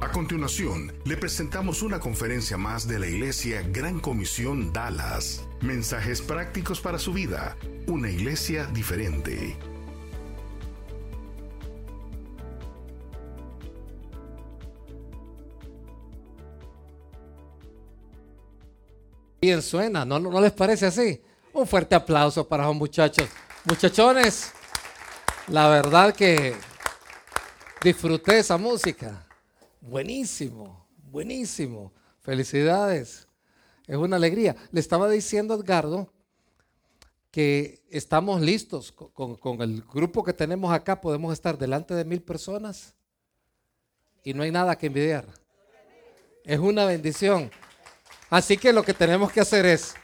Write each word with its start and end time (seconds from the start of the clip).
A 0.00 0.12
continuación, 0.12 0.92
le 1.04 1.16
presentamos 1.16 1.82
una 1.82 1.98
conferencia 1.98 2.56
más 2.56 2.86
de 2.86 3.00
la 3.00 3.08
Iglesia 3.08 3.62
Gran 3.62 3.98
Comisión 3.98 4.72
Dallas. 4.72 5.44
Mensajes 5.60 6.22
prácticos 6.22 6.80
para 6.80 7.00
su 7.00 7.12
vida. 7.12 7.56
Una 7.88 8.08
iglesia 8.08 8.66
diferente. 8.66 9.56
Bien 19.40 19.60
suena, 19.62 20.04
¿No, 20.04 20.20
¿no, 20.20 20.40
les 20.40 20.52
parece 20.52 20.86
así? 20.86 21.20
Un 21.52 21.66
fuerte 21.66 21.96
aplauso 21.96 22.46
para 22.46 22.66
los 22.66 22.76
muchachos. 22.76 23.28
Muchachones, 23.64 24.52
la 25.48 25.68
verdad 25.68 26.14
que 26.14 26.54
disfruté 27.82 28.38
esa 28.38 28.56
música. 28.56 29.27
Buenísimo, 29.88 30.86
buenísimo. 31.10 31.94
Felicidades. 32.20 33.26
Es 33.86 33.96
una 33.96 34.16
alegría. 34.16 34.54
Le 34.70 34.80
estaba 34.80 35.08
diciendo 35.08 35.54
Edgardo 35.54 36.12
que 37.30 37.82
estamos 37.88 38.42
listos 38.42 38.92
con, 38.92 39.62
el 39.62 39.80
grupo 39.82 40.22
que 40.22 40.34
tenemos 40.34 40.70
acá. 40.74 41.00
Podemos 41.00 41.32
estar 41.32 41.56
delante 41.56 41.94
de 41.94 42.04
mil 42.04 42.20
personas 42.20 42.94
y 44.22 44.34
no 44.34 44.42
hay 44.42 44.50
nada 44.50 44.76
que 44.76 44.88
envidiar. 44.88 45.26
Es 46.44 46.58
una 46.58 46.84
bendición. 46.84 47.50
Así 48.28 48.58
que 48.58 48.74
lo 48.74 48.82
que 48.82 48.92
tenemos 48.92 49.32
que 49.32 49.40
hacer 49.40 49.64
es 49.64 49.94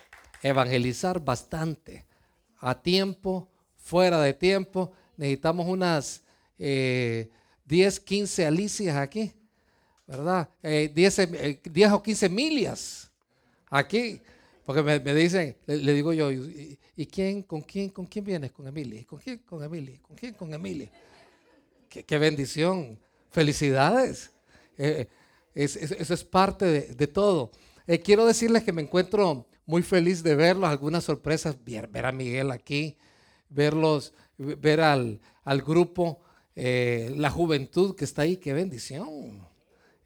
evangelizar 0.43 1.23
bastante, 1.23 2.07
a 2.59 2.81
tiempo, 2.81 3.51
fuera 3.77 4.19
de 4.23 4.33
tiempo. 4.33 4.93
Necesitamos 5.19 5.67
unas 5.69 6.23
10, 6.57 7.29
eh, 7.99 8.03
15 8.03 8.47
alicias 8.47 8.97
aquí, 8.97 9.35
¿verdad? 10.07 10.49
10, 10.63 11.19
eh, 11.19 11.61
eh, 11.65 11.87
o 11.91 12.03
15 12.03 12.29
millas 12.29 13.11
aquí. 13.71 14.21
Porque 14.65 14.83
me, 14.83 15.15
dicen, 15.15 15.57
le, 15.67 15.93
digo 15.93 16.15
yo, 16.15 16.33
¿y, 16.33 17.07
quién, 17.11 17.43
con 17.43 17.61
quién, 17.61 17.91
con 17.91 18.07
quién 18.07 18.25
vienes? 18.25 18.51
Con 18.51 18.67
Emily. 18.67 19.05
¿Con 19.05 19.19
quién? 19.19 19.39
Con 19.39 19.63
Emily. 19.63 19.99
¿Con 19.99 20.17
quién? 20.17 20.35
Con 20.35 20.55
Emily. 20.55 20.89
Qué, 21.89 22.19
bendición. 22.19 22.99
Felicidades. 23.31 24.31
eso 24.77 26.15
es 26.15 26.25
parte 26.25 26.65
de 26.95 27.07
todo. 27.07 27.51
Eh, 27.87 28.01
quiero 28.01 28.25
decirles 28.25 28.65
que 28.65 28.73
me 28.73 28.81
encuentro 28.81 29.47
muy 29.67 29.83
feliz 29.83 30.23
de 30.23 30.35
verlos, 30.35 30.71
algunas 30.71 31.05
sorpresas, 31.05 31.57
ver, 31.65 32.07
a 32.07 32.13
Miguel 32.13 32.51
aquí, 32.51 32.97
verlos, 33.51 34.15
ver 34.39 34.81
al, 34.81 35.21
grupo, 35.67 36.21
eh, 36.57 37.13
la 37.17 37.31
juventud 37.31 37.95
que 37.95 38.07
está 38.07 38.23
ahí, 38.23 38.39
qué 38.39 38.55
bendición. 38.55 39.44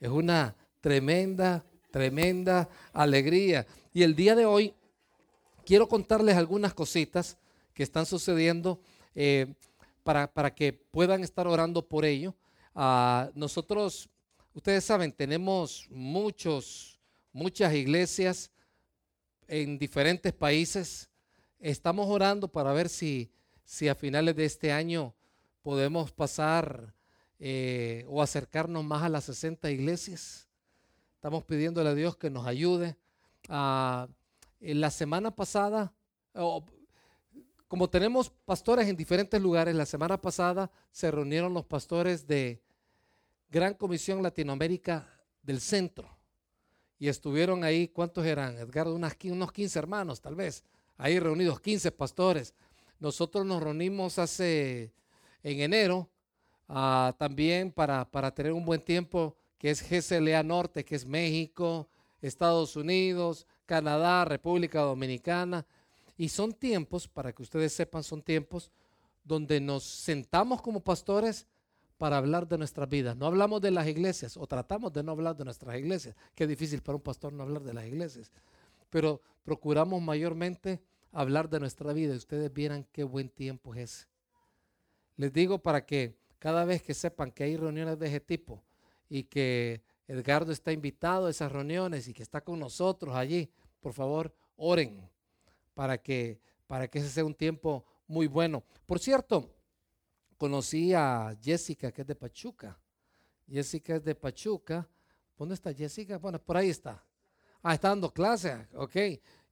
Es 0.01 0.09
una 0.11 0.55
tremenda, 0.81 1.65
tremenda 1.91 2.69
alegría. 2.93 3.67
Y 3.93 4.03
el 4.03 4.15
día 4.15 4.35
de 4.35 4.47
hoy 4.47 4.75
quiero 5.65 5.89
contarles 5.89 6.37
algunas 6.37 6.75
cositas 6.75 7.37
que 7.75 7.83
están 7.83 8.07
sucediendo 8.07 8.81
eh, 9.15 9.55
para, 10.03 10.33
para, 10.33 10.55
que 10.55 10.73
puedan 10.73 11.23
estar 11.23 11.47
orando 11.47 11.87
por 11.87 12.05
ello. 12.05 12.35
Ah, 12.75 13.31
nosotros, 13.35 14.09
ustedes 14.55 14.85
saben, 14.85 15.13
tenemos 15.13 15.87
muchos 15.91 16.99
muchas 17.33 17.73
iglesias 17.75 18.51
en 19.47 19.79
diferentes 19.79 20.33
países. 20.33 21.09
Estamos 21.61 22.09
orando 22.09 22.49
para 22.49 22.73
ver 22.73 22.89
si, 22.89 23.31
si 23.65 23.89
a 23.89 23.95
finales 23.95 24.35
de 24.37 24.45
este 24.45 24.73
año 24.73 25.15
podemos 25.63 26.11
pasar 26.11 26.95
eh, 27.39 28.05
o 28.09 28.23
acercarnos 28.23 28.85
más 28.85 29.03
a 29.03 29.09
las 29.09 29.25
60 29.25 29.71
iglesias. 29.71 30.49
Estamos 31.15 31.45
pidiéndole 31.45 31.91
a 31.91 31.95
Dios 31.95 32.17
que 32.17 32.31
nos 32.31 32.47
ayude. 32.47 32.97
Ah, 33.49 34.09
la 34.61 34.91
semana 34.91 35.35
pasada, 35.35 35.93
como 37.69 37.89
tenemos 37.89 38.31
pastores 38.45 38.89
en 38.89 38.97
diferentes 38.97 39.41
lugares, 39.41 39.75
la 39.75 39.87
semana 39.87 40.21
pasada 40.21 40.71
se 40.91 41.11
reunieron 41.11 41.55
los 41.55 41.65
pastores 41.65 42.27
de 42.27 42.61
Gran 43.51 43.75
Comisión 43.75 44.23
Latinoamérica 44.23 45.09
del 45.43 45.61
Centro 45.61 46.19
y 46.99 47.09
estuvieron 47.09 47.63
ahí, 47.65 47.89
¿cuántos 47.89 48.27
eran? 48.27 48.57
Edgardo, 48.59 48.95
unos 48.95 49.53
15 49.53 49.79
hermanos 49.79 50.21
tal 50.21 50.35
vez, 50.35 50.65
ahí 50.97 51.19
reunidos, 51.19 51.61
15 51.61 51.93
pastores. 51.93 52.55
Nosotros 52.99 53.47
nos 53.47 53.63
reunimos 53.63 54.19
hace, 54.19 54.93
en 55.43 55.61
enero, 55.61 56.11
ah, 56.69 57.15
también 57.19 57.73
para, 57.73 58.05
para 58.11 58.33
tener 58.33 58.53
un 58.53 58.65
buen 58.65 58.81
tiempo, 58.81 59.37
que 59.59 59.71
es 59.71 59.83
GCLA 59.83 60.43
Norte, 60.43 60.85
que 60.85 60.95
es 60.95 61.05
México, 61.05 61.89
Estados 62.21 62.77
Unidos, 62.77 63.47
Canadá, 63.67 64.25
República 64.25 64.81
Dominicana. 64.81 65.67
Y 66.17 66.29
son 66.29 66.53
tiempos, 66.53 67.09
para 67.09 67.33
que 67.33 67.43
ustedes 67.43 67.73
sepan, 67.73 68.03
son 68.03 68.23
tiempos 68.23 68.71
donde 69.25 69.61
nos 69.61 69.85
sentamos 69.85 70.63
como 70.63 70.81
pastores 70.81 71.47
para 71.99 72.17
hablar 72.17 72.49
de 72.49 72.59
nuestras 72.59 72.89
vidas. 72.89 73.17
No 73.17 73.27
hablamos 73.27 73.61
de 73.61 73.71
las 73.71 73.87
iglesias 73.87 74.37
o 74.37 74.47
tratamos 74.47 74.93
de 74.93 75.03
no 75.03 75.13
hablar 75.13 75.37
de 75.37 75.45
nuestras 75.45 75.77
iglesias. 75.77 76.17
Qué 76.35 76.47
difícil 76.47 76.81
para 76.81 76.97
un 76.97 77.03
pastor 77.03 77.33
no 77.33 77.43
hablar 77.43 77.63
de 77.63 77.75
las 77.75 77.85
iglesias. 77.85 78.33
Pero 78.89 79.21
procuramos 79.45 80.01
mayormente 80.01 80.81
hablar 81.13 81.51
de 81.51 81.61
nuestra 81.61 81.93
vida 81.93 82.15
y 82.15 82.17
ustedes 82.17 82.53
vieran 82.53 82.87
qué 82.93 83.05
buen 83.05 83.29
tiempo 83.29 83.75
es. 83.75 84.09
Les 85.17 85.33
digo 85.33 85.59
para 85.59 85.85
que 85.85 86.17
cada 86.39 86.65
vez 86.65 86.83
que 86.83 86.95
sepan 86.95 87.31
que 87.31 87.45
hay 87.45 87.57
reuniones 87.57 87.99
de 87.99 88.07
ese 88.07 88.21
tipo 88.21 88.63
y 89.09 89.25
que 89.25 89.83
Edgardo 90.07 90.53
está 90.53 90.73
invitado 90.73 91.27
a 91.27 91.31
esas 91.31 91.51
reuniones 91.53 92.09
y 92.09 92.15
que 92.15 92.23
está 92.23 92.41
con 92.41 92.59
nosotros 92.59 93.15
allí, 93.15 93.51
por 93.81 93.93
favor, 93.93 94.35
oren 94.57 95.09
para 95.75 95.99
que, 95.99 96.41
para 96.67 96.89
que 96.89 96.99
ese 96.99 97.11
sea 97.11 97.25
un 97.25 97.35
tiempo 97.35 97.85
muy 98.07 98.27
bueno. 98.27 98.65
Por 98.87 98.99
cierto, 98.99 99.55
conocí 100.37 100.95
a 100.95 101.37
Jessica, 101.43 101.93
que 101.93 102.03
es 102.03 102.07
de 102.07 102.15
Pachuca. 102.15 102.79
Jessica 103.49 103.97
es 103.97 104.05
de 104.05 104.15
Pachuca. 104.15 104.89
¿Dónde 105.37 105.55
está 105.55 105.73
Jessica? 105.73 106.19
Bueno, 106.19 106.39
por 106.39 106.57
ahí 106.57 106.71
está. 106.71 107.05
Ah, 107.63 107.75
está 107.75 107.89
dando 107.89 108.13
clase. 108.13 108.67
Ok. 108.75 108.97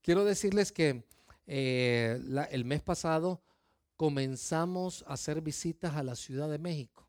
Quiero 0.00 0.24
decirles 0.24 0.72
que 0.72 1.04
eh, 1.46 2.20
el 2.50 2.64
mes 2.64 2.82
pasado 2.82 3.42
comenzamos 3.96 5.04
a 5.06 5.14
hacer 5.14 5.40
visitas 5.40 5.94
a 5.94 6.02
la 6.02 6.14
Ciudad 6.14 6.48
de 6.48 6.58
México. 6.58 7.06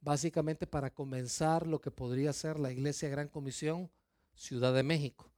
Básicamente 0.00 0.66
para 0.66 0.90
comenzar 0.90 1.66
lo 1.66 1.80
que 1.80 1.90
podría 1.90 2.32
ser 2.32 2.58
la 2.58 2.72
Iglesia 2.72 3.08
Gran 3.08 3.28
Comisión 3.28 3.90
Ciudad 4.34 4.74
de 4.74 4.82
México. 4.82 5.30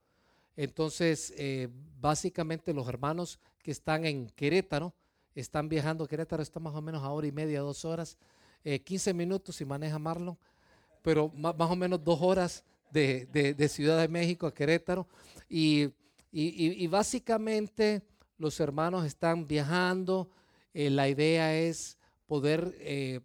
Entonces, 0.56 1.34
eh, 1.36 1.68
básicamente 2.00 2.72
los 2.72 2.88
hermanos 2.88 3.38
que 3.62 3.70
están 3.70 4.06
en 4.06 4.28
Querétaro, 4.30 4.94
están 5.34 5.68
viajando. 5.68 6.06
Querétaro 6.06 6.42
está 6.42 6.58
más 6.60 6.74
o 6.74 6.80
menos 6.80 7.02
a 7.02 7.10
hora 7.10 7.26
y 7.26 7.32
media, 7.32 7.60
dos 7.60 7.84
horas, 7.84 8.16
15 8.64 9.10
eh, 9.10 9.14
minutos 9.14 9.56
si 9.56 9.64
maneja 9.64 9.98
Marlon, 9.98 10.36
pero 11.02 11.28
más, 11.28 11.54
o 11.58 11.76
menos 11.76 12.02
dos 12.02 12.20
horas 12.20 12.64
de, 12.90 13.68
Ciudad 13.68 14.00
de 14.00 14.08
México 14.08 14.46
a 14.46 14.54
Querétaro. 14.54 15.06
Y, 15.48 15.92
básicamente 16.88 18.02
los 18.38 18.58
hermanos 18.60 19.04
están 19.04 19.46
viajando. 19.46 20.30
Eh, 20.78 20.90
la 20.90 21.08
idea 21.08 21.56
es 21.56 21.98
poder 22.26 22.76
eh, 22.80 23.20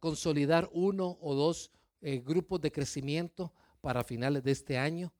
consolidar 0.00 0.68
uno 0.72 1.18
o 1.20 1.34
dos 1.34 1.70
grupos 2.00 2.60
de 2.60 2.70
crecimiento 2.70 3.52
para 3.80 4.04
finales 4.04 4.44
de 4.44 4.52
este 4.52 4.78
año. 4.78 5.12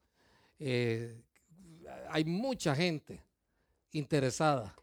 hay 2.08 2.24
mucha 2.24 2.72
gente 2.76 3.20
interesada 3.90 4.76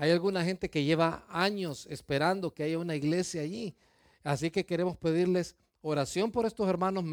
hay 0.00 0.12
alguna 0.12 0.42
gente 0.42 0.70
que 0.70 0.82
lleva 0.82 1.26
años 1.28 1.86
esperando 1.90 2.54
que 2.54 2.62
haya 2.62 2.78
una 2.78 2.96
iglesia 2.96 3.42
allí. 3.42 3.76
Así 4.24 4.50
que 4.50 4.64
queremos 4.64 4.96
pedirles 4.96 5.56
oración 5.82 6.32
por 6.32 6.46
estos 6.46 6.66
hermanos. 6.70 7.04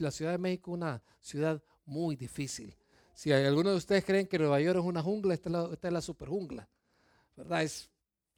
La 0.00 0.10
Ciudad 0.10 0.32
de 0.32 0.38
México 0.38 0.72
es 0.72 0.74
una 0.74 1.00
ciudad 1.20 1.62
muy 1.84 2.16
difícil. 2.16 2.76
Si 3.14 3.30
alguno 3.30 3.70
de 3.70 3.76
ustedes 3.76 4.04
creen 4.04 4.26
que 4.26 4.40
Nueva 4.40 4.60
York 4.60 4.80
es 4.80 4.84
una 4.84 5.00
jungla, 5.00 5.34
esta 5.34 5.50
es 5.50 5.52
la, 5.52 5.68
esta 5.72 6.00
super 6.00 6.30
jungla. 6.30 6.68
¿Verdad? 7.36 7.62
Es, 7.62 7.88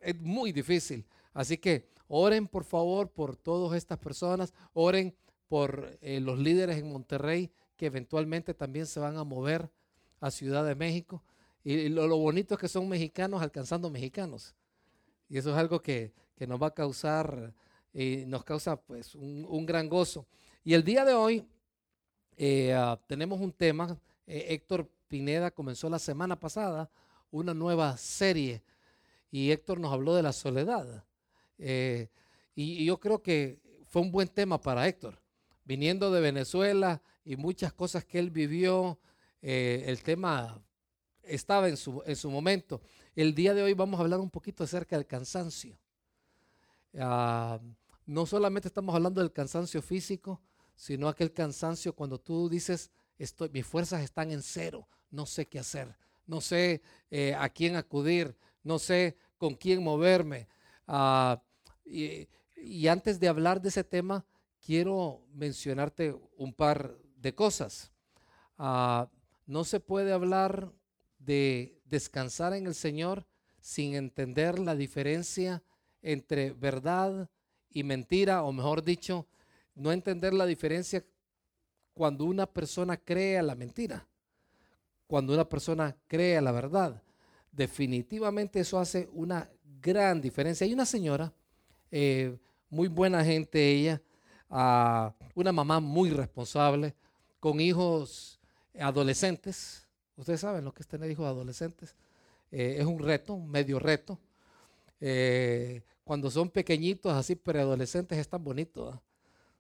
es 0.05 0.21
muy 0.21 0.53
difícil. 0.53 1.05
Así 1.33 1.59
que 1.59 1.89
oren 2.09 2.47
por 2.47 2.65
favor 2.65 3.11
por 3.11 3.37
todas 3.37 3.77
estas 3.77 3.99
personas. 3.99 4.53
Oren 4.73 5.15
por 5.49 5.99
eh, 6.01 6.21
los 6.21 6.39
líderes 6.39 6.79
en 6.79 6.93
Monterrey 6.93 7.51
que 7.77 7.87
eventualmente 7.87 8.55
también 8.55 8.87
se 8.87 9.01
van 9.01 9.17
a 9.17 9.25
mover 9.25 9.71
a 10.21 10.31
Ciudad 10.31 10.65
de 10.65 10.75
México. 10.75 11.23
Y 11.65 11.89
lo, 11.89 12.17
bonito 12.19 12.55
es 12.55 12.61
que 12.61 12.69
son 12.69 12.89
mexicanos 12.89 13.43
alcanzando 13.43 13.91
mexicanos. 13.91 14.55
Y 15.29 15.39
eso 15.39 15.51
es 15.51 15.57
algo 15.57 15.81
que, 15.81 16.13
nos 16.47 16.63
va 16.63 16.69
a 16.69 16.75
causar, 16.75 17.55
eh, 17.95 18.25
nos 18.27 18.45
causa 18.45 18.77
pues 18.77 19.15
un, 19.15 19.65
gran 19.65 19.89
gozo. 19.89 20.27
Y 20.63 20.75
el 20.75 20.85
día 20.85 21.05
de 21.05 21.15
hoy 21.15 21.47
eh, 22.37 22.75
ah, 22.75 23.01
tenemos 23.07 23.41
un 23.41 23.53
tema, 23.53 23.99
eh, 24.27 24.47
Héctor 24.51 24.89
Pineda 25.09 25.51
comenzó 25.51 25.89
la 25.89 25.99
semana 25.99 26.39
pasada 26.39 26.91
una 27.31 27.55
nueva 27.55 27.97
serie 27.97 28.63
y 29.35 29.51
Héctor 29.51 29.81
nos 29.81 29.93
habló 29.93 30.15
de 30.15 30.23
la 30.23 30.33
soledad. 30.33 31.05
y 31.59 32.85
yo 32.85 33.01
creo 33.01 33.21
que 33.21 33.59
fue 33.89 34.01
un 34.01 34.13
buen 34.13 34.29
tema 34.29 34.61
para 34.61 34.87
Héctor. 34.87 35.21
Viniendo 35.65 36.13
de 36.13 36.21
Venezuela 36.21 37.03
y 37.25 37.35
muchas 37.35 37.73
cosas 37.73 38.05
que 38.05 38.21
él 38.21 38.31
vivió, 38.31 39.01
eh, 39.43 39.87
el 39.89 40.05
tema 40.05 40.63
estaba 41.25 41.69
en 41.69 41.77
su, 41.77 42.01
en 42.07 42.15
su, 42.15 42.31
momento. 42.31 42.81
El 43.17 43.35
día 43.35 43.55
de 43.55 43.65
hoy 43.65 43.75
vamos 43.75 43.99
a 43.99 44.05
hablar 44.05 44.21
un 44.21 44.31
poquito 44.31 44.63
acerca 44.63 44.95
del 44.95 45.09
cansancio. 45.09 45.77
Ah, 46.97 47.59
no 48.07 48.27
solamente 48.27 48.69
estamos 48.69 48.95
hablando 48.95 49.21
del 49.21 49.33
cansancio 49.33 49.83
físico, 49.83 50.41
sino 50.77 51.09
aquel 51.09 51.33
cansancio 51.33 51.93
cuando 51.93 52.21
tú 52.21 52.49
dices, 52.49 52.93
estoy, 53.19 53.49
mis 53.49 53.67
fuerzas 53.67 54.01
están 54.05 54.31
en 54.31 54.43
cero, 54.43 54.87
no 55.11 55.27
sé 55.27 55.47
qué 55.47 55.59
hacer, 55.59 55.97
no 56.25 56.41
sé 56.41 56.83
eh, 57.11 57.35
a 57.35 57.49
quién 57.49 57.75
acudir, 57.75 58.37
no 58.65 58.79
sé 58.79 59.17
con 59.39 59.55
quién 59.55 59.83
moverme. 59.83 60.49
Ah, 60.89 61.41
y, 61.85 62.27
antes 62.89 63.21
de 63.21 63.29
hablar 63.29 63.61
de 63.61 63.69
ese 63.69 63.85
tema, 63.85 64.25
quiero 64.65 65.27
mencionarte 65.33 66.17
un 66.37 66.53
par 66.53 66.97
de 67.17 67.35
cosas. 67.35 67.93
Ah, 68.59 69.09
no 69.47 69.65
se 69.65 69.81
puede 69.81 70.13
hablar 70.13 70.73
de 71.19 71.81
descansar 71.85 72.55
en 72.55 72.67
el 72.67 72.75
Señor 72.75 73.27
sin 73.61 73.95
entender 73.95 74.59
la 74.59 74.75
diferencia 74.75 75.63
entre 76.03 76.53
verdad 76.53 77.31
y 77.71 77.83
mentira, 77.83 78.43
o 78.43 78.53
mejor 78.53 78.83
dicho, 78.83 79.27
no 79.75 79.93
entender 79.93 80.35
la 80.35 80.47
diferencia 80.47 81.05
cuando 81.95 82.25
una 82.25 82.47
persona 82.47 82.97
cree 82.97 83.39
a 83.39 83.43
la 83.43 83.55
mentira, 83.55 84.07
cuando 85.07 85.33
una 85.33 85.49
persona 85.49 85.97
cree 86.07 86.37
a 86.37 86.43
la 86.43 86.53
verdad. 86.53 87.03
Definitivamente 87.55 88.61
eso 88.61 88.79
hace 88.79 89.09
una 89.13 89.49
gran 89.81 90.21
diferencia. 90.21 90.67
Hay 90.67 90.73
una 90.73 90.87
señora 90.87 91.33
eh, 91.91 92.37
muy 92.69 92.89
buena 92.89 93.25
gente 93.25 93.71
ella, 93.71 94.03
una 95.35 95.53
mamá 95.53 95.79
muy 95.79 96.11
responsable, 96.11 96.95
con 97.39 97.61
hijos 97.61 98.41
adolescentes. 98.79 99.87
Ustedes 100.17 100.41
saben 100.41 100.65
lo 100.65 100.73
que 100.73 100.83
es 100.83 100.89
tener 100.89 101.11
hijos 101.11 101.27
adolescentes. 101.27 101.95
Eh, 102.51 102.77
es 102.79 102.87
un 102.87 102.99
reto, 102.99 103.35
un 103.35 103.49
medio 103.49 103.79
reto. 103.79 104.19
Eh, 105.01 105.83
cuando 106.03 106.31
son 106.31 106.51
pequeñitos, 106.51 107.13
así 107.13 107.37
preadolescentes, 107.37 108.19
es 108.19 108.29
tan 108.29 108.43
bonito. 108.43 109.01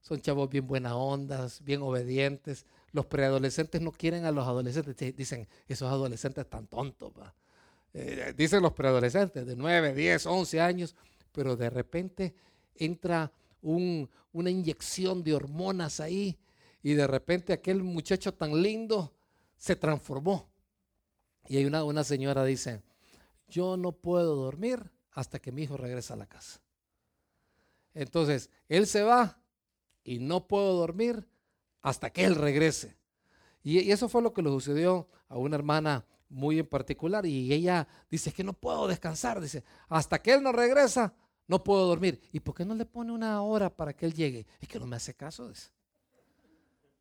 Son 0.01 0.21
chavos 0.21 0.49
bien 0.49 0.67
buena 0.67 0.97
ondas, 0.97 1.63
bien 1.63 1.83
obedientes. 1.83 2.67
Los 2.93 3.07
preadolescentes 3.07 3.81
no 3.81 3.93
quieren 3.93 4.25
a 4.25 4.33
los 4.33 4.47
adolescentes. 4.47 5.17
Dicen, 5.17 5.49
esos 5.69 5.91
adolescentes 5.91 6.45
están 6.45 6.67
tontos. 6.67 7.13
Eh, 7.97 8.35
dicen 8.37 8.61
los 8.61 8.73
preadolescentes 8.73 9.47
de 9.47 9.55
9, 9.55 9.95
10, 9.95 10.27
11 10.27 10.61
años, 10.61 10.97
pero 11.31 11.57
de 11.57 11.71
repente 11.71 12.35
entra 12.75 13.33
una 13.63 14.51
inyección 14.51 15.23
de 15.23 15.35
hormonas 15.35 16.01
ahí 16.01 16.37
y 16.83 16.95
de 16.95 17.07
repente 17.07 17.53
aquel 17.53 17.83
muchacho 17.83 18.35
tan 18.35 18.61
lindo 18.61 19.15
se 19.57 19.77
transformó. 19.77 20.51
Y 21.49 21.57
hay 21.57 21.65
una, 21.65 21.85
una 21.85 22.05
señora 22.05 22.45
dice, 22.45 22.83
yo 23.49 23.77
no 23.77 23.93
puedo 23.93 24.35
dormir 24.35 24.91
hasta 25.13 25.39
que 25.39 25.53
mi 25.53 25.63
hijo 25.63 25.77
regrese 25.77 26.13
a 26.13 26.17
la 26.17 26.27
casa. 26.27 26.61
Entonces, 27.95 28.51
él 28.69 28.87
se 28.89 29.03
va 29.03 29.41
y 30.03 30.19
no 30.19 30.49
puedo 30.49 30.75
dormir 30.75 31.27
hasta 31.81 32.11
que 32.11 32.25
él 32.25 32.35
regrese. 32.35 32.97
Y 33.63 33.91
eso 33.91 34.09
fue 34.09 34.21
lo 34.21 34.35
que 34.35 34.43
le 34.43 34.51
sucedió 34.51 35.09
a 35.29 35.39
una 35.39 35.57
hermana 35.57 36.05
muy 36.35 36.59
en 36.59 36.67
particular. 36.67 37.25
Y 37.25 37.53
ella 37.53 37.87
dice 38.11 38.33
que 38.33 38.45
no 38.45 38.53
puedo 38.53 38.87
descansar. 38.87 39.41
Dice, 39.41 39.65
hasta 39.89 40.21
que 40.21 40.35
él 40.35 40.43
no 40.43 40.53
regresa, 40.53 41.15
no 41.47 41.63
puedo 41.63 41.87
dormir. 41.87 42.21
¿Y 42.33 42.41
por 42.41 42.55
qué 42.55 42.65
no 42.65 42.75
le 42.75 42.85
pone 42.85 43.13
una 43.13 43.41
hora 43.43 43.71
para 43.71 43.95
que 43.95 44.05
él 44.07 44.15
llegue? 44.15 44.47
Es 44.61 44.69
que 44.69 44.79
no 44.79 44.87
me 44.87 44.97
hace 44.97 45.15
caso. 45.15 45.51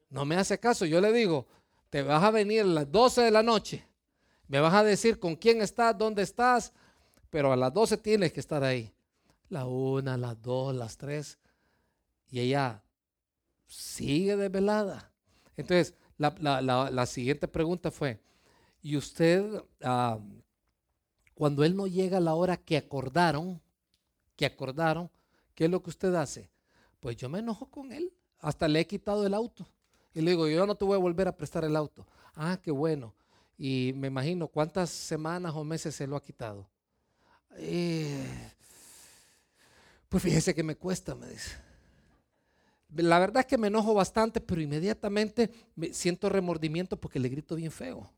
No 0.09 0.25
me 0.25 0.35
hace 0.35 0.59
caso. 0.59 0.85
Yo 0.85 1.01
le 1.01 1.11
digo, 1.11 1.47
te 1.89 2.03
vas 2.03 2.23
a 2.23 2.31
venir 2.31 2.61
a 2.61 2.65
las 2.65 2.91
12 2.91 3.21
de 3.21 3.31
la 3.31 3.43
noche. 3.43 3.85
Me 4.47 4.59
vas 4.59 4.73
a 4.73 4.83
decir 4.83 5.19
con 5.19 5.35
quién 5.35 5.61
estás, 5.61 5.97
dónde 5.97 6.21
estás. 6.21 6.71
Pero 7.29 7.51
a 7.51 7.55
las 7.55 7.73
12 7.73 7.97
tienes 7.97 8.31
que 8.31 8.39
estar 8.39 8.63
ahí. 8.63 8.93
La 9.49 9.65
una, 9.65 10.17
las 10.17 10.41
dos, 10.41 10.75
las 10.75 10.97
tres. 10.97 11.39
Y 12.29 12.39
ella 12.39 12.83
sigue 13.67 14.35
desvelada. 14.35 15.11
Entonces, 15.57 15.95
la, 16.17 17.05
siguiente 17.05 17.47
pregunta 17.47 17.91
fue, 17.91 18.19
¿y 18.83 18.97
usted, 18.97 19.63
ah, 19.81 20.19
cuando 21.33 21.63
él 21.63 21.75
no 21.75 21.87
llega 21.87 22.17
a 22.17 22.21
la 22.21 22.35
hora 22.35 22.57
que 22.57 22.77
acordaron, 22.77 23.59
que 24.35 24.45
acordaron, 24.45 25.09
¿qué 25.55 25.65
es 25.65 25.71
lo 25.71 25.81
que 25.81 25.89
usted 25.89 26.13
hace? 26.13 26.49
Pues 26.99 27.15
yo 27.17 27.29
me 27.29 27.39
enojo 27.39 27.65
con 27.65 27.91
él, 27.91 28.13
hasta 28.39 28.67
le 28.67 28.81
he 28.81 28.85
quitado 28.85 29.25
el 29.25 29.33
auto. 29.33 29.65
Y 30.13 30.21
le 30.21 30.31
digo, 30.31 30.47
yo 30.47 30.67
no 30.67 30.75
te 30.75 30.85
voy 30.85 30.95
a 30.95 30.99
volver 30.99 31.27
a 31.27 31.35
prestar 31.35 31.63
el 31.63 31.75
auto. 31.75 32.05
Ah, 32.35 32.59
qué 32.61 32.71
bueno. 32.71 33.15
Y 33.57 33.93
me 33.95 34.07
imagino 34.07 34.47
cuántas 34.47 34.89
semanas 34.89 35.53
o 35.55 35.63
meses 35.63 35.95
se 35.95 36.05
lo 36.05 36.15
ha 36.15 36.21
quitado. 36.21 36.67
Eh, 37.55 38.51
pues 40.09 40.21
fíjese 40.21 40.53
que 40.53 40.61
me 40.61 40.75
cuesta, 40.75 41.15
me 41.15 41.27
dice. 41.27 41.55
La 42.95 43.17
verdad 43.17 43.39
es 43.41 43.45
que 43.47 43.57
me 43.57 43.67
enojo 43.67 43.93
bastante, 43.93 44.39
pero 44.39 44.61
inmediatamente 44.61 45.49
me 45.75 45.93
siento 45.93 46.29
remordimiento 46.29 46.97
porque 46.97 47.19
le 47.19 47.29
grito 47.29 47.55
bien 47.55 47.71
feo. 47.71 48.11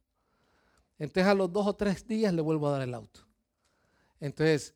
Entonces 0.97 1.29
a 1.29 1.33
los 1.33 1.51
dos 1.51 1.67
o 1.67 1.75
tres 1.75 2.07
días 2.07 2.33
le 2.33 2.41
vuelvo 2.41 2.67
a 2.67 2.71
dar 2.71 2.81
el 2.81 2.93
auto. 2.93 3.21
Entonces, 4.19 4.75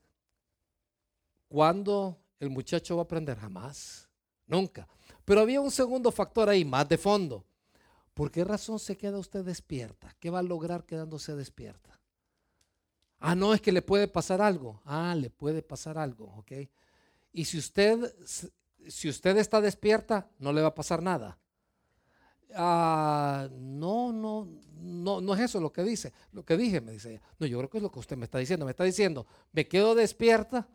¿Cuándo 1.49 2.21
el 2.39 2.51
muchacho 2.51 2.95
va 2.95 3.01
a 3.01 3.05
aprender? 3.05 3.37
Jamás, 3.37 4.07
nunca. 4.45 4.87
Pero 5.25 5.41
había 5.41 5.59
un 5.59 5.71
segundo 5.71 6.11
factor 6.11 6.47
ahí, 6.47 6.63
más 6.63 6.87
de 6.87 6.97
fondo. 6.97 7.43
¿Por 8.13 8.31
qué 8.31 8.43
razón 8.43 8.79
se 8.79 8.95
queda 8.95 9.17
usted 9.17 9.43
despierta? 9.43 10.15
¿Qué 10.19 10.29
va 10.29 10.39
a 10.39 10.43
lograr 10.43 10.85
quedándose 10.85 11.35
despierta? 11.35 11.99
Ah, 13.19 13.33
no, 13.33 13.53
es 13.53 13.61
que 13.61 13.71
le 13.71 13.81
puede 13.81 14.07
pasar 14.07 14.41
algo. 14.41 14.79
Ah, 14.85 15.15
le 15.15 15.31
puede 15.31 15.63
pasar 15.63 15.97
algo, 15.97 16.25
¿ok? 16.37 16.51
Y 17.33 17.45
si 17.45 17.57
usted, 17.57 18.15
si 18.87 19.09
usted 19.09 19.37
está 19.37 19.59
despierta, 19.59 20.29
no 20.37 20.53
le 20.53 20.61
va 20.61 20.69
a 20.69 20.75
pasar 20.75 21.01
nada. 21.01 21.39
Ah, 22.55 23.47
no, 23.51 24.11
no, 24.11 24.47
no, 24.81 25.21
no 25.21 25.33
es 25.35 25.41
eso 25.41 25.59
lo 25.59 25.71
que 25.71 25.83
dice. 25.83 26.13
Lo 26.31 26.43
que 26.43 26.57
dije, 26.57 26.81
me 26.81 26.91
dice 26.91 27.11
ella. 27.11 27.21
No, 27.37 27.45
yo 27.45 27.57
creo 27.59 27.69
que 27.69 27.77
es 27.77 27.83
lo 27.83 27.91
que 27.91 27.99
usted 27.99 28.17
me 28.17 28.25
está 28.25 28.39
diciendo. 28.39 28.65
Me 28.65 28.71
está 28.71 28.83
diciendo, 28.83 29.27
me 29.51 29.67
quedo 29.67 29.95
despierta 29.95 30.67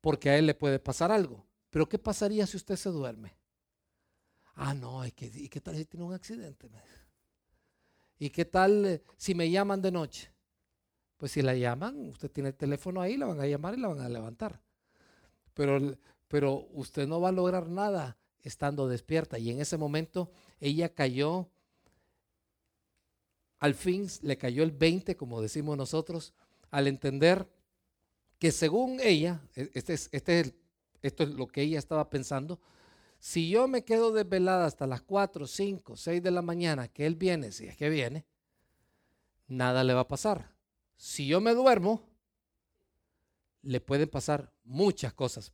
porque 0.00 0.30
a 0.30 0.38
él 0.38 0.46
le 0.46 0.54
puede 0.54 0.78
pasar 0.78 1.12
algo. 1.12 1.46
Pero 1.70 1.88
¿qué 1.88 1.98
pasaría 1.98 2.46
si 2.46 2.56
usted 2.56 2.76
se 2.76 2.90
duerme? 2.90 3.34
Ah, 4.54 4.74
no, 4.74 5.06
¿y 5.06 5.12
qué, 5.12 5.48
qué 5.48 5.60
tal 5.60 5.76
si 5.76 5.86
tiene 5.86 6.04
un 6.04 6.12
accidente? 6.12 6.68
¿Y 8.18 8.30
qué 8.30 8.44
tal 8.44 8.84
eh, 8.84 9.02
si 9.16 9.34
me 9.34 9.50
llaman 9.50 9.80
de 9.80 9.90
noche? 9.90 10.30
Pues 11.16 11.32
si 11.32 11.40
la 11.40 11.54
llaman, 11.54 12.08
usted 12.08 12.30
tiene 12.30 12.50
el 12.50 12.54
teléfono 12.56 13.00
ahí, 13.00 13.16
la 13.16 13.26
van 13.26 13.40
a 13.40 13.46
llamar 13.46 13.74
y 13.74 13.80
la 13.80 13.88
van 13.88 14.00
a 14.00 14.08
levantar. 14.08 14.60
Pero, 15.54 15.96
pero 16.28 16.66
usted 16.72 17.06
no 17.06 17.20
va 17.20 17.30
a 17.30 17.32
lograr 17.32 17.68
nada 17.68 18.18
estando 18.48 18.88
despierta. 18.88 19.38
Y 19.38 19.50
en 19.50 19.60
ese 19.60 19.76
momento 19.76 20.30
ella 20.60 20.88
cayó, 20.88 21.48
al 23.58 23.74
fin 23.74 24.06
le 24.22 24.38
cayó 24.38 24.62
el 24.62 24.72
20, 24.72 25.16
como 25.16 25.40
decimos 25.40 25.76
nosotros, 25.76 26.32
al 26.70 26.86
entender 26.86 27.48
que 28.38 28.50
según 28.50 28.98
ella, 29.00 29.40
e, 29.54 29.70
este 29.74 29.94
es, 29.94 30.08
este 30.12 30.40
es 30.40 30.54
esto 31.02 31.24
es 31.24 31.30
lo 31.30 31.48
que 31.48 31.62
ella 31.62 31.78
estaba 31.78 32.08
pensando, 32.08 32.60
si 33.18 33.50
yo 33.50 33.68
me 33.68 33.84
quedo 33.84 34.12
desvelada 34.12 34.66
hasta 34.66 34.86
las 34.86 35.02
4, 35.02 35.46
5, 35.46 35.96
6 35.96 36.22
de 36.22 36.30
la 36.30 36.42
mañana, 36.42 36.88
que 36.88 37.06
él 37.06 37.16
viene, 37.16 37.52
si 37.52 37.66
es 37.66 37.76
que 37.76 37.90
viene, 37.90 38.24
nada 39.46 39.84
le 39.84 39.94
va 39.94 40.00
a 40.00 40.08
pasar. 40.08 40.54
Si 40.96 41.26
yo 41.26 41.40
me 41.40 41.54
duermo, 41.54 42.08
le 43.62 43.80
pueden 43.80 44.08
pasar 44.08 44.52
muchas 44.64 45.12
cosas. 45.12 45.52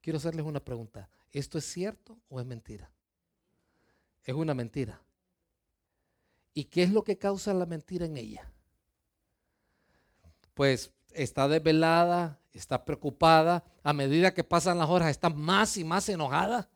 Quiero 0.00 0.16
hacerles 0.16 0.46
una 0.46 0.60
pregunta. 0.60 1.08
¿Esto 1.34 1.58
es 1.58 1.64
cierto 1.64 2.16
o 2.28 2.40
es 2.40 2.46
mentira? 2.46 2.90
Es 4.22 4.34
una 4.34 4.54
mentira. 4.54 5.02
¿Y 6.54 6.66
qué 6.66 6.84
es 6.84 6.92
lo 6.92 7.02
que 7.02 7.18
causa 7.18 7.52
la 7.52 7.66
mentira 7.66 8.06
en 8.06 8.16
ella? 8.16 8.48
Pues 10.54 10.92
está 11.10 11.48
desvelada, 11.48 12.40
está 12.52 12.84
preocupada, 12.84 13.64
a 13.82 13.92
medida 13.92 14.32
que 14.32 14.44
pasan 14.44 14.78
las 14.78 14.88
horas 14.88 15.10
está 15.10 15.28
más 15.28 15.76
y 15.76 15.82
más 15.82 16.08
enojada. 16.08 16.70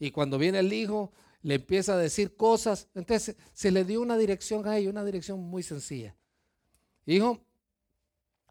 Y 0.00 0.10
cuando 0.10 0.38
viene 0.38 0.58
el 0.58 0.72
hijo, 0.72 1.12
le 1.42 1.54
empieza 1.54 1.94
a 1.94 1.96
decir 1.96 2.34
cosas. 2.34 2.88
Entonces 2.96 3.36
se 3.52 3.70
le 3.70 3.84
dio 3.84 4.02
una 4.02 4.18
dirección 4.18 4.66
a 4.66 4.76
ella, 4.76 4.90
una 4.90 5.04
dirección 5.04 5.38
muy 5.38 5.62
sencilla. 5.62 6.16
Hijo, 7.06 7.46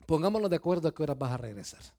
pongámonos 0.05 0.49
de 0.49 0.55
acuerdo 0.55 0.87
a 0.87 0.93
qué 0.93 1.03
hora 1.03 1.15
vas 1.15 1.33
a 1.33 1.37
regresar. 1.37 1.98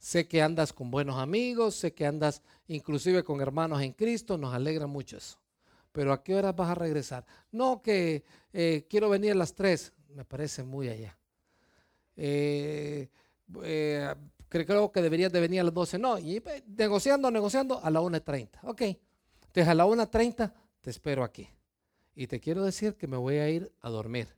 Sé 0.00 0.26
que 0.26 0.40
andas 0.40 0.72
con 0.72 0.90
buenos 0.90 1.18
amigos, 1.18 1.74
sé 1.74 1.92
que 1.92 2.06
andas 2.06 2.42
inclusive 2.68 3.22
con 3.22 3.42
hermanos 3.42 3.82
en 3.82 3.92
Cristo, 3.92 4.38
nos 4.38 4.54
alegra 4.54 4.86
mucho 4.86 5.18
eso. 5.18 5.38
Pero 5.92 6.14
¿a 6.14 6.22
qué 6.22 6.34
hora 6.34 6.52
vas 6.52 6.70
a 6.70 6.74
regresar? 6.74 7.26
No 7.52 7.82
que 7.82 8.24
eh, 8.54 8.86
quiero 8.88 9.10
venir 9.10 9.32
a 9.32 9.34
las 9.34 9.54
3, 9.54 9.92
me 10.14 10.24
parece 10.24 10.62
muy 10.62 10.88
allá. 10.88 11.18
Eh, 12.16 13.10
eh, 13.62 14.14
creo 14.48 14.90
que 14.90 15.02
deberías 15.02 15.30
de 15.32 15.40
venir 15.40 15.60
a 15.60 15.64
las 15.64 15.74
12. 15.74 15.98
No, 15.98 16.18
y 16.18 16.42
negociando, 16.66 17.30
negociando 17.30 17.84
a 17.84 17.90
la 17.90 18.00
1.30. 18.00 18.48
Ok, 18.62 18.80
entonces 18.80 19.68
a 19.68 19.74
la 19.74 19.84
1.30 19.84 20.50
te 20.80 20.88
espero 20.88 21.24
aquí. 21.24 21.46
Y 22.14 22.26
te 22.26 22.40
quiero 22.40 22.64
decir 22.64 22.94
que 22.94 23.06
me 23.06 23.18
voy 23.18 23.36
a 23.36 23.50
ir 23.50 23.70
a 23.82 23.90
dormir. 23.90 24.28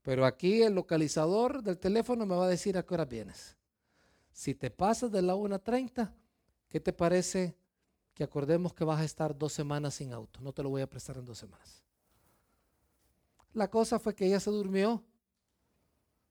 Pero 0.00 0.24
aquí 0.24 0.62
el 0.62 0.72
localizador 0.72 1.62
del 1.62 1.78
teléfono 1.78 2.24
me 2.24 2.34
va 2.34 2.46
a 2.46 2.48
decir 2.48 2.78
a 2.78 2.82
qué 2.82 2.94
hora 2.94 3.04
vienes. 3.04 3.57
Si 4.38 4.54
te 4.54 4.70
pasas 4.70 5.10
de 5.10 5.20
la 5.20 5.34
1.30, 5.34 6.12
¿qué 6.68 6.78
te 6.78 6.92
parece 6.92 7.56
que 8.14 8.22
acordemos 8.22 8.72
que 8.72 8.84
vas 8.84 9.00
a 9.00 9.04
estar 9.04 9.36
dos 9.36 9.52
semanas 9.52 9.94
sin 9.94 10.12
auto? 10.12 10.40
No 10.40 10.52
te 10.52 10.62
lo 10.62 10.70
voy 10.70 10.80
a 10.80 10.88
prestar 10.88 11.16
en 11.16 11.24
dos 11.24 11.38
semanas. 11.38 11.82
La 13.52 13.68
cosa 13.68 13.98
fue 13.98 14.14
que 14.14 14.26
ella 14.26 14.38
se 14.38 14.52
durmió, 14.52 15.02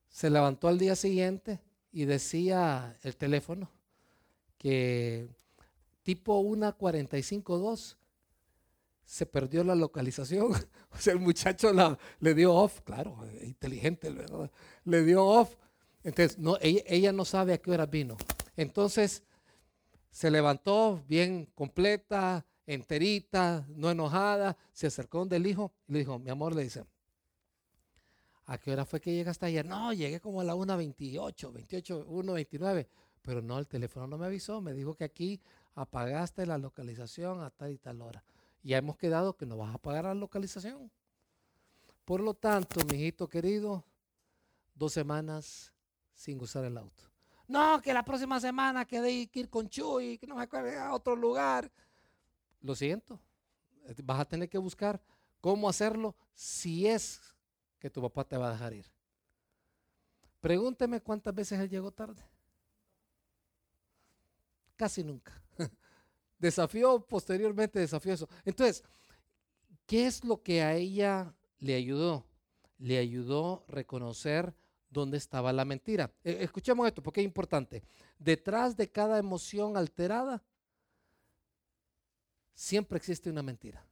se 0.08 0.30
levantó 0.30 0.68
al 0.68 0.78
día 0.78 0.96
siguiente 0.96 1.60
y 1.92 2.06
decía 2.06 2.96
el 3.02 3.14
teléfono 3.14 3.70
que 4.56 5.28
tipo 6.02 6.40
1.45.2 6.42 7.96
se 9.04 9.26
perdió 9.26 9.62
la 9.64 9.74
localización. 9.74 10.52
o 10.92 10.98
sea, 10.98 11.12
el 11.12 11.20
muchacho 11.20 11.74
la, 11.74 11.98
le 12.20 12.32
dio 12.32 12.54
off, 12.54 12.80
claro, 12.80 13.18
inteligente, 13.42 14.08
¿verdad? 14.08 14.50
Le 14.84 15.04
dio 15.04 15.26
off. 15.26 15.54
Entonces, 16.02 16.38
ella, 16.60 17.12
no 17.12 17.24
sabe 17.24 17.52
a 17.52 17.58
qué 17.58 17.70
hora 17.70 17.86
vino. 17.86 18.16
Entonces, 18.56 19.22
se 20.10 20.30
levantó 20.30 21.02
bien 21.08 21.46
completa, 21.54 22.46
enterita, 22.66 23.66
no 23.68 23.90
enojada, 23.90 24.56
se 24.72 24.86
acercó 24.86 25.18
donde 25.18 25.36
el 25.36 25.46
hijo 25.46 25.72
y 25.86 25.92
le 25.92 25.98
dijo, 26.00 26.18
mi 26.18 26.30
amor, 26.30 26.54
le 26.54 26.64
dice, 26.64 26.84
¿a 28.46 28.58
qué 28.58 28.72
hora 28.72 28.84
fue 28.84 29.00
que 29.00 29.14
llegaste 29.14 29.46
ayer? 29.46 29.66
No, 29.66 29.92
llegué 29.92 30.20
como 30.20 30.40
a 30.40 30.44
la 30.44 30.54
1.28, 30.54 31.52
28, 31.52 32.06
1.29. 32.08 32.86
Pero 33.22 33.42
no, 33.42 33.58
el 33.58 33.66
teléfono 33.66 34.06
no 34.06 34.16
me 34.16 34.26
avisó, 34.26 34.60
me 34.60 34.72
dijo 34.72 34.94
que 34.94 35.04
aquí 35.04 35.40
apagaste 35.74 36.46
la 36.46 36.58
localización 36.58 37.42
a 37.42 37.50
tal 37.50 37.72
y 37.72 37.78
tal 37.78 38.00
hora 38.00 38.24
ya 38.62 38.78
hemos 38.78 38.96
quedado 38.96 39.36
que 39.36 39.46
no 39.46 39.56
vas 39.56 39.74
a 39.74 39.78
pagar 39.78 40.04
la 40.04 40.14
localización. 40.14 40.90
Por 42.04 42.20
lo 42.20 42.34
tanto, 42.34 42.80
mi 42.86 42.96
hijito 42.96 43.28
querido, 43.28 43.84
dos 44.74 44.92
semanas 44.92 45.72
sin 46.18 46.40
usar 46.42 46.64
el 46.64 46.76
auto. 46.76 47.04
No, 47.46 47.80
que 47.80 47.94
la 47.94 48.04
próxima 48.04 48.40
semana 48.40 48.84
que 48.84 49.30
ir 49.32 49.48
con 49.48 49.68
Chuy, 49.68 50.18
que 50.18 50.26
no 50.26 50.34
me 50.34 50.42
acuerdo 50.42 50.78
a 50.78 50.92
otro 50.92 51.14
lugar. 51.14 51.70
Lo 52.60 52.74
siento, 52.74 53.20
vas 54.02 54.20
a 54.20 54.24
tener 54.24 54.50
que 54.50 54.58
buscar 54.58 55.00
cómo 55.40 55.68
hacerlo 55.68 56.16
si 56.34 56.88
es 56.88 57.20
que 57.78 57.88
tu 57.88 58.02
papá 58.02 58.24
te 58.24 58.36
va 58.36 58.48
a 58.48 58.52
dejar 58.52 58.74
ir. 58.74 58.86
Pregúnteme 60.40 61.00
cuántas 61.00 61.34
veces 61.34 61.60
él 61.60 61.70
llegó 61.70 61.92
tarde. 61.92 62.22
Casi 64.76 65.04
nunca. 65.04 65.40
Desafió 66.38 67.00
posteriormente, 67.00 67.78
desafió 67.78 68.12
eso. 68.12 68.28
Entonces, 68.44 68.82
¿qué 69.86 70.06
es 70.06 70.24
lo 70.24 70.42
que 70.42 70.62
a 70.62 70.74
ella 70.74 71.32
le 71.58 71.76
ayudó? 71.76 72.26
Le 72.78 72.98
ayudó 72.98 73.64
reconocer 73.68 74.54
dónde 74.90 75.18
estaba 75.18 75.52
la 75.52 75.64
mentira. 75.64 76.12
E, 76.24 76.42
escuchemos 76.42 76.86
esto 76.86 77.02
porque 77.02 77.20
es 77.20 77.24
importante. 77.24 77.82
Detrás 78.18 78.76
de 78.76 78.90
cada 78.90 79.18
emoción 79.18 79.76
alterada, 79.76 80.42
siempre 82.54 82.98
existe 82.98 83.30
una 83.30 83.42
mentira. 83.42 83.84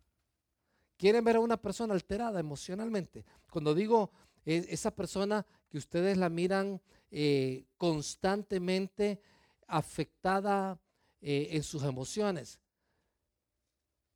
¿Quieren 0.96 1.24
ver 1.24 1.36
a 1.36 1.40
una 1.40 1.56
persona 1.56 1.94
alterada 1.94 2.40
emocionalmente? 2.40 3.24
Cuando 3.50 3.74
digo 3.74 4.10
e, 4.44 4.66
esa 4.70 4.90
persona 4.90 5.46
que 5.68 5.78
ustedes 5.78 6.16
la 6.16 6.28
miran 6.28 6.80
eh, 7.10 7.66
constantemente 7.76 9.20
afectada 9.66 10.78
eh, 11.20 11.48
en 11.52 11.62
sus 11.62 11.82
emociones. 11.82 12.60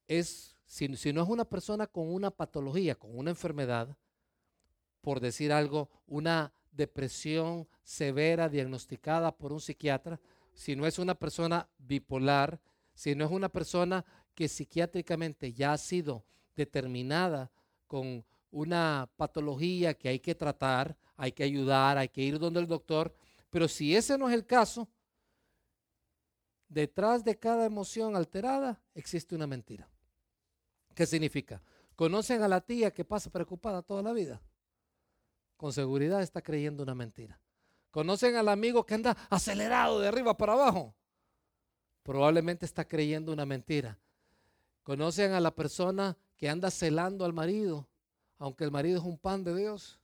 Es, 0.07 0.57
si, 0.65 0.97
si 0.97 1.13
no 1.13 1.23
es 1.23 1.29
una 1.29 1.45
persona 1.45 1.87
con 1.87 2.13
una 2.13 2.31
patología, 2.31 2.95
con 2.95 3.17
una 3.17 3.31
enfermedad, 3.31 3.97
por 5.01 5.21
decir 5.21 5.53
algo, 5.53 5.89
una 6.07 6.53
depresión 6.71 7.69
severa 7.83 8.49
diagnosticada 8.49 9.37
por 9.37 9.53
un 9.53 9.61
psiquiatra, 9.61 10.21
si 10.55 10.77
no 10.77 10.87
es 10.87 10.99
una 10.99 11.15
persona 11.15 11.69
bipolar, 11.79 12.61
si 12.95 13.15
no 13.15 13.25
es 13.25 13.31
una 13.31 13.49
persona 13.49 14.05
que 14.35 14.49
psiquiátricamente 14.49 15.53
ya 15.53 15.73
ha 15.73 15.79
sido 15.79 16.25
determinada 16.55 17.51
con 17.87 18.25
una 18.51 19.09
patología 19.17 19.95
que 19.95 20.09
hay 20.09 20.21
que 20.21 20.35
tratar, 20.35 20.97
hay 21.17 21.33
que 21.33 21.45
ayudar, 21.45 21.99
hay 21.99 22.09
que 22.09 22.23
ir 22.23 22.39
donde 22.39 22.61
el 22.61 22.67
doctor, 22.67 23.15
pero 23.51 23.69
si 23.69 23.95
ese 23.95 24.17
no 24.17 24.29
es 24.29 24.35
el 24.35 24.47
caso, 24.47 24.89
detrás 26.69 27.25
de 27.25 27.39
cada 27.39 27.67
emoción 27.67 28.17
alterada 28.17 28.81
existe 28.95 29.35
una 29.35 29.47
mentira. 29.47 29.89
¿Qué 30.95 31.07
significa? 31.07 31.63
¿Conocen 31.97 32.43
a 32.43 32.49
la 32.49 32.61
tía 32.61 32.93
que 32.93 33.05
pasa 33.05 33.31
preocupada 33.31 33.83
toda 33.83 34.03
la 34.03 34.13
vida? 34.13 34.41
Con 35.61 35.75
seguridad 35.75 36.23
está 36.23 36.41
creyendo 36.41 36.83
una 36.83 36.95
mentira. 36.95 37.39
¿Conocen 37.91 38.35
al 38.37 38.49
amigo 38.49 38.87
que 38.87 38.95
anda 38.95 39.15
acelerado 39.29 40.01
de 40.01 40.09
arriba 40.09 40.35
para 40.35 40.55
abajo? 40.55 40.95
Probablemente 42.03 42.65
está 42.65 42.89
creyendo 42.89 43.31
una 43.31 43.45
mentira. 43.45 43.99
¿Conocen 44.83 45.33
a 45.33 45.41
la 45.41 45.55
persona 45.55 46.17
que 46.39 46.49
anda 46.49 46.71
celando 46.71 47.27
al 47.27 47.35
marido, 47.35 47.87
aunque 48.39 48.65
el 48.65 48.71
marido 48.71 49.01
es 49.01 49.05
un 49.05 49.19
pan 49.19 49.45
de 49.45 49.55
Dios? 49.55 50.01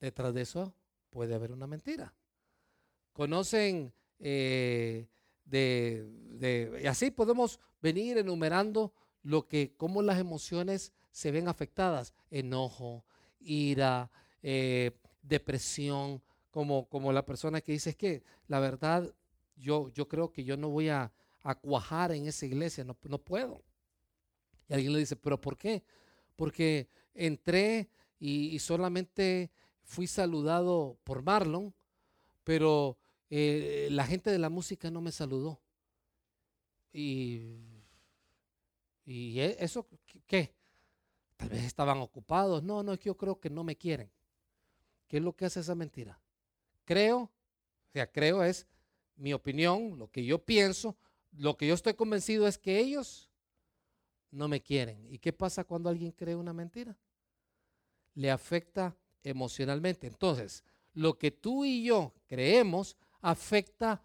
Detrás 0.00 0.32
de 0.32 0.40
eso 0.40 0.72
puede 1.10 1.34
haber 1.34 1.52
una 1.52 1.66
mentira. 1.66 2.14
¿Conocen 3.12 3.92
eh, 4.18 5.08
de, 5.44 6.80
y 6.82 6.86
así 6.86 7.10
podemos 7.10 7.60
venir 7.82 8.16
enumerando 8.16 8.94
lo 9.22 9.46
que, 9.46 9.74
cómo 9.76 10.00
las 10.00 10.18
emociones 10.18 10.94
se 11.10 11.30
ven 11.30 11.48
afectadas, 11.48 12.14
enojo, 12.30 13.04
ira, 13.44 14.10
eh, 14.42 14.92
depresión, 15.22 16.22
como, 16.50 16.88
como 16.88 17.12
la 17.12 17.24
persona 17.24 17.60
que 17.60 17.72
dice, 17.72 17.90
es 17.90 17.96
que 17.96 18.22
la 18.46 18.60
verdad, 18.60 19.12
yo, 19.56 19.90
yo 19.90 20.08
creo 20.08 20.30
que 20.30 20.44
yo 20.44 20.56
no 20.56 20.68
voy 20.68 20.88
a, 20.88 21.12
cuajar 21.60 22.12
en 22.12 22.26
esa 22.26 22.46
iglesia, 22.46 22.84
no, 22.84 22.96
no 23.02 23.18
puedo. 23.18 23.62
Y 24.66 24.72
alguien 24.72 24.94
le 24.94 25.00
dice, 25.00 25.14
pero 25.14 25.38
¿por 25.38 25.58
qué? 25.58 25.84
Porque 26.36 26.88
entré 27.12 27.90
y, 28.18 28.58
solamente 28.60 29.50
fui 29.82 30.06
saludado 30.06 30.96
por 31.04 31.22
Marlon, 31.22 31.74
pero 32.44 32.96
eh, 33.28 33.88
la 33.90 34.06
gente 34.06 34.30
de 34.30 34.38
la 34.38 34.48
música 34.48 34.90
no 34.90 35.02
me 35.02 35.12
saludó. 35.12 35.60
Y, 36.94 37.58
y 39.04 39.40
e, 39.40 39.56
eso, 39.60 39.86
¿qué? 40.26 40.54
Tal 41.36 41.48
vez 41.48 41.64
estaban 41.64 41.98
ocupados. 41.98 42.62
No, 42.62 42.82
no, 42.82 42.92
es 42.92 42.98
que 42.98 43.06
yo 43.06 43.16
creo 43.16 43.38
que 43.40 43.50
no 43.50 43.64
me 43.64 43.76
quieren. 43.76 44.10
¿Qué 45.08 45.18
es 45.18 45.22
lo 45.22 45.34
que 45.34 45.44
hace 45.44 45.60
esa 45.60 45.74
mentira? 45.74 46.20
Creo, 46.84 47.18
o 47.18 47.30
sea, 47.92 48.10
creo 48.10 48.42
es 48.42 48.66
mi 49.16 49.32
opinión, 49.32 49.98
lo 49.98 50.10
que 50.10 50.24
yo 50.24 50.44
pienso, 50.44 50.96
lo 51.32 51.56
que 51.56 51.66
yo 51.66 51.74
estoy 51.74 51.94
convencido 51.94 52.46
es 52.46 52.58
que 52.58 52.78
ellos 52.78 53.30
no 54.30 54.48
me 54.48 54.60
quieren. 54.60 55.06
¿Y 55.06 55.18
qué 55.18 55.32
pasa 55.32 55.64
cuando 55.64 55.88
alguien 55.88 56.12
cree 56.12 56.34
una 56.34 56.52
mentira? 56.52 56.96
Le 58.14 58.30
afecta 58.30 58.96
emocionalmente. 59.22 60.06
Entonces, 60.06 60.64
lo 60.92 61.18
que 61.18 61.30
tú 61.30 61.64
y 61.64 61.84
yo 61.84 62.12
creemos 62.26 62.96
afecta 63.20 64.02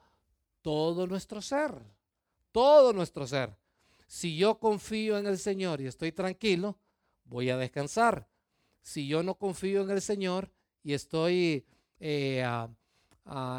todo 0.62 1.08
nuestro 1.08 1.42
ser, 1.42 1.74
todo 2.52 2.94
nuestro 2.94 3.28
ser. 3.28 3.56
Si 4.08 4.38
yo 4.38 4.60
confío 4.60 5.18
en 5.18 5.28
el 5.28 5.38
Señor 5.38 5.82
y 5.82 5.88
estoy 5.88 6.12
tranquilo, 6.12 6.78
voy 7.30 7.50
a 7.50 7.58
descansar. 7.58 8.28
Si 8.82 9.08
yo 9.08 9.24
no 9.24 9.36
confío 9.36 9.84
en 9.84 9.92
el 9.92 10.02
Señor 10.02 10.52
y 10.84 10.94
estoy 10.94 11.66
eh, 12.00 12.46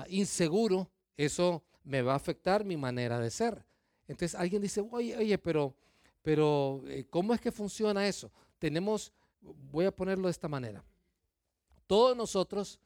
inseguro, 0.08 0.90
eso 1.16 1.62
me 1.84 2.02
va 2.02 2.12
a 2.12 2.16
afectar 2.16 2.64
mi 2.64 2.76
manera 2.76 3.18
de 3.18 3.30
ser. 3.30 3.64
Entonces 4.06 4.38
alguien 4.38 4.60
dice, 4.60 4.84
oye, 4.90 5.16
oye, 5.16 5.38
pero, 5.38 5.74
pero 6.22 6.82
eh, 6.86 7.06
¿cómo 7.08 7.32
es 7.32 7.40
que 7.40 7.52
funciona 7.52 8.06
eso? 8.08 8.30
Tenemos, 8.58 9.12
voy 9.40 9.86
a 9.86 9.94
ponerlo 9.94 10.26
de 10.26 10.32
esta 10.32 10.48
manera. 10.48 10.84
Todos 11.86 12.16
nosotros 12.16 12.80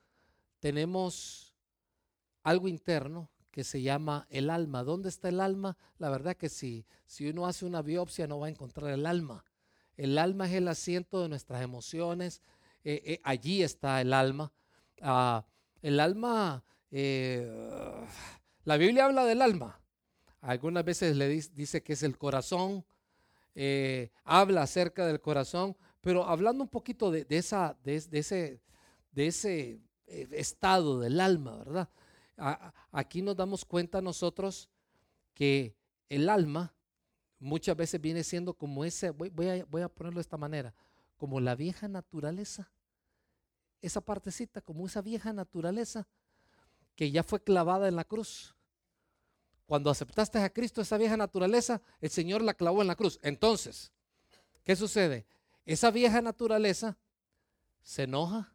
tenemos 0.61 1.55
algo 2.43 2.69
interno 2.69 3.31
que 3.51 3.65
se 3.65 3.81
llama 3.83 4.27
el 4.31 4.51
alma. 4.51 4.83
¿Dónde 4.83 5.09
está 5.09 5.29
el 5.29 5.41
alma? 5.41 5.77
La 5.99 6.11
verdad 6.11 6.37
que 6.37 6.49
si, 6.49 6.85
si 7.07 7.29
uno 7.29 7.47
hace 7.47 7.65
una 7.65 7.83
biopsia 7.83 8.27
no 8.27 8.41
va 8.41 8.47
a 8.47 8.51
encontrar 8.51 8.91
el 8.91 9.07
alma. 9.07 9.45
El 9.97 10.19
alma 10.19 10.47
es 10.47 10.55
el 10.55 10.69
asiento 10.69 11.23
de 11.23 11.29
nuestras 11.29 11.63
emociones, 11.63 12.43
eh, 12.85 13.03
eh, 13.05 13.21
allí 13.25 13.63
está 13.63 14.01
el 14.01 14.13
alma. 14.13 14.53
Ah, 15.01 15.45
el 15.83 16.01
alma, 16.01 16.63
eh, 16.91 17.51
la 18.65 18.77
Biblia 18.77 19.07
habla 19.07 19.25
del 19.25 19.43
alma. 19.43 19.81
Algunas 20.41 20.85
veces 20.85 21.17
le 21.17 21.29
dice 21.29 21.83
que 21.83 21.95
es 21.95 22.03
el 22.03 22.19
corazón, 22.19 22.85
habla 24.25 24.63
acerca 24.63 25.07
del 25.07 25.21
corazón, 25.21 25.77
pero 26.03 26.25
hablando 26.25 26.65
un 26.65 26.69
poquito 26.69 27.11
de, 27.11 27.27
esa, 27.31 27.79
de, 27.83 27.97
ese, 27.97 28.61
de 29.13 29.27
ese 29.27 29.81
estado 30.07 31.01
del 31.01 31.21
alma, 31.21 31.57
¿verdad? 31.57 31.89
aquí 32.91 33.23
nos 33.23 33.37
damos 33.37 33.65
cuenta 33.65 34.03
nosotros 34.03 34.69
que 35.33 35.77
el 36.11 36.29
alma 36.29 36.75
muchas 37.45 37.77
veces 37.77 38.01
viene 38.01 38.25
siendo 38.25 38.55
como 38.55 38.85
ese, 38.85 39.11
voy, 39.11 39.49
a, 39.49 39.65
voy 39.67 39.83
a 39.83 39.89
ponerlo 39.89 40.17
de 40.17 40.23
esta 40.23 40.39
manera, 40.39 40.75
como 41.19 41.41
la 41.41 41.55
vieja 41.55 41.89
naturaleza, 41.89 42.71
esa 43.83 44.01
partecita, 44.01 44.63
como 44.63 44.87
esa 44.87 45.03
vieja 45.03 45.33
naturaleza 45.33 46.09
que 46.97 47.11
ya 47.11 47.23
fue 47.23 47.43
clavada 47.43 47.87
en 47.87 47.97
la 47.97 48.05
cruz. 48.05 48.55
Cuando 49.67 49.91
aceptaste 49.91 50.39
a 50.39 50.51
Cristo, 50.51 50.81
esa 50.81 50.97
vieja 50.97 51.19
naturaleza, 51.19 51.83
el 52.01 52.09
Señor 52.11 52.43
la 52.43 52.55
clavó 52.55 52.81
en 52.81 52.89
la 52.89 52.97
cruz. 52.97 53.19
Entonces, 53.23 53.93
¿qué 54.65 54.75
sucede? 54.75 55.27
Esa 55.67 55.91
vieja 55.91 56.23
naturaleza 56.23 56.97
se 57.83 58.05
enoja, 58.05 58.55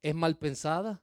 es 0.00 0.14
mal 0.14 0.36
pensada, 0.36 1.02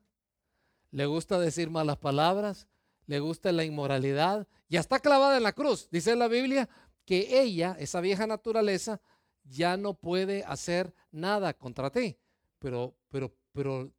le 0.91 1.05
gusta 1.05 1.37
decir 1.37 1.69
malas 1.69 1.97
palabras, 1.97 2.67
le 3.07 3.19
gusta 3.19 3.51
la 3.51 3.63
inmoralidad, 3.63 4.47
ya 4.69 4.79
está 4.79 4.99
clavada 4.99 5.37
en 5.37 5.43
la 5.43 5.53
cruz. 5.53 5.89
Dice 5.91 6.15
la 6.15 6.27
Biblia 6.27 6.69
que 7.05 7.41
ella, 7.41 7.75
esa 7.79 8.01
vieja 8.01 8.27
naturaleza, 8.27 9.01
ya 9.43 9.77
no 9.77 9.93
puede 9.93 10.43
hacer 10.43 10.93
nada 11.11 11.53
contra 11.53 11.91
ti. 11.91 12.17
Pero, 12.59 12.95
pero, 13.09 13.35
pero 13.51 13.91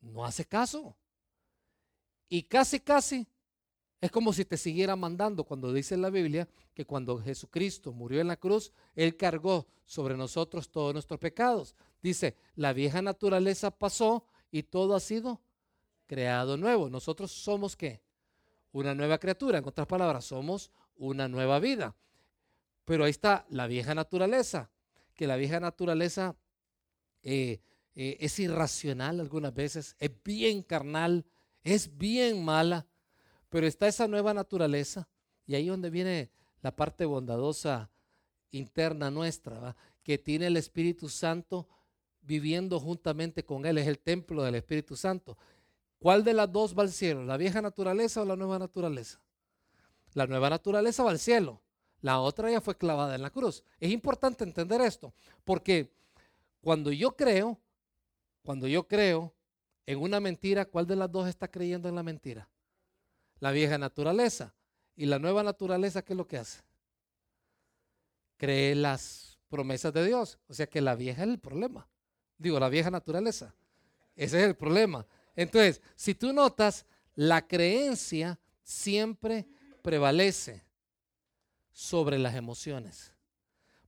no 0.00 0.24
hace 0.24 0.44
caso. 0.44 0.96
Y 2.28 2.44
casi, 2.44 2.80
casi 2.80 3.26
es 4.00 4.10
como 4.10 4.32
si 4.32 4.44
te 4.44 4.56
siguiera 4.56 4.94
mandando 4.94 5.44
cuando 5.44 5.72
dice 5.72 5.96
la 5.96 6.10
Biblia 6.10 6.48
que 6.74 6.84
cuando 6.84 7.18
Jesucristo 7.18 7.92
murió 7.92 8.20
en 8.20 8.28
la 8.28 8.36
cruz, 8.36 8.72
Él 8.94 9.16
cargó 9.16 9.66
sobre 9.84 10.16
nosotros 10.16 10.70
todos 10.70 10.92
nuestros 10.92 11.18
pecados. 11.18 11.74
Dice, 12.02 12.36
la 12.54 12.72
vieja 12.72 13.00
naturaleza 13.00 13.70
pasó 13.70 14.26
y 14.50 14.64
todo 14.64 14.94
ha 14.94 15.00
sido 15.00 15.40
creado 16.06 16.56
nuevo. 16.56 16.88
Nosotros 16.88 17.32
somos 17.32 17.76
qué? 17.76 18.02
Una 18.76 18.94
nueva 18.94 19.18
criatura. 19.18 19.58
En 19.58 19.66
otras 19.66 19.86
palabras, 19.86 20.24
somos 20.24 20.70
una 20.96 21.28
nueva 21.28 21.58
vida. 21.60 21.94
Pero 22.84 23.04
ahí 23.04 23.10
está 23.10 23.46
la 23.48 23.66
vieja 23.66 23.94
naturaleza, 23.94 24.70
que 25.14 25.26
la 25.26 25.36
vieja 25.36 25.60
naturaleza 25.60 26.36
eh, 27.22 27.60
eh, 27.94 28.16
es 28.20 28.38
irracional 28.38 29.20
algunas 29.20 29.54
veces, 29.54 29.96
es 29.98 30.10
bien 30.22 30.62
carnal, 30.62 31.24
es 31.64 31.96
bien 31.96 32.44
mala 32.44 32.86
pero 33.48 33.66
está 33.66 33.88
esa 33.88 34.08
nueva 34.08 34.34
naturaleza 34.34 35.08
y 35.46 35.54
ahí 35.54 35.68
donde 35.68 35.90
viene 35.90 36.30
la 36.62 36.74
parte 36.74 37.04
bondadosa 37.04 37.90
interna 38.50 39.10
nuestra, 39.10 39.76
que 40.02 40.18
tiene 40.18 40.48
el 40.48 40.56
Espíritu 40.56 41.08
Santo 41.08 41.68
viviendo 42.22 42.80
juntamente 42.80 43.44
con 43.44 43.66
Él, 43.66 43.78
es 43.78 43.86
el 43.86 43.98
templo 43.98 44.42
del 44.42 44.56
Espíritu 44.56 44.96
Santo. 44.96 45.38
¿Cuál 45.98 46.24
de 46.24 46.34
las 46.34 46.50
dos 46.50 46.76
va 46.76 46.82
al 46.82 46.92
cielo? 46.92 47.24
¿La 47.24 47.36
vieja 47.36 47.62
naturaleza 47.62 48.22
o 48.22 48.24
la 48.24 48.36
nueva 48.36 48.58
naturaleza? 48.58 49.20
La 50.12 50.26
nueva 50.26 50.50
naturaleza 50.50 51.02
va 51.02 51.10
al 51.10 51.18
cielo, 51.18 51.60
la 52.00 52.20
otra 52.20 52.50
ya 52.50 52.60
fue 52.60 52.76
clavada 52.76 53.14
en 53.14 53.22
la 53.22 53.30
cruz. 53.30 53.62
Es 53.80 53.90
importante 53.90 54.44
entender 54.44 54.80
esto, 54.80 55.12
porque 55.44 55.90
cuando 56.62 56.90
yo 56.90 57.16
creo, 57.16 57.58
cuando 58.42 58.66
yo 58.66 58.86
creo 58.86 59.34
en 59.84 60.00
una 60.00 60.20
mentira, 60.20 60.64
¿cuál 60.64 60.86
de 60.86 60.96
las 60.96 61.10
dos 61.10 61.28
está 61.28 61.48
creyendo 61.48 61.88
en 61.88 61.94
la 61.94 62.02
mentira? 62.02 62.48
la 63.40 63.50
vieja 63.50 63.78
naturaleza. 63.78 64.54
Y 64.96 65.06
la 65.06 65.18
nueva 65.18 65.42
naturaleza, 65.42 66.02
¿qué 66.02 66.14
es 66.14 66.16
lo 66.16 66.26
que 66.26 66.38
hace? 66.38 66.60
Cree 68.38 68.74
las 68.74 69.38
promesas 69.48 69.92
de 69.92 70.06
Dios. 70.06 70.38
O 70.48 70.54
sea 70.54 70.66
que 70.66 70.80
la 70.80 70.94
vieja 70.94 71.22
es 71.22 71.28
el 71.28 71.38
problema. 71.38 71.86
Digo, 72.38 72.58
la 72.58 72.68
vieja 72.68 72.90
naturaleza. 72.90 73.54
Ese 74.14 74.38
es 74.38 74.44
el 74.46 74.56
problema. 74.56 75.06
Entonces, 75.36 75.80
si 75.94 76.14
tú 76.14 76.32
notas, 76.32 76.86
la 77.14 77.46
creencia 77.46 78.40
siempre 78.62 79.46
prevalece 79.82 80.64
sobre 81.70 82.18
las 82.18 82.34
emociones. 82.34 83.12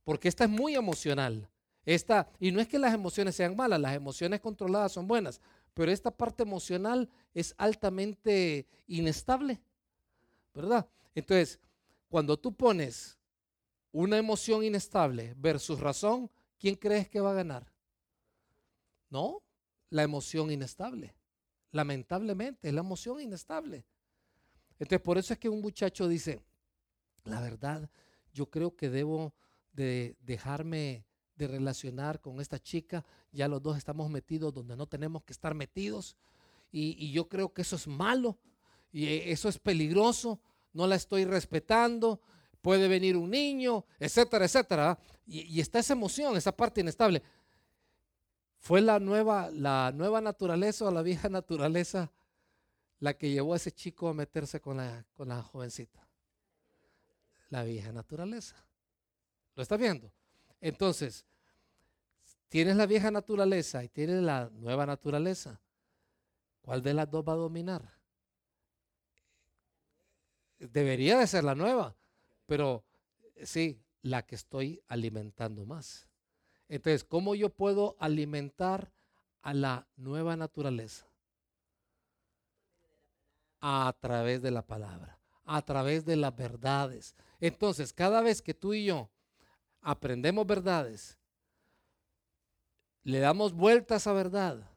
Porque 0.03 0.27
esta 0.27 0.45
es 0.45 0.49
muy 0.49 0.75
emocional. 0.75 1.49
Esta, 1.85 2.29
y 2.39 2.51
no 2.51 2.61
es 2.61 2.67
que 2.67 2.77
las 2.77 2.93
emociones 2.93 3.35
sean 3.35 3.55
malas, 3.55 3.79
las 3.79 3.95
emociones 3.95 4.39
controladas 4.39 4.91
son 4.91 5.07
buenas, 5.07 5.41
pero 5.73 5.91
esta 5.91 6.11
parte 6.11 6.43
emocional 6.43 7.09
es 7.33 7.55
altamente 7.57 8.67
inestable, 8.87 9.59
¿verdad? 10.53 10.87
Entonces, 11.15 11.59
cuando 12.09 12.37
tú 12.37 12.53
pones 12.53 13.17
una 13.91 14.17
emoción 14.17 14.63
inestable 14.63 15.33
versus 15.37 15.79
razón, 15.79 16.29
¿quién 16.59 16.75
crees 16.75 17.09
que 17.09 17.21
va 17.21 17.31
a 17.31 17.35
ganar? 17.35 17.71
No, 19.09 19.41
la 19.89 20.03
emoción 20.03 20.51
inestable. 20.51 21.15
Lamentablemente, 21.71 22.67
es 22.67 22.73
la 22.73 22.81
emoción 22.81 23.21
inestable. 23.21 23.85
Entonces, 24.79 25.01
por 25.01 25.17
eso 25.17 25.33
es 25.33 25.39
que 25.39 25.49
un 25.49 25.61
muchacho 25.61 26.07
dice, 26.07 26.39
la 27.25 27.41
verdad, 27.41 27.89
yo 28.33 28.49
creo 28.49 28.75
que 28.75 28.89
debo 28.89 29.33
de 29.73 30.15
dejarme 30.21 31.05
de 31.35 31.47
relacionar 31.47 32.19
con 32.21 32.41
esta 32.41 32.59
chica. 32.59 33.05
Ya 33.31 33.47
los 33.47 33.61
dos 33.61 33.77
estamos 33.77 34.09
metidos 34.09 34.53
donde 34.53 34.75
no 34.75 34.87
tenemos 34.87 35.23
que 35.23 35.33
estar 35.33 35.53
metidos. 35.53 36.17
Y, 36.71 37.11
yo 37.11 37.27
creo 37.27 37.51
que 37.53 37.63
eso 37.63 37.77
es 37.77 37.87
malo 37.87 38.37
y 38.91 39.07
eh, 39.07 39.31
eso 39.31 39.49
es 39.49 39.57
peligroso. 39.57 40.39
No 40.73 40.85
la 40.85 40.95
estoy 40.95 41.25
respetando. 41.25 42.21
Puede 42.61 42.87
venir 42.87 43.15
un 43.15 43.31
niño, 43.31 43.85
etcétera, 43.99 44.45
etcétera. 44.45 44.99
Y, 45.25 45.41
y 45.41 45.61
está 45.61 45.79
esa 45.79 45.93
emoción, 45.93 46.35
esa 46.35 46.55
parte 46.55 46.81
inestable. 46.81 47.23
¿Fue 48.59 48.81
la 48.81 48.99
nueva, 48.99 49.49
la 49.51 49.91
nueva 49.95 50.21
naturaleza 50.21 50.85
o 50.85 50.91
la 50.91 51.01
vieja 51.01 51.29
naturaleza 51.29 52.11
la 52.99 53.13
que 53.13 53.31
llevó 53.31 53.53
a 53.53 53.55
ese 53.55 53.71
chico 53.71 54.09
a 54.09 54.13
meterse 54.13 54.59
con 54.59 54.77
la, 54.77 55.05
con 55.13 55.29
la 55.29 55.41
jovencita? 55.41 56.07
La 57.49 57.63
vieja 57.63 57.91
naturaleza. 57.91 58.55
¿Lo 59.55 59.63
está 59.63 59.77
viendo? 59.77 60.11
Entonces, 60.61 61.25
tienes 62.49 62.75
la 62.75 62.85
vieja 62.85 63.09
naturaleza 63.09 63.83
y 63.83 63.89
tienes 63.89 64.21
la 64.21 64.49
nueva 64.53 64.85
naturaleza. 64.85 65.59
¿Cuál 66.61 66.83
de 66.83 66.93
las 66.93 67.09
dos 67.09 67.27
va 67.27 67.33
a 67.33 67.37
dominar? 67.37 67.81
Debería 70.59 71.17
de 71.17 71.25
ser 71.25 71.45
la 71.45 71.55
nueva, 71.55 71.95
pero 72.45 72.83
sí, 73.43 73.81
la 74.01 74.25
que 74.25 74.35
estoy 74.35 74.83
alimentando 74.87 75.65
más. 75.65 76.08
Entonces, 76.69 77.03
¿cómo 77.03 77.33
yo 77.33 77.49
puedo 77.49 77.95
alimentar 77.99 78.91
a 79.41 79.53
la 79.53 79.87
nueva 79.97 80.37
naturaleza? 80.37 81.07
A 83.59 83.93
través 83.99 84.41
de 84.41 84.51
la 84.51 84.61
palabra, 84.61 85.19
a 85.45 85.61
través 85.63 86.05
de 86.05 86.15
las 86.15 86.33
verdades. 86.35 87.15
Entonces, 87.41 87.91
cada 87.91 88.21
vez 88.21 88.41
que 88.41 88.53
tú 88.53 88.73
y 88.73 88.85
yo 88.85 89.09
aprendemos 89.81 90.45
verdades, 90.45 91.17
le 93.03 93.19
damos 93.19 93.53
vuelta 93.53 93.95
a 93.95 93.97
esa 93.97 94.13
verdad, 94.13 94.69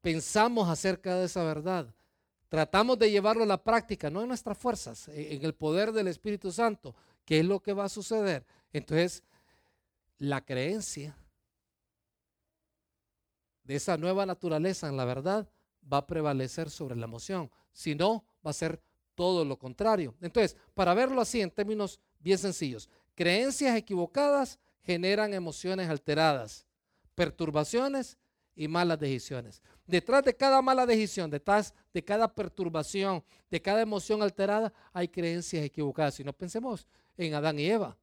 pensamos 0.00 0.68
acerca 0.68 1.14
de 1.14 1.26
esa 1.26 1.44
verdad, 1.44 1.94
tratamos 2.48 2.98
de 2.98 3.10
llevarlo 3.10 3.44
a 3.44 3.46
la 3.46 3.62
práctica, 3.62 4.10
no 4.10 4.22
en 4.22 4.28
nuestras 4.28 4.58
fuerzas, 4.58 5.08
en 5.08 5.44
el 5.44 5.54
poder 5.54 5.92
del 5.92 6.08
Espíritu 6.08 6.50
Santo, 6.50 6.96
¿qué 7.24 7.40
es 7.40 7.44
lo 7.44 7.60
que 7.60 7.72
va 7.72 7.84
a 7.84 7.88
suceder? 7.88 8.44
Entonces, 8.72 9.22
la 10.18 10.44
creencia 10.44 11.16
de 13.64 13.76
esa 13.76 13.96
nueva 13.96 14.24
naturaleza 14.26 14.88
en 14.88 14.96
la 14.96 15.04
verdad 15.04 15.48
va 15.92 15.98
a 15.98 16.06
prevalecer 16.06 16.70
sobre 16.70 16.96
la 16.96 17.06
emoción, 17.06 17.50
si 17.72 17.94
no, 17.94 18.24
va 18.44 18.50
a 18.50 18.54
ser 18.54 18.80
todo 19.14 19.44
lo 19.44 19.58
contrario. 19.58 20.14
Entonces, 20.20 20.56
para 20.74 20.94
verlo 20.94 21.20
así 21.20 21.40
en 21.40 21.50
términos 21.50 22.00
bien 22.20 22.38
sencillos, 22.38 22.88
Creencias 23.16 23.74
equivocadas 23.74 24.58
generan 24.82 25.32
emociones 25.32 25.88
alteradas, 25.88 26.66
perturbaciones 27.14 28.18
y 28.54 28.68
malas 28.68 29.00
decisiones. 29.00 29.62
Detrás 29.86 30.22
de 30.22 30.36
cada 30.36 30.60
mala 30.60 30.84
decisión, 30.84 31.30
detrás 31.30 31.72
de 31.94 32.04
cada 32.04 32.32
perturbación, 32.32 33.24
de 33.50 33.62
cada 33.62 33.80
emoción 33.80 34.22
alterada, 34.22 34.70
hay 34.92 35.08
creencias 35.08 35.64
equivocadas. 35.64 36.14
Si 36.14 36.24
no 36.24 36.34
pensemos 36.34 36.86
en 37.16 37.32
Adán 37.32 37.58
y 37.58 37.64
Eva. 37.70 37.96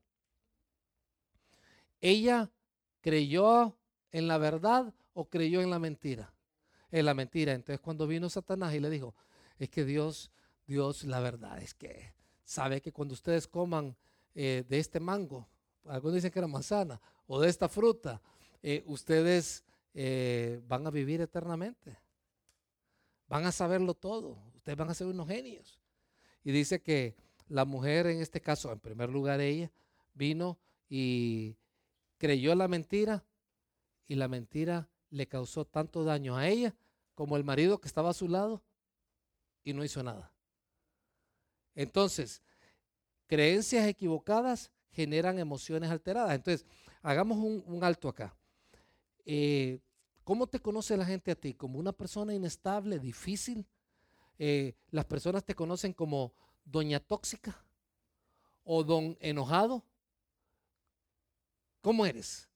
Ella 2.04 2.52
creyó 3.00 3.78
en 4.12 4.28
la 4.28 4.38
verdad 4.38 4.94
o 5.14 5.30
creyó 5.30 5.62
en 5.62 5.70
la 5.70 5.80
mentira. 5.80 6.34
En 6.92 7.06
la 7.06 7.14
mentira. 7.14 7.54
Entonces 7.54 7.80
cuando 7.80 8.08
vino 8.08 8.30
Satanás 8.30 8.74
y 8.74 8.82
le 8.82 8.90
dijo, 8.90 9.16
es 9.58 9.70
que 9.70 9.86
Dios, 9.86 10.30
Dios, 10.68 11.06
la 11.06 11.22
verdad 11.22 11.62
es 11.62 11.74
que 11.74 12.14
sabe 12.44 12.82
que 12.82 12.92
cuando 12.92 13.14
ustedes 13.14 13.48
coman 13.48 13.96
eh, 14.36 14.66
de 14.68 14.80
este 14.80 15.00
mango, 15.00 15.48
algunos 15.86 16.16
dicen 16.16 16.30
que 16.30 16.40
era 16.40 16.48
manzana, 16.48 17.00
o 17.26 17.40
de 17.40 17.48
esta 17.48 17.70
fruta, 17.70 18.22
eh, 18.62 18.84
ustedes 18.86 19.64
eh, 19.94 20.62
van 20.68 20.86
a 20.86 20.92
vivir 20.92 21.22
eternamente. 21.22 21.98
Van 23.30 23.46
a 23.46 23.54
saberlo 23.54 23.94
todo. 23.94 24.44
Ustedes 24.58 24.78
van 24.78 24.90
a 24.90 24.94
ser 24.94 25.08
unos 25.08 25.30
genios. 25.30 25.80
Y 26.44 26.52
dice 26.52 26.82
que 26.82 27.16
la 27.48 27.64
mujer, 27.64 28.08
en 28.08 28.20
este 28.20 28.42
caso, 28.42 28.74
en 28.74 28.80
primer 28.82 29.10
lugar 29.10 29.40
ella, 29.40 29.72
vino 30.14 30.60
y 30.90 31.56
creyó 32.24 32.56
la 32.56 32.70
mentira 32.70 33.26
y 34.08 34.16
la 34.16 34.30
mentira 34.30 34.88
le 35.10 35.28
causó 35.28 35.66
tanto 35.66 36.06
daño 36.06 36.38
a 36.38 36.48
ella 36.48 36.74
como 37.16 37.36
el 37.36 37.44
marido 37.44 37.82
que 37.82 37.90
estaba 37.90 38.12
a 38.12 38.14
su 38.14 38.30
lado 38.30 38.64
y 39.62 39.74
no 39.74 39.84
hizo 39.84 40.02
nada. 40.04 40.32
Entonces, 41.76 42.42
creencias 43.28 43.86
equivocadas 43.90 44.72
generan 44.92 45.38
emociones 45.38 45.92
alteradas. 45.92 46.34
Entonces, 46.34 46.66
hagamos 47.02 47.40
un, 47.40 47.84
alto 47.84 48.08
acá. 48.08 48.34
Eh, 49.26 49.82
¿Cómo 50.24 50.48
te 50.48 50.62
conoce 50.62 50.96
la 50.96 51.06
gente 51.06 51.32
a 51.32 51.36
ti? 51.36 51.54
¿Como 51.54 51.78
una 51.78 51.92
persona 51.92 52.34
inestable, 52.34 53.00
difícil? 53.00 53.68
Eh, 54.40 54.76
¿Las 54.92 55.04
personas 55.04 55.44
te 55.44 55.56
conocen 55.56 55.92
como 55.92 56.34
doña 56.64 57.02
tóxica 57.02 57.66
o 58.64 58.82
don 58.86 59.18
enojado? 59.20 59.84
¿Cómo 61.84 62.06
eres? 62.06 62.48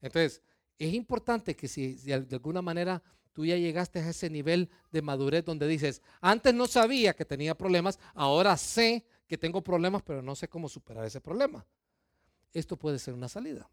Entonces, 0.00 0.42
es 0.78 0.94
importante 0.94 1.54
que 1.54 1.68
si, 1.68 1.96
de 1.96 2.14
alguna 2.14 2.62
manera 2.62 3.02
tú 3.34 3.44
ya 3.44 3.54
llegaste 3.56 3.98
a 3.98 4.08
ese 4.08 4.30
nivel 4.30 4.70
de 4.90 5.02
madurez 5.02 5.44
donde 5.44 5.68
dices, 5.68 6.00
antes 6.22 6.54
no 6.54 6.66
sabía 6.66 7.12
que 7.12 7.26
tenía 7.26 7.54
problemas, 7.54 7.98
ahora 8.14 8.56
sé 8.56 9.04
que 9.26 9.36
tengo 9.36 9.62
problemas, 9.62 10.02
pero 10.02 10.22
no 10.22 10.34
sé 10.34 10.48
cómo 10.48 10.66
superar 10.66 11.04
ese 11.04 11.20
problema. 11.20 11.66
Esto 12.54 12.78
puede 12.78 12.98
ser 12.98 13.12
una 13.12 13.28
salida. 13.28 13.68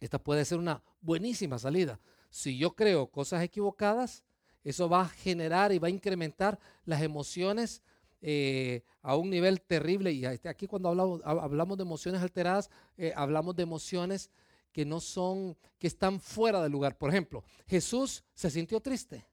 Esta 0.00 0.22
puede 0.22 0.44
ser 0.44 0.58
una 0.58 0.82
buenísima 1.00 1.58
salida. 1.58 1.98
Si 2.28 2.58
yo 2.58 2.76
creo 2.76 3.10
cosas 3.10 3.42
equivocadas, 3.42 4.22
eso 4.64 4.86
va 4.90 5.00
a 5.00 5.08
generar 5.08 5.72
y 5.72 5.78
va 5.78 5.88
a 5.88 5.90
incrementar 5.90 6.60
las 6.84 7.00
emociones 7.00 7.82
eh, 8.20 8.82
a 9.02 9.16
un 9.16 9.30
nivel 9.30 9.60
terrible. 9.60 10.12
Y 10.12 10.24
aquí 10.24 10.66
cuando 10.66 10.88
hablamos, 10.88 11.20
hablamos 11.24 11.76
de 11.78 11.82
emociones 11.82 12.22
alteradas, 12.22 12.70
eh, 12.96 13.12
hablamos 13.16 13.56
de 13.56 13.62
emociones 13.62 14.30
que 14.72 14.84
no 14.84 15.00
son, 15.00 15.56
que 15.78 15.86
están 15.86 16.20
fuera 16.20 16.62
del 16.62 16.72
lugar. 16.72 16.96
Por 16.96 17.10
ejemplo, 17.10 17.44
Jesús 17.66 18.24
se 18.34 18.50
sintió 18.50 18.80
triste. 18.80 19.26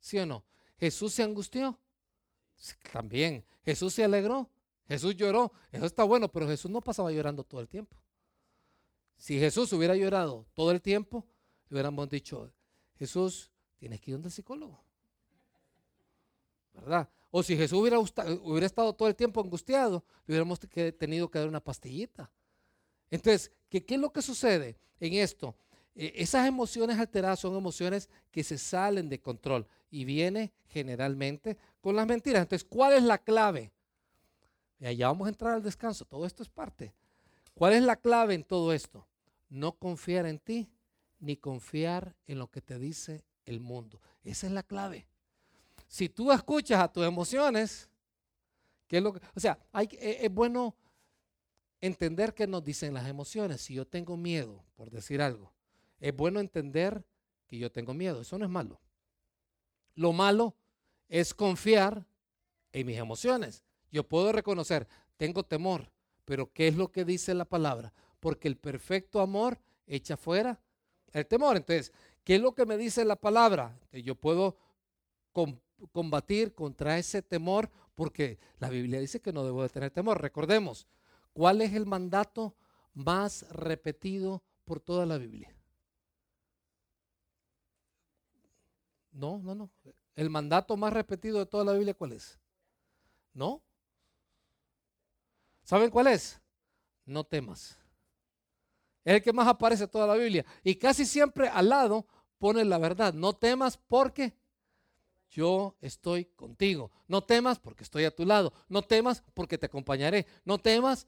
¿Sí 0.00 0.18
o 0.18 0.26
no? 0.26 0.44
Jesús 0.78 1.12
se 1.12 1.22
angustió. 1.22 1.78
también. 2.92 3.44
Jesús 3.64 3.94
se 3.94 4.04
alegró. 4.04 4.50
Jesús 4.86 5.16
lloró. 5.16 5.52
Eso 5.70 5.86
está 5.86 6.04
bueno, 6.04 6.28
pero 6.30 6.48
Jesús 6.48 6.70
no 6.70 6.80
pasaba 6.80 7.12
llorando 7.12 7.44
todo 7.44 7.60
el 7.60 7.68
tiempo. 7.68 7.96
Si 9.16 9.38
Jesús 9.38 9.72
hubiera 9.72 9.96
llorado 9.96 10.46
todo 10.54 10.70
el 10.70 10.80
tiempo, 10.80 11.26
le 11.68 11.74
hubiéramos 11.74 12.08
dicho, 12.08 12.50
Jesús, 12.98 13.50
tienes 13.76 14.00
que 14.00 14.10
ir 14.10 14.14
donde 14.14 14.28
el 14.28 14.32
psicólogo. 14.32 14.80
¿Verdad? 16.72 17.08
O 17.30 17.42
si 17.42 17.56
Jesús 17.56 17.78
hubiera, 17.78 18.66
estado 18.66 18.94
todo 18.94 19.08
el 19.08 19.14
tiempo 19.14 19.40
angustiado, 19.40 20.04
le 20.26 20.32
hubiéramos 20.32 20.58
tenido 20.98 21.30
que 21.30 21.38
dar 21.38 21.48
una 21.48 21.60
pastillita. 21.60 22.30
Entonces, 23.10 23.52
¿qué, 23.68 23.84
es 23.86 23.98
lo 23.98 24.12
que 24.12 24.22
sucede 24.22 24.78
en 25.00 25.14
esto? 25.14 25.54
E, 25.94 26.14
esas 26.16 26.46
emociones 26.46 26.98
alteradas 26.98 27.40
son 27.40 27.56
emociones 27.56 28.08
que 28.30 28.42
se 28.42 28.56
salen 28.56 29.08
de 29.08 29.20
control 29.20 29.66
y 29.90 30.04
viene 30.04 30.52
generalmente 30.68 31.58
con 31.80 31.96
las 31.96 32.06
mentiras. 32.06 32.42
Entonces, 32.42 32.66
¿cuál 32.68 32.94
es 32.94 33.02
la 33.02 33.18
clave? 33.18 33.72
Ya 34.78 35.08
vamos 35.08 35.26
a 35.26 35.30
entrar 35.30 35.54
al 35.54 35.62
descanso, 35.62 36.04
todo 36.04 36.24
esto 36.24 36.42
es 36.42 36.48
parte. 36.48 36.94
¿Cuál 37.54 37.72
es 37.72 37.82
la 37.82 37.96
clave 37.96 38.34
en 38.34 38.44
todo 38.44 38.72
esto? 38.72 39.06
No 39.48 39.72
confiar 39.72 40.26
en 40.26 40.38
ti 40.38 40.70
ni 41.18 41.36
confiar 41.36 42.14
en 42.26 42.38
lo 42.38 42.48
que 42.48 42.62
te 42.62 42.78
dice 42.78 43.24
el 43.44 43.60
mundo. 43.60 44.00
Esa 44.22 44.46
es 44.46 44.52
la 44.52 44.62
clave. 44.62 45.08
Si 45.88 46.08
tú 46.08 46.30
escuchas 46.30 46.80
a 46.80 46.92
tus 46.92 47.04
emociones, 47.04 47.88
¿qué 48.86 48.98
es 48.98 49.02
lo 49.02 49.12
que, 49.12 49.20
o 49.34 49.40
sea, 49.40 49.58
e, 49.74 50.18
es 50.22 50.32
bueno 50.32 50.76
entender 51.80 52.34
qué 52.34 52.46
nos 52.46 52.64
dicen 52.64 52.94
las 52.94 53.08
emociones. 53.08 53.60
Si 53.60 53.74
yo 53.74 53.86
tengo 53.86 54.16
miedo, 54.16 54.64
por 54.76 54.90
decir 54.90 55.20
algo, 55.22 55.52
es 56.00 56.14
bueno 56.14 56.40
entender 56.40 57.04
que 57.46 57.58
yo 57.58 57.70
tengo 57.70 57.94
miedo. 57.94 58.20
Eso 58.20 58.38
no 58.38 58.44
es 58.44 58.50
malo. 58.50 58.80
Lo 59.94 60.12
malo 60.12 60.54
es 61.08 61.34
confiar 61.34 62.04
en 62.72 62.86
mis 62.86 62.98
emociones. 62.98 63.64
Yo 63.90 64.04
puedo 64.04 64.32
reconocer, 64.32 64.86
tengo 65.16 65.42
temor, 65.42 65.90
pero 66.24 66.52
¿qué 66.52 66.68
es 66.68 66.76
lo 66.76 66.92
que 66.92 67.04
dice 67.04 67.34
la 67.34 67.46
palabra? 67.46 67.92
Porque 68.20 68.48
el 68.48 68.56
perfecto 68.56 69.20
amor 69.20 69.58
echa 69.86 70.16
fuera 70.16 70.60
el 71.12 71.26
temor. 71.26 71.56
Entonces, 71.56 71.92
¿qué 72.22 72.36
es 72.36 72.40
lo 72.40 72.54
que 72.54 72.66
me 72.66 72.76
dice 72.76 73.04
la 73.04 73.16
palabra? 73.16 73.78
Que 73.90 74.02
yo 74.02 74.14
puedo 74.14 74.56
combatir 75.92 76.54
contra 76.54 76.98
ese 76.98 77.22
temor 77.22 77.70
porque 77.94 78.38
la 78.58 78.68
Biblia 78.68 79.00
dice 79.00 79.20
que 79.20 79.32
no 79.32 79.44
debo 79.44 79.62
de 79.62 79.68
tener 79.68 79.90
temor. 79.90 80.20
Recordemos, 80.20 80.86
¿cuál 81.32 81.60
es 81.62 81.72
el 81.74 81.86
mandato 81.86 82.56
más 82.94 83.46
repetido 83.50 84.42
por 84.64 84.80
toda 84.80 85.06
la 85.06 85.18
Biblia? 85.18 85.54
No, 89.10 89.38
no, 89.38 89.54
no. 89.54 89.70
El 90.14 90.30
mandato 90.30 90.76
más 90.76 90.92
repetido 90.92 91.38
de 91.38 91.46
toda 91.46 91.64
la 91.64 91.72
Biblia, 91.72 91.94
¿cuál 91.94 92.12
es? 92.12 92.38
¿No? 93.34 93.62
¿Saben 95.64 95.90
cuál 95.90 96.06
es? 96.06 96.40
No 97.04 97.24
temas. 97.24 97.78
Es 99.04 99.14
el 99.14 99.22
que 99.22 99.32
más 99.32 99.48
aparece 99.48 99.84
en 99.84 99.90
toda 99.90 100.06
la 100.06 100.14
Biblia. 100.14 100.44
Y 100.62 100.76
casi 100.76 101.04
siempre 101.04 101.48
al 101.48 101.68
lado 101.68 102.06
pone 102.38 102.64
la 102.64 102.78
verdad. 102.78 103.12
No 103.12 103.32
temas 103.32 103.76
porque 103.76 104.36
yo 105.30 105.76
estoy 105.80 106.24
contigo. 106.24 106.90
No 107.06 107.22
temas 107.22 107.58
porque 107.58 107.84
estoy 107.84 108.04
a 108.04 108.14
tu 108.14 108.24
lado. 108.24 108.52
No 108.68 108.82
temas 108.82 109.22
porque 109.34 109.58
te 109.58 109.66
acompañaré. 109.66 110.26
No 110.44 110.58
temas 110.58 111.06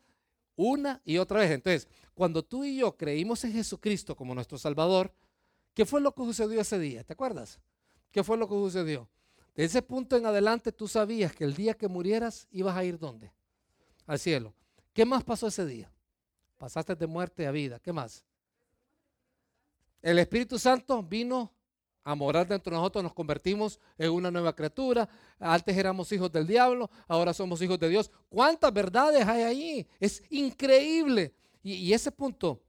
una 0.57 1.01
y 1.05 1.19
otra 1.19 1.41
vez. 1.41 1.51
Entonces, 1.51 1.89
cuando 2.15 2.45
tú 2.45 2.65
y 2.65 2.79
yo 2.79 2.97
creímos 2.97 3.45
en 3.45 3.53
Jesucristo 3.53 4.15
como 4.15 4.35
nuestro 4.35 4.59
Salvador, 4.59 5.13
¿qué 5.75 5.87
fue 5.87 6.01
lo 6.01 6.15
que 6.15 6.23
sucedió 6.25 6.61
ese 6.61 6.79
día? 6.79 7.05
¿Te 7.05 7.15
acuerdas? 7.15 7.61
¿Qué 8.11 8.23
fue 8.23 8.37
lo 8.37 8.49
que 8.49 8.55
sucedió? 8.55 9.09
De 9.55 9.65
ese 9.65 9.83
punto 9.83 10.17
en 10.17 10.27
adelante 10.27 10.73
tú 10.73 10.87
sabías 10.87 11.35
que 11.35 11.45
el 11.45 11.55
día 11.55 11.75
que 11.75 11.89
murieras 11.89 12.47
ibas 12.51 12.77
a 12.77 12.85
ir 12.85 12.99
dónde? 12.99 13.33
al 14.11 14.19
cielo. 14.19 14.53
¿Qué 14.93 15.05
más 15.05 15.23
pasó 15.23 15.47
ese 15.47 15.65
día? 15.65 15.91
Pasaste 16.59 16.97
de 16.97 17.07
muerte 17.07 17.47
a 17.47 17.53
vida. 17.53 17.79
¿Qué 17.79 17.93
más? 17.93 18.25
El 20.03 20.19
Espíritu 20.19 20.59
Santo 20.59 21.01
vino 21.03 21.53
a 22.03 22.15
morar 22.15 22.47
dentro 22.47 22.71
de 22.71 22.79
nosotros, 22.79 23.03
nos 23.03 23.13
convertimos 23.13 23.79
en 23.99 24.11
una 24.11 24.31
nueva 24.31 24.55
criatura. 24.55 25.09
Antes 25.39 25.77
éramos 25.77 26.11
hijos 26.13 26.31
del 26.33 26.47
diablo, 26.47 26.91
ahora 27.07 27.35
somos 27.35 27.61
hijos 27.63 27.79
de 27.79 27.89
Dios. 27.89 28.11
¿Cuántas 28.29 28.73
verdades 28.73 29.27
hay 29.27 29.43
ahí? 29.43 29.89
Es 29.99 30.23
increíble. 30.31 31.35
Y, 31.63 31.93
ese 31.93 32.11
punto 32.11 32.63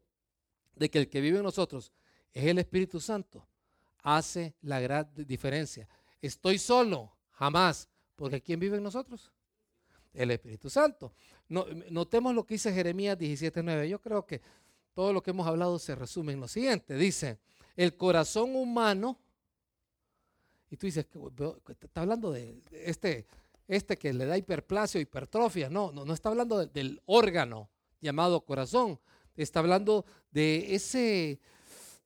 de 0.76 0.90
que 0.90 1.00
el 1.00 1.10
que 1.10 1.22
vive 1.22 1.38
en 1.38 1.44
nosotros 1.44 1.94
es 2.34 2.46
el 2.46 2.58
Espíritu 2.58 3.00
Santo 3.00 3.48
hace 4.04 4.54
la 4.62 4.80
gran 4.80 5.10
diferencia. 5.16 5.88
Estoy 6.22 6.58
solo, 6.58 7.16
jamás, 7.32 7.88
porque 8.16 8.42
¿quién 8.42 8.60
vive 8.60 8.78
en 8.78 8.84
nosotros? 8.84 9.32
el 10.14 10.32
Espíritu 10.32 10.70
Santo. 10.70 11.14
notemos 11.48 12.36
lo 12.36 12.46
que 12.46 12.56
dice 12.56 12.74
Jeremías 12.74 13.18
17.9. 13.18 13.88
Yo 13.88 14.00
creo 14.00 14.26
que 14.26 14.42
todo 14.94 15.14
lo 15.14 15.24
que 15.24 15.32
hemos 15.32 15.48
hablado 15.48 15.80
se 15.80 15.96
resume 15.96 16.34
en 16.34 16.40
lo 16.40 16.48
siguiente. 16.48 16.96
Dice, 16.96 17.40
el 17.76 17.96
corazón 17.96 18.56
humano, 18.56 19.18
y 20.70 20.78
tú 20.78 20.86
dices, 20.86 21.06
está 21.82 22.02
hablando 22.02 22.32
de 22.32 22.62
este, 22.72 23.28
este 23.68 23.98
que 23.98 24.14
le 24.14 24.26
da 24.26 24.38
hiperplasia 24.38 25.02
hipertrofia. 25.02 25.70
No, 25.70 25.92
no, 25.92 26.06
no 26.06 26.14
está 26.14 26.30
hablando 26.30 26.66
del 26.66 27.02
órgano 27.06 27.70
llamado 28.00 28.46
corazón. 28.46 29.00
Está 29.36 29.60
hablando 29.60 30.06
de 30.32 30.74
ese 30.74 31.40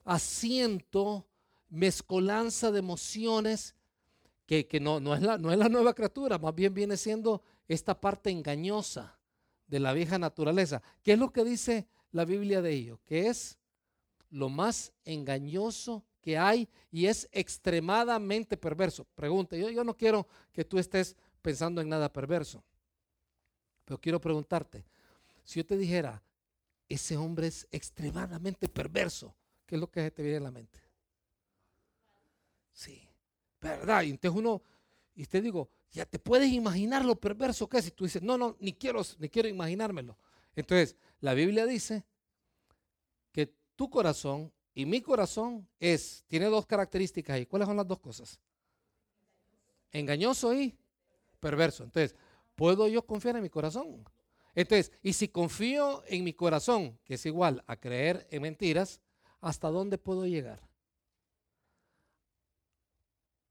asiento, 0.03 1.27
mezcolanza 1.69 2.71
de 2.71 2.79
emociones 2.79 3.75
que, 4.45 4.79
no, 4.79 4.99
no, 4.99 5.15
es 5.15 5.21
la, 5.21 5.37
no 5.37 5.51
es 5.51 5.57
la 5.57 5.69
nueva 5.69 5.93
criatura, 5.93 6.37
más 6.37 6.53
bien 6.53 6.73
viene 6.73 6.97
siendo 6.97 7.41
esta 7.67 7.99
parte 7.99 8.29
engañosa 8.29 9.17
de 9.67 9.79
la 9.79 9.93
vieja 9.93 10.19
naturaleza. 10.19 10.81
¿Qué 11.01 11.13
es 11.13 11.19
lo 11.19 11.31
que 11.31 11.43
dice 11.43 11.87
la 12.11 12.25
Biblia 12.25 12.61
de 12.61 12.71
ello? 12.71 12.99
Que 13.05 13.27
es 13.27 13.57
lo 14.29 14.49
más 14.49 14.91
engañoso 15.03 16.03
que 16.21 16.37
hay 16.37 16.67
y 16.91 17.05
es 17.05 17.29
extremadamente 17.31 18.57
perverso. 18.57 19.05
Pregunta, 19.15 19.55
yo, 19.55 19.83
no 19.83 19.95
quiero 19.95 20.27
que 20.51 20.65
tú 20.65 20.79
estés 20.79 21.15
pensando 21.41 21.81
en 21.81 21.89
nada 21.89 22.11
perverso, 22.11 22.63
pero 23.83 23.99
quiero 23.99 24.19
preguntarte, 24.19 24.83
si 25.43 25.59
yo 25.59 25.65
te 25.65 25.77
dijera, 25.77 26.23
ese 26.89 27.17
hombre 27.17 27.47
es 27.47 27.67
extremadamente 27.71 28.67
perverso, 28.67 29.35
¿qué 29.65 29.75
es 29.75 29.81
lo 29.81 29.89
que 29.89 30.09
te 30.09 30.23
viene 30.23 30.37
a 30.37 30.41
la 30.41 30.51
mente? 30.51 30.79
Sí, 32.73 33.07
¿verdad? 33.61 34.03
Y 34.03 34.09
entonces 34.09 34.37
uno, 34.37 34.61
y 35.15 35.25
te 35.25 35.41
digo, 35.41 35.69
ya 35.91 36.05
te 36.05 36.19
puedes 36.19 36.51
imaginar 36.51 37.05
lo 37.05 37.15
perverso 37.15 37.69
que 37.69 37.77
es. 37.77 37.87
Y 37.87 37.91
tú 37.91 38.03
dices, 38.03 38.21
no, 38.21 38.37
no, 38.37 38.57
ni 38.59 38.73
quiero, 38.73 39.01
ni 39.17 39.29
quiero 39.29 39.47
imaginármelo. 39.47 40.17
Entonces, 40.55 40.95
la 41.21 41.33
Biblia 41.33 41.65
dice 41.65 42.03
tu 43.75 43.89
corazón 43.89 44.51
y 44.73 44.85
mi 44.85 45.01
corazón 45.01 45.67
es, 45.79 46.23
tiene 46.27 46.47
dos 46.47 46.65
características 46.65 47.35
ahí. 47.35 47.45
¿Cuáles 47.45 47.67
son 47.67 47.77
las 47.77 47.87
dos 47.87 47.99
cosas? 47.99 48.39
Engañoso 49.91 50.53
y 50.53 50.77
perverso. 51.39 51.83
Entonces, 51.83 52.15
¿puedo 52.55 52.87
yo 52.87 53.05
confiar 53.05 53.37
en 53.37 53.43
mi 53.43 53.49
corazón? 53.49 54.03
Entonces, 54.53 54.91
y 55.01 55.13
si 55.13 55.27
confío 55.27 56.03
en 56.07 56.23
mi 56.23 56.33
corazón, 56.33 56.99
que 57.03 57.15
es 57.15 57.25
igual 57.25 57.63
a 57.67 57.75
creer 57.75 58.27
en 58.31 58.41
mentiras, 58.41 59.01
¿hasta 59.41 59.69
dónde 59.69 59.97
puedo 59.97 60.25
llegar? 60.25 60.61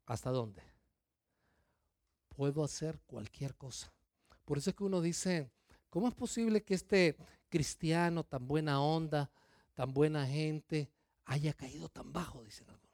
¿Hasta 0.07 0.31
dónde? 0.31 0.63
Puedo 2.29 2.65
hacer 2.65 3.01
cualquier 3.07 3.55
cosa. 3.55 3.93
Por 4.45 4.59
eso 4.59 4.71
es 4.71 4.77
que 4.77 4.85
uno 4.85 5.01
dice, 5.01 5.51
¿cómo 5.89 6.09
es 6.09 6.15
posible 6.15 6.63
que 6.63 6.75
este 6.75 7.17
cristiano 7.49 8.25
tan 8.25 8.47
buena 8.47 8.83
onda, 8.83 9.31
tan 9.75 9.93
buena 9.93 10.27
gente, 10.27 10.91
haya 11.25 11.53
caído 11.53 11.89
tan 11.89 12.13
bajo? 12.13 12.43
Dicen 12.43 12.69
algunos. 12.69 12.85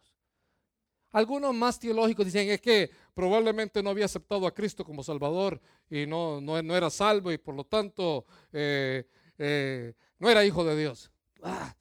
Algunos 1.12 1.54
más 1.54 1.78
teológicos 1.78 2.24
dicen 2.24 2.48
es 2.50 2.60
que 2.60 2.90
probablemente 3.14 3.82
no 3.82 3.90
había 3.90 4.04
aceptado 4.04 4.46
a 4.46 4.54
Cristo 4.54 4.84
como 4.84 5.02
Salvador 5.02 5.60
y 5.88 6.06
no, 6.06 6.40
no, 6.40 6.56
era 6.56 6.88
salvo 6.88 7.32
y 7.32 7.38
por 7.38 7.54
lo 7.54 7.64
tanto 7.64 8.24
eh, 8.52 9.08
eh, 9.36 9.94
no 10.18 10.30
era 10.30 10.44
hijo 10.44 10.64
de 10.64 10.76
Dios. 10.76 11.10
Ah, 11.42 11.74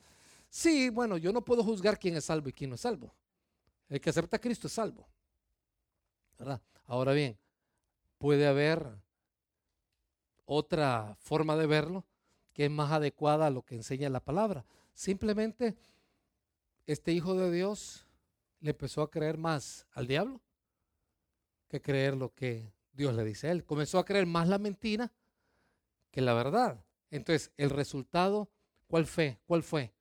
sí, 0.50 0.90
bueno, 0.90 1.18
yo 1.18 1.32
no 1.32 1.46
puedo 1.46 1.64
juzgar 1.64 2.00
quién 2.00 2.16
es 2.16 2.26
salvo 2.26 2.50
y 2.50 2.54
quién 2.54 2.72
no 2.72 2.76
es 2.76 2.82
salvo. 2.82 3.14
El 3.88 4.02
que 4.02 4.10
acepta 4.10 4.38
a 4.38 4.42
Cristo 4.42 4.66
es 4.66 4.74
salvo. 4.74 5.08
¿verdad? 6.40 6.62
Ahora 6.86 7.12
bien, 7.14 7.38
puede 8.18 8.48
haber 8.48 8.88
otra 10.46 11.16
forma 11.20 11.56
de 11.56 11.68
verlo 11.68 12.06
que 12.54 12.66
es 12.66 12.72
más 12.72 12.92
adecuada 12.92 13.48
a 13.48 13.50
lo 13.52 13.62
que 13.62 13.76
enseña 13.76 14.10
la 14.10 14.22
palabra. 14.22 14.66
Simplemente 15.00 15.78
este 16.86 17.14
hijo 17.14 17.34
de 17.34 17.50
Dios 17.50 18.06
le 18.60 18.72
empezó 18.72 19.02
a 19.02 19.10
creer 19.10 19.38
más 19.38 19.88
al 19.94 20.08
diablo 20.08 20.42
que 21.70 21.82
creer 21.82 22.18
lo 22.18 22.34
que 22.34 22.74
Dios 22.92 23.16
le 23.16 23.24
dice 23.24 23.48
a 23.48 23.52
él. 23.54 23.64
Comenzó 23.64 23.98
a 23.98 24.04
creer 24.04 24.26
más 24.26 24.50
la 24.50 24.58
mentira 24.58 25.10
que 26.12 26.20
la 26.20 26.34
verdad. 26.34 26.84
Entonces, 27.12 27.50
el 27.56 27.70
resultado, 27.70 28.50
¿cuál 28.88 29.06
fue? 29.06 29.40
¿Cuál 29.48 29.64
fue? 29.64 29.94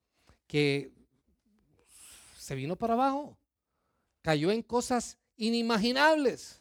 Que 0.48 0.92
se 2.36 2.56
vino 2.56 2.74
para 2.74 2.94
abajo, 2.94 3.38
cayó 4.20 4.50
en 4.50 4.62
cosas 4.62 5.16
inimaginables. 5.36 6.60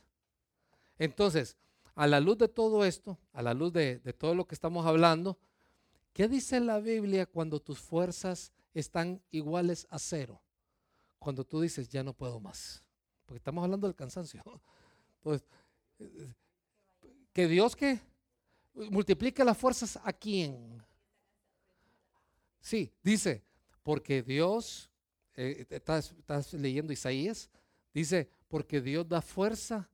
Entonces, 1.00 1.58
a 1.95 2.06
la 2.06 2.19
luz 2.19 2.38
de 2.38 2.50
todo 2.50 2.86
esto, 2.86 3.17
a 3.34 3.41
la 3.41 3.56
luz 3.56 3.73
de, 3.73 3.97
de 3.97 4.13
todo 4.13 4.36
lo 4.36 4.45
que 4.45 4.54
estamos 4.54 4.86
hablando, 4.86 5.39
¿qué 6.18 6.28
dice 6.28 6.60
la 6.60 6.80
Biblia 6.80 7.28
cuando 7.28 7.62
tus 7.62 7.78
fuerzas 7.78 8.52
están 8.74 9.22
iguales 9.30 9.86
a 9.92 10.00
cero? 10.00 10.42
cuando 11.20 11.44
tú 11.44 11.62
dices, 11.62 11.90
ya 11.90 12.04
no 12.04 12.14
puedo 12.14 12.40
más. 12.40 12.82
Porque 13.26 13.38
estamos 13.38 13.64
hablando 13.64 13.88
del 13.88 13.96
cansancio. 13.96 14.42
Pues, 15.20 15.44
que 17.34 17.48
Dios 17.50 17.76
que 17.76 18.00
multiplique 18.74 19.44
las 19.44 19.58
fuerzas 19.58 20.00
a 20.02 20.14
quién. 20.14 20.82
Sí, 22.62 22.94
dice, 23.04 23.44
porque 23.84 24.24
Dios, 24.24 24.90
eh, 25.36 25.66
estás, 25.70 26.14
estás 26.14 26.54
leyendo 26.54 26.94
Isaías, 26.94 27.50
dice, 27.94 28.30
porque 28.48 28.80
Dios 28.80 29.06
da 29.10 29.22
fuerza 29.22 29.90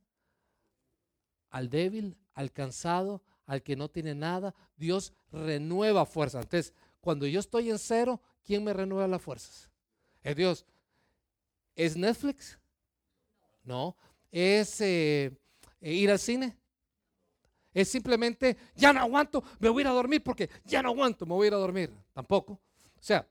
al 1.50 1.68
débil, 1.68 2.16
al 2.36 2.52
cansado, 2.52 3.24
al 3.46 3.62
que 3.62 3.76
no 3.76 3.90
tiene 3.90 4.16
nada. 4.16 4.54
Dios 4.78 5.14
renueva 5.32 6.06
fuerza. 6.06 6.42
Entonces, 6.42 6.74
cuando 7.02 7.28
yo 7.28 7.40
estoy 7.40 7.70
en 7.70 7.80
cero, 7.80 8.22
¿quién 8.44 8.64
me 8.64 8.74
renueva 8.74 9.08
las 9.08 9.22
fuerzas? 9.22 9.70
Es 10.24 10.36
Dios. 10.36 10.66
¿Es 11.76 11.98
Netflix? 11.98 12.58
No. 13.64 13.96
¿Es 14.32 14.80
eh, 14.82 15.32
eh, 15.82 15.94
ir 15.94 16.12
al 16.12 16.20
cine? 16.20 16.58
Es 17.74 17.90
simplemente, 17.90 18.56
ya 18.76 18.94
no 18.94 19.00
aguanto, 19.00 19.44
me 19.60 19.70
voy 19.70 19.82
a 19.82 19.86
ir 19.86 19.88
a 19.88 19.94
dormir 19.94 20.24
porque 20.24 20.50
ya 20.64 20.84
no 20.84 20.90
aguanto, 20.90 21.26
me 21.26 21.34
voy 21.34 21.46
a 21.46 21.48
ir 21.48 21.54
a 21.56 21.58
dormir. 21.58 21.92
Tampoco. 22.14 22.54
O 22.54 23.02
sea, 23.02 23.28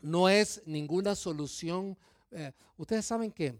no 0.00 0.28
es 0.28 0.62
ninguna 0.64 1.14
solución. 1.14 1.96
Eh, 2.30 2.52
ustedes 2.76 3.04
saben 3.04 3.30
que 3.30 3.54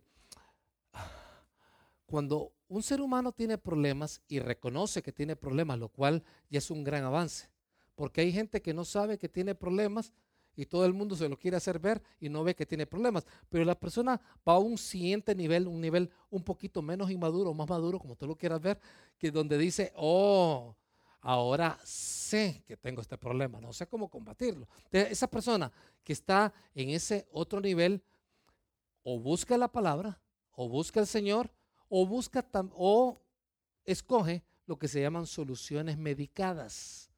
cuando 2.06 2.53
un 2.68 2.83
ser 2.83 3.00
humano 3.00 3.33
tiene 3.33 3.59
problemas 3.59 4.20
y 4.29 4.38
reconoce 4.38 5.03
que 5.03 5.12
tiene 5.12 5.37
problemas, 5.37 5.79
lo 5.79 5.88
cual 5.88 6.22
ya 6.50 6.59
es 6.59 6.70
un 6.70 6.85
gran 6.85 7.05
avance, 7.05 7.48
porque 7.94 8.22
hay 8.22 8.33
gente 8.33 8.62
que 8.62 8.74
no 8.74 8.85
sabe 8.85 9.18
que 9.18 9.29
tiene 9.29 9.55
problemas 9.55 10.12
y 10.57 10.66
todo 10.66 10.85
el 10.85 10.92
mundo 10.92 11.16
se 11.16 11.29
lo 11.29 11.37
quiere 11.38 11.57
hacer 11.57 11.79
ver 11.79 12.03
y 12.20 12.29
no 12.29 12.44
ve 12.44 12.55
que 12.55 12.66
tiene 12.66 12.87
problemas. 12.87 13.27
Pero 13.48 13.64
la 13.64 13.79
persona 13.79 14.20
va 14.46 14.55
a 14.55 14.59
un 14.59 14.79
siguiente 14.79 15.35
nivel, 15.35 15.66
un 15.66 15.81
nivel 15.81 16.11
un 16.31 16.42
poquito 16.42 16.81
menos 16.81 17.11
inmaduro, 17.11 17.53
más 17.55 17.68
maduro, 17.68 17.98
como 17.98 18.16
tú 18.16 18.27
lo 18.27 18.37
quieras 18.37 18.61
ver, 18.61 18.79
que 19.18 19.31
donde 19.31 19.59
dice, 19.59 19.92
oh, 19.96 20.77
ahora 21.20 21.79
sé 21.83 22.62
que 22.66 22.77
tengo 22.77 23.00
este 23.00 23.18
problema, 23.18 23.61
no 23.61 23.72
sé 23.72 23.87
cómo 23.87 24.09
combatirlo. 24.09 24.68
esa 24.92 25.27
persona 25.29 25.72
que 26.05 26.12
está 26.12 26.53
en 26.74 26.90
ese 26.90 27.27
otro 27.33 27.61
nivel, 27.61 28.03
o 29.03 29.18
busca 29.18 29.59
la 29.59 29.68
palabra, 29.68 30.20
o 30.53 30.68
busca 30.68 31.00
el 31.00 31.07
Señor, 31.07 31.50
o 31.96 32.04
busca 32.04 32.44
o 32.72 33.22
escoge 33.85 34.42
lo 34.66 34.76
que 34.76 34.88
se 34.88 35.00
llaman 35.00 35.28
soluciones 35.28 35.96
medicadas. 35.96 37.09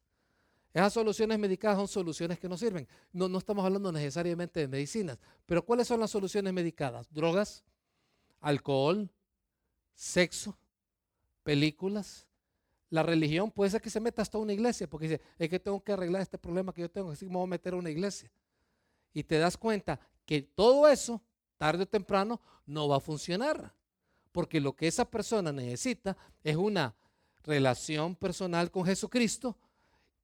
Esas 0.74 0.92
soluciones 0.92 1.38
medicadas 1.38 1.78
son 1.78 1.88
soluciones 1.88 2.38
que 2.38 2.46
no 2.46 2.58
sirven. 2.58 2.86
No, 3.10 3.26
no 3.26 3.38
estamos 3.38 3.64
hablando 3.64 3.90
necesariamente 3.90 4.60
de 4.60 4.68
medicinas, 4.68 5.18
pero 5.46 5.64
¿cuáles 5.64 5.88
son 5.88 5.98
las 5.98 6.10
soluciones 6.10 6.52
medicadas? 6.52 7.10
Drogas, 7.10 7.64
alcohol, 8.42 9.08
sexo, 9.94 10.58
películas. 11.42 12.26
La 12.90 13.02
religión 13.02 13.50
puede 13.50 13.70
ser 13.70 13.80
que 13.80 13.88
se 13.88 13.98
meta 13.98 14.20
hasta 14.20 14.36
una 14.36 14.52
iglesia, 14.52 14.86
porque 14.90 15.08
dice, 15.08 15.22
es 15.38 15.48
que 15.48 15.58
tengo 15.58 15.82
que 15.82 15.92
arreglar 15.92 16.20
este 16.20 16.36
problema 16.36 16.74
que 16.74 16.82
yo 16.82 16.90
tengo, 16.90 17.12
así 17.12 17.24
que 17.24 17.30
me 17.30 17.38
voy 17.38 17.44
a 17.44 17.50
meter 17.50 17.72
a 17.72 17.76
una 17.78 17.88
iglesia. 17.88 18.30
Y 19.14 19.22
te 19.22 19.38
das 19.38 19.56
cuenta 19.56 19.98
que 20.26 20.42
todo 20.42 20.86
eso, 20.86 21.22
tarde 21.56 21.84
o 21.84 21.88
temprano, 21.88 22.42
no 22.66 22.88
va 22.88 22.98
a 22.98 23.00
funcionar. 23.00 23.74
Porque 24.36 24.60
lo 24.60 24.76
que 24.76 24.86
esa 24.86 25.10
persona 25.10 25.50
necesita 25.50 26.14
es 26.44 26.56
una 26.56 26.94
relación 27.42 28.14
personal 28.14 28.70
con 28.70 28.84
Jesucristo 28.84 29.56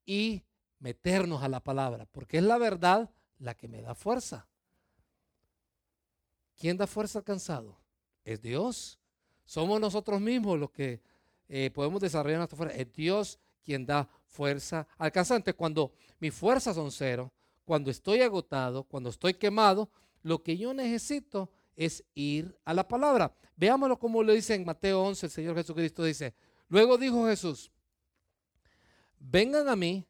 y 0.05 0.43
meternos 0.81 1.43
a 1.43 1.49
la 1.49 1.61
palabra, 1.61 2.05
porque 2.13 2.37
es 2.37 2.45
la 2.45 2.59
verdad 2.59 3.09
la 3.39 3.55
que 3.55 3.69
me 3.69 3.81
da 3.81 3.95
fuerza. 3.95 4.47
¿Quién 6.59 6.77
da 6.77 6.87
fuerza 6.87 7.21
al 7.21 7.25
cansado? 7.25 7.79
Es 8.23 8.43
Dios. 8.43 8.99
Somos 9.47 9.81
nosotros 9.81 10.21
mismos 10.21 10.59
los 10.59 10.71
que 10.71 11.01
eh, 11.49 11.71
podemos 11.71 11.99
desarrollar 11.99 12.37
nuestra 12.37 12.59
fuerza. 12.59 12.77
Es 12.77 12.93
Dios 12.93 13.39
quien 13.65 13.87
da 13.87 14.07
fuerza 14.27 14.87
al 14.99 15.11
cansado. 15.11 15.43
cuando 15.57 15.91
mis 16.21 16.35
fuerzas 16.35 16.77
son 16.77 16.93
cero, 16.93 17.33
cuando 17.65 17.91
estoy 17.91 18.21
agotado, 18.21 18.85
cuando 18.85 19.09
estoy 19.09 19.33
quemado, 19.33 19.89
lo 20.23 20.43
que 20.43 20.59
yo 20.59 20.75
necesito 20.75 21.49
es 21.77 22.05
ir 22.15 22.57
a 22.65 22.75
la 22.75 22.87
palabra. 22.87 23.35
Veámoslo 23.57 23.99
como 23.99 24.23
lo 24.23 24.33
dice 24.33 24.55
en 24.55 24.65
Mateo 24.65 25.03
11, 25.03 25.27
el 25.27 25.33
Señor 25.33 25.57
Jesucristo 25.57 26.05
dice, 26.05 26.35
luego 26.69 26.99
dijo 26.99 27.27
Jesús, 27.27 27.71
vengan 29.19 29.69
a 29.69 29.77
mí. 29.77 30.07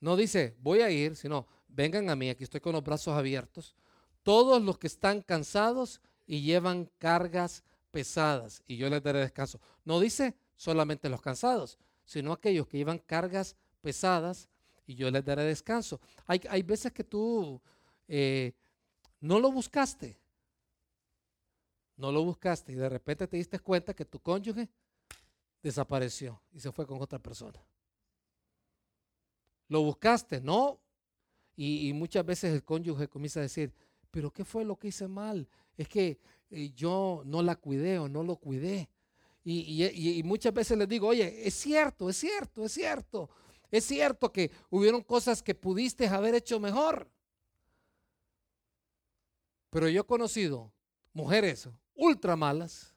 No 0.00 0.16
dice, 0.16 0.56
voy 0.60 0.80
a 0.80 0.90
ir, 0.90 1.14
sino, 1.16 1.46
vengan 1.68 2.10
a 2.10 2.16
mí, 2.16 2.28
aquí 2.28 2.44
estoy 2.44 2.60
con 2.60 2.72
los 2.72 2.82
brazos 2.82 3.16
abiertos. 3.16 3.74
Todos 4.22 4.60
los 4.62 4.78
que 4.78 4.88
están 4.88 5.20
cansados 5.20 6.00
y 6.26 6.42
llevan 6.42 6.90
cargas 6.98 7.64
pesadas, 7.90 8.62
y 8.66 8.76
yo 8.76 8.88
les 8.88 9.02
daré 9.02 9.20
descanso. 9.20 9.60
No 9.84 10.00
dice 10.00 10.34
solamente 10.56 11.08
los 11.08 11.20
cansados, 11.20 11.78
sino 12.04 12.32
aquellos 12.32 12.66
que 12.66 12.78
llevan 12.78 12.98
cargas 12.98 13.56
pesadas 13.80 14.48
y 14.86 14.94
yo 14.94 15.10
les 15.10 15.24
daré 15.24 15.44
descanso. 15.44 16.00
Hay, 16.26 16.40
hay 16.48 16.62
veces 16.62 16.92
que 16.92 17.04
tú 17.04 17.60
eh, 18.08 18.52
no 19.22 19.38
lo 19.38 19.52
buscaste, 19.52 20.18
no 21.96 22.10
lo 22.10 22.24
buscaste 22.24 22.72
y 22.72 22.74
de 22.74 22.88
repente 22.88 23.28
te 23.28 23.36
diste 23.36 23.60
cuenta 23.60 23.94
que 23.94 24.04
tu 24.04 24.18
cónyuge 24.18 24.68
desapareció 25.62 26.42
y 26.52 26.58
se 26.58 26.72
fue 26.72 26.86
con 26.86 27.00
otra 27.00 27.20
persona. 27.20 27.64
¿Lo 29.68 29.82
buscaste? 29.82 30.40
No. 30.40 30.80
Y, 31.54 31.92
muchas 31.92 32.26
veces 32.26 32.52
el 32.52 32.64
cónyuge 32.64 33.06
comienza 33.06 33.38
a 33.38 33.44
decir, 33.44 33.72
pero 34.10 34.32
¿qué 34.32 34.44
fue 34.44 34.64
lo 34.64 34.76
que 34.76 34.88
hice 34.88 35.06
mal? 35.06 35.48
Es 35.76 35.86
que 35.86 36.18
eh, 36.50 36.72
yo 36.74 37.22
no 37.24 37.42
la 37.42 37.54
cuidé 37.54 38.00
o 38.00 38.08
no 38.08 38.24
lo 38.24 38.36
cuidé. 38.36 38.90
Y, 39.44 39.84
y, 40.18 40.22
muchas 40.24 40.52
veces 40.52 40.76
les 40.76 40.88
digo, 40.88 41.06
oye, 41.06 41.46
es 41.46 41.54
cierto, 41.54 42.10
es 42.10 42.16
cierto, 42.16 42.64
es 42.64 42.72
cierto. 42.72 43.30
Es 43.70 43.84
cierto 43.84 44.32
que 44.32 44.50
hubieron 44.70 45.02
cosas 45.02 45.42
que 45.42 45.54
pudiste 45.54 46.08
haber 46.08 46.34
hecho 46.34 46.58
mejor. 46.58 47.11
Pero 49.72 49.88
yo 49.88 50.02
he 50.02 50.04
conocido 50.04 50.70
mujeres 51.14 51.66
ultra 51.94 52.36
malas 52.36 52.94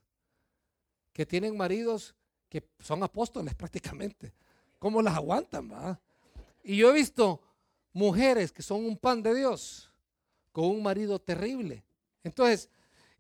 que 1.14 1.26
tienen 1.26 1.56
maridos 1.56 2.14
que 2.50 2.68
son 2.80 3.02
apóstoles 3.02 3.56
prácticamente. 3.56 4.34
¿Cómo 4.78 5.02
las 5.02 5.16
aguantan? 5.16 5.72
Va? 5.72 6.02
Y 6.66 6.76
yo 6.76 6.90
he 6.90 6.94
visto 6.94 7.40
mujeres 7.94 8.52
que 8.52 8.62
son 8.62 8.86
un 8.86 8.98
pan 8.98 9.24
de 9.24 9.34
Dios, 9.34 9.90
con 10.52 10.66
un 10.66 10.84
marido 10.84 11.18
terrible. 11.18 11.86
Entonces, 12.26 12.70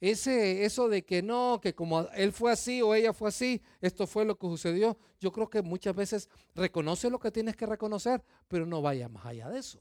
ese, 0.01 0.65
eso 0.65 0.89
de 0.89 1.05
que 1.05 1.21
no, 1.21 1.61
que 1.63 1.73
como 1.73 2.09
él 2.09 2.33
fue 2.33 2.51
así 2.51 2.81
o 2.81 2.93
ella 2.93 3.13
fue 3.13 3.29
así, 3.29 3.61
esto 3.79 4.05
fue 4.05 4.25
lo 4.25 4.37
que 4.37 4.47
sucedió, 4.47 4.97
yo 5.21 5.31
creo 5.31 5.49
que 5.49 5.61
muchas 5.61 5.95
veces 5.95 6.29
reconoce 6.55 7.09
lo 7.09 7.19
que 7.19 7.31
tienes 7.31 7.55
que 7.55 7.65
reconocer, 7.65 8.21
pero 8.49 8.65
no 8.65 8.81
vaya 8.81 9.07
más 9.07 9.25
allá 9.25 9.47
de 9.47 9.59
eso. 9.59 9.79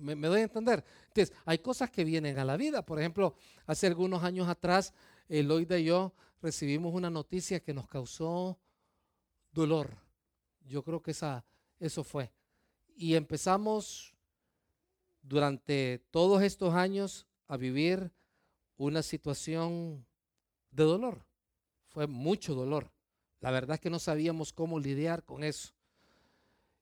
Me, 0.00 0.14
doy 0.14 0.40
a 0.40 0.44
entender. 0.44 0.84
Entonces, 1.08 1.36
hay 1.44 1.58
cosas 1.58 1.90
que 1.90 2.04
vienen 2.04 2.38
a 2.38 2.44
la 2.44 2.56
vida. 2.56 2.84
Por 2.84 2.98
ejemplo, 2.98 3.34
hace 3.66 3.86
algunos 3.86 4.22
años 4.24 4.48
atrás, 4.48 4.92
Eloida 5.28 5.78
y 5.78 5.84
yo 5.84 6.12
recibimos 6.42 6.94
una 6.94 7.10
noticia 7.10 7.60
que 7.60 7.74
nos 7.74 7.86
causó 7.86 8.58
dolor. 9.52 9.96
Yo 10.66 10.82
creo 10.82 11.02
que 11.02 11.10
esa, 11.10 11.44
eso 11.78 12.02
fue. 12.04 12.32
Y 12.96 13.14
empezamos 13.14 14.14
durante 15.22 16.02
todos 16.10 16.42
estos 16.42 16.74
años 16.74 17.26
a 17.46 17.56
vivir 17.56 18.10
una 18.76 19.02
situación 19.02 20.06
de 20.70 20.84
dolor. 20.84 21.24
Fue 21.88 22.06
mucho 22.06 22.54
dolor. 22.54 22.90
La 23.40 23.50
verdad 23.50 23.74
es 23.74 23.80
que 23.80 23.90
no 23.90 23.98
sabíamos 23.98 24.52
cómo 24.52 24.78
lidiar 24.78 25.24
con 25.24 25.44
eso. 25.44 25.72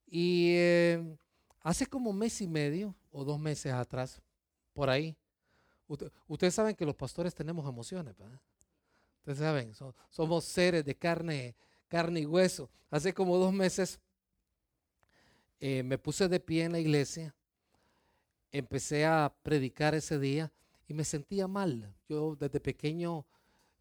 Y 0.06 0.52
eh, 0.56 1.16
hace 1.60 1.86
como 1.86 2.12
mes 2.12 2.40
y 2.40 2.48
medio 2.48 2.94
o 3.10 3.24
dos 3.24 3.38
meses 3.38 3.72
atrás, 3.72 4.20
por 4.72 4.90
ahí, 4.90 5.16
ustedes 6.26 6.54
saben 6.54 6.74
que 6.74 6.84
los 6.84 6.94
pastores 6.94 7.34
tenemos 7.34 7.68
emociones, 7.68 8.16
¿verdad? 8.16 8.40
Ustedes 9.20 9.38
saben, 9.38 9.72
somos 10.10 10.44
seres 10.44 10.84
de 10.84 10.94
carne, 10.94 11.54
carne 11.88 12.20
y 12.20 12.26
hueso. 12.26 12.70
Hace 12.90 13.12
como 13.12 13.36
dos 13.36 13.52
meses 13.52 14.00
eh, 15.60 15.82
me 15.82 15.98
puse 15.98 16.28
de 16.28 16.40
pie 16.40 16.64
en 16.64 16.72
la 16.72 16.78
iglesia, 16.78 17.34
empecé 18.52 19.04
a 19.04 19.34
predicar 19.42 19.94
ese 19.94 20.18
día 20.18 20.52
y 20.86 20.94
me 20.94 21.04
sentía 21.04 21.48
mal. 21.48 21.94
Yo 22.08 22.36
desde 22.36 22.60
pequeño, 22.60 23.26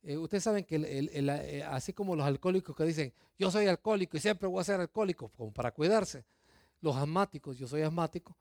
eh, 0.04 0.18
ustedes 0.18 0.44
saben 0.44 0.64
que 0.66 0.76
eh, 0.76 1.64
así 1.64 1.94
como 1.94 2.16
los 2.16 2.26
alcohólicos 2.26 2.76
que 2.76 2.84
dicen, 2.84 3.14
yo 3.38 3.52
soy 3.52 3.68
alcohólico 3.68 4.18
y 4.18 4.20
siempre 4.20 4.48
voy 4.48 4.62
a 4.62 4.64
ser 4.64 4.80
alcohólico, 4.80 5.30
como 5.30 5.54
para 5.54 5.72
cuidarse. 5.72 6.26
Los 6.82 6.96
asmáticos, 6.96 7.58
yo 7.58 7.68
soy 7.68 7.84
asmático. 7.84 8.36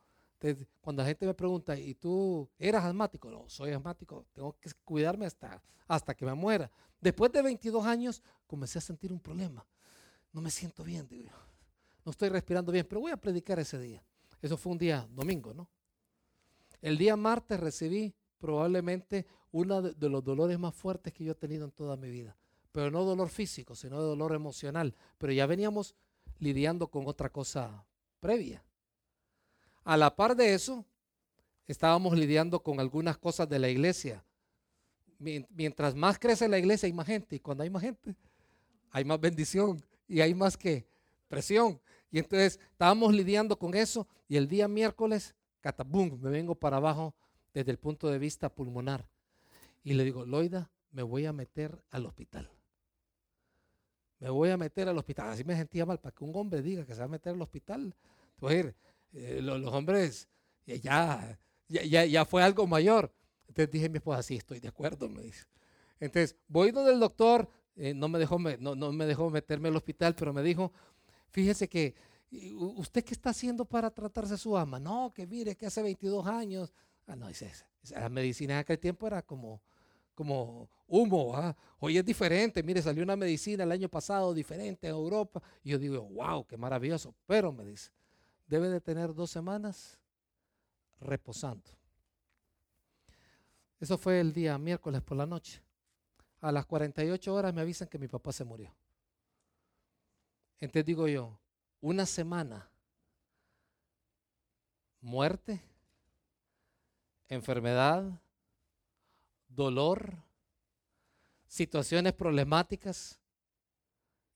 Cuando 0.80 1.02
la 1.02 1.08
gente 1.08 1.26
me 1.26 1.34
pregunta, 1.34 1.78
¿y 1.78 1.94
tú 1.94 2.48
eras 2.58 2.84
asmático? 2.84 3.30
No, 3.30 3.48
soy 3.48 3.72
asmático, 3.72 4.26
tengo 4.32 4.56
que 4.60 4.70
cuidarme 4.84 5.26
hasta, 5.26 5.62
hasta 5.88 6.14
que 6.14 6.24
me 6.24 6.34
muera. 6.34 6.70
Después 7.00 7.32
de 7.32 7.42
22 7.42 7.84
años 7.86 8.22
comencé 8.46 8.78
a 8.78 8.82
sentir 8.82 9.12
un 9.12 9.20
problema. 9.20 9.66
No 10.32 10.40
me 10.40 10.50
siento 10.50 10.84
bien, 10.84 11.08
digo 11.08 11.30
no 12.06 12.12
estoy 12.12 12.28
respirando 12.28 12.70
bien, 12.70 12.86
pero 12.88 13.00
voy 13.00 13.10
a 13.10 13.16
predicar 13.16 13.58
ese 13.58 13.80
día. 13.80 14.00
Eso 14.40 14.56
fue 14.56 14.70
un 14.70 14.78
día 14.78 15.08
domingo, 15.10 15.52
¿no? 15.52 15.68
El 16.80 16.96
día 16.96 17.16
martes 17.16 17.58
recibí 17.58 18.14
probablemente 18.38 19.26
uno 19.50 19.82
de 19.82 20.08
los 20.08 20.22
dolores 20.22 20.56
más 20.56 20.72
fuertes 20.72 21.12
que 21.12 21.24
yo 21.24 21.32
he 21.32 21.34
tenido 21.34 21.64
en 21.64 21.72
toda 21.72 21.96
mi 21.96 22.08
vida. 22.08 22.36
Pero 22.70 22.92
no 22.92 23.02
dolor 23.02 23.28
físico, 23.28 23.74
sino 23.74 24.00
dolor 24.00 24.34
emocional. 24.34 24.94
Pero 25.18 25.32
ya 25.32 25.46
veníamos 25.46 25.96
lidiando 26.38 26.86
con 26.88 27.08
otra 27.08 27.28
cosa 27.28 27.84
previa. 28.20 28.62
A 29.86 29.96
la 29.96 30.16
par 30.16 30.34
de 30.34 30.52
eso, 30.52 30.84
estábamos 31.68 32.18
lidiando 32.18 32.60
con 32.60 32.80
algunas 32.80 33.16
cosas 33.18 33.48
de 33.48 33.60
la 33.60 33.68
iglesia. 33.68 34.24
Mientras 35.16 35.94
más 35.94 36.18
crece 36.18 36.48
la 36.48 36.58
iglesia 36.58 36.88
hay 36.88 36.92
más 36.92 37.06
gente 37.06 37.36
y 37.36 37.38
cuando 37.38 37.62
hay 37.62 37.70
más 37.70 37.82
gente 37.82 38.16
hay 38.90 39.04
más 39.04 39.20
bendición 39.20 39.80
y 40.08 40.22
hay 40.22 40.34
más 40.34 40.56
que 40.56 40.88
presión. 41.28 41.80
Y 42.10 42.18
entonces 42.18 42.58
estábamos 42.72 43.14
lidiando 43.14 43.56
con 43.60 43.76
eso 43.76 44.08
y 44.26 44.36
el 44.36 44.48
día 44.48 44.66
miércoles, 44.66 45.36
catabum, 45.60 46.20
me 46.20 46.30
vengo 46.30 46.56
para 46.56 46.78
abajo 46.78 47.14
desde 47.54 47.70
el 47.70 47.78
punto 47.78 48.10
de 48.10 48.18
vista 48.18 48.48
pulmonar. 48.48 49.06
Y 49.84 49.94
le 49.94 50.02
digo, 50.02 50.26
Loida, 50.26 50.68
me 50.90 51.04
voy 51.04 51.26
a 51.26 51.32
meter 51.32 51.80
al 51.90 52.06
hospital. 52.06 52.50
Me 54.18 54.30
voy 54.30 54.50
a 54.50 54.56
meter 54.56 54.88
al 54.88 54.98
hospital. 54.98 55.28
Así 55.28 55.44
me 55.44 55.54
sentía 55.54 55.86
mal, 55.86 56.00
para 56.00 56.12
que 56.12 56.24
un 56.24 56.34
hombre 56.34 56.60
diga 56.60 56.84
que 56.84 56.92
se 56.92 56.98
va 56.98 57.04
a 57.04 57.08
meter 57.08 57.34
al 57.34 57.42
hospital. 57.42 57.94
Pues, 59.12 59.42
los, 59.42 59.72
hombres 59.72 60.28
ya, 60.66 61.38
ya, 61.68 62.04
ya, 62.04 62.24
fue 62.24 62.42
algo 62.42 62.66
mayor. 62.66 63.12
Entonces 63.48 63.70
dije 63.70 63.86
a 63.86 63.88
mi 63.88 63.98
esposa, 63.98 64.22
sí, 64.22 64.36
estoy 64.36 64.60
de 64.60 64.68
acuerdo, 64.68 65.08
me 65.08 65.22
dice. 65.22 65.44
Entonces 66.00 66.36
voy 66.48 66.70
donde 66.72 66.92
el 66.92 67.00
doctor, 67.00 67.48
eh, 67.76 67.94
no, 67.94 68.08
me 68.08 68.18
dejó, 68.18 68.38
no, 68.38 68.74
no 68.74 68.92
me 68.92 69.06
dejó 69.06 69.30
meterme 69.30 69.68
al 69.68 69.76
hospital, 69.76 70.14
pero 70.14 70.32
me 70.32 70.42
dijo, 70.42 70.72
Fíjese 71.36 71.68
que, 71.68 71.94
¿usted 72.56 73.04
qué 73.04 73.12
está 73.12 73.28
haciendo 73.28 73.66
para 73.66 73.90
tratarse 73.90 74.38
su 74.38 74.56
ama? 74.56 74.80
No, 74.80 75.12
que 75.14 75.26
mire, 75.26 75.54
que 75.54 75.66
hace 75.66 75.82
22 75.82 76.26
años. 76.26 76.72
Ah, 77.06 77.14
no, 77.14 77.28
dice, 77.28 77.52
la 77.90 78.08
medicina 78.08 78.54
en 78.54 78.60
aquel 78.60 78.78
tiempo 78.78 79.06
era 79.06 79.20
como, 79.20 79.60
como 80.14 80.66
humo. 80.86 81.36
¿ah? 81.36 81.54
Hoy 81.78 81.98
es 81.98 82.04
diferente. 82.06 82.62
Mire, 82.62 82.80
salió 82.80 83.02
una 83.02 83.16
medicina 83.16 83.64
el 83.64 83.72
año 83.72 83.90
pasado 83.90 84.32
diferente 84.32 84.88
en 84.88 84.94
Europa. 84.94 85.42
Y 85.62 85.72
yo 85.72 85.78
digo, 85.78 86.08
wow, 86.08 86.46
qué 86.46 86.56
maravilloso. 86.56 87.14
Pero 87.26 87.52
me 87.52 87.66
dice, 87.66 87.90
debe 88.46 88.68
de 88.68 88.80
tener 88.80 89.14
dos 89.14 89.30
semanas 89.30 89.98
reposando. 91.00 91.70
Eso 93.78 93.98
fue 93.98 94.20
el 94.20 94.32
día 94.32 94.56
miércoles 94.58 95.02
por 95.02 95.16
la 95.16 95.26
noche. 95.26 95.62
A 96.40 96.52
las 96.52 96.66
48 96.66 97.34
horas 97.34 97.52
me 97.52 97.60
avisan 97.60 97.88
que 97.88 97.98
mi 97.98 98.08
papá 98.08 98.32
se 98.32 98.44
murió. 98.44 98.74
Entonces 100.58 100.86
digo 100.86 101.06
yo, 101.08 101.38
una 101.80 102.06
semana, 102.06 102.68
muerte, 105.00 105.62
enfermedad, 107.28 108.04
dolor, 109.48 110.14
situaciones 111.46 112.12
problemáticas. 112.14 113.18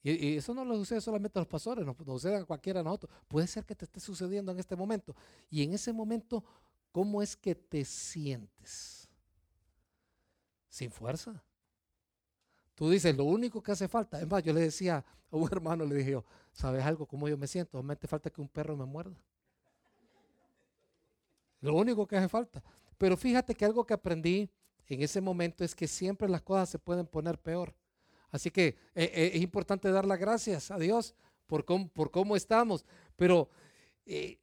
Y, 0.02 0.36
eso 0.36 0.54
no 0.54 0.64
lo 0.64 0.76
sucede 0.76 1.00
solamente 1.00 1.38
a 1.38 1.42
los 1.42 1.48
pastores, 1.48 1.84
no, 1.84 1.94
no 1.98 2.12
sucede 2.14 2.36
a 2.36 2.44
cualquiera 2.44 2.80
de 2.80 2.84
nosotros. 2.84 3.12
Puede 3.28 3.46
ser 3.46 3.64
que 3.64 3.74
te 3.74 3.84
esté 3.84 4.00
sucediendo 4.00 4.52
en 4.52 4.58
este 4.58 4.76
momento. 4.76 5.14
Y 5.50 5.62
en 5.62 5.74
ese 5.74 5.92
momento, 5.92 6.42
¿cómo 6.92 7.22
es 7.22 7.36
que 7.36 7.54
te 7.54 7.84
sientes? 7.84 9.08
Sin 10.68 10.90
fuerza. 10.90 11.42
Tú 12.74 12.88
dices, 12.88 13.14
lo 13.14 13.24
único 13.24 13.62
que 13.62 13.72
hace 13.72 13.88
falta, 13.88 14.20
es 14.20 14.26
más, 14.26 14.42
yo 14.42 14.54
le 14.54 14.62
decía 14.62 15.04
a 15.30 15.36
un 15.36 15.48
hermano, 15.52 15.84
le 15.84 15.96
dije 15.96 16.12
yo, 16.12 16.24
¿sabes 16.52 16.84
algo? 16.84 17.06
¿Cómo 17.06 17.28
yo 17.28 17.36
me 17.36 17.46
siento? 17.46 17.72
Solamente 17.72 18.08
falta 18.08 18.30
que 18.30 18.40
un 18.40 18.48
perro 18.48 18.76
me 18.76 18.86
muerda. 18.86 19.16
Lo 21.60 21.74
único 21.74 22.06
que 22.06 22.16
hace 22.16 22.28
falta. 22.28 22.62
Pero 22.96 23.16
fíjate 23.16 23.54
que 23.54 23.64
algo 23.64 23.84
que 23.84 23.92
aprendí 23.92 24.50
en 24.86 25.02
ese 25.02 25.20
momento 25.20 25.62
es 25.62 25.74
que 25.74 25.86
siempre 25.86 26.28
las 26.28 26.42
cosas 26.42 26.70
se 26.70 26.78
pueden 26.78 27.06
poner 27.06 27.38
peor. 27.38 27.74
Así 28.30 28.50
que 28.50 28.68
eh, 28.94 29.10
eh, 29.14 29.30
es 29.34 29.42
importante 29.42 29.90
dar 29.90 30.06
las 30.06 30.18
gracias 30.18 30.70
a 30.70 30.78
Dios 30.78 31.14
por 31.46 31.64
cómo, 31.64 32.36
estamos. 32.36 32.84
Pero 33.16 33.48
eh, 34.06 34.38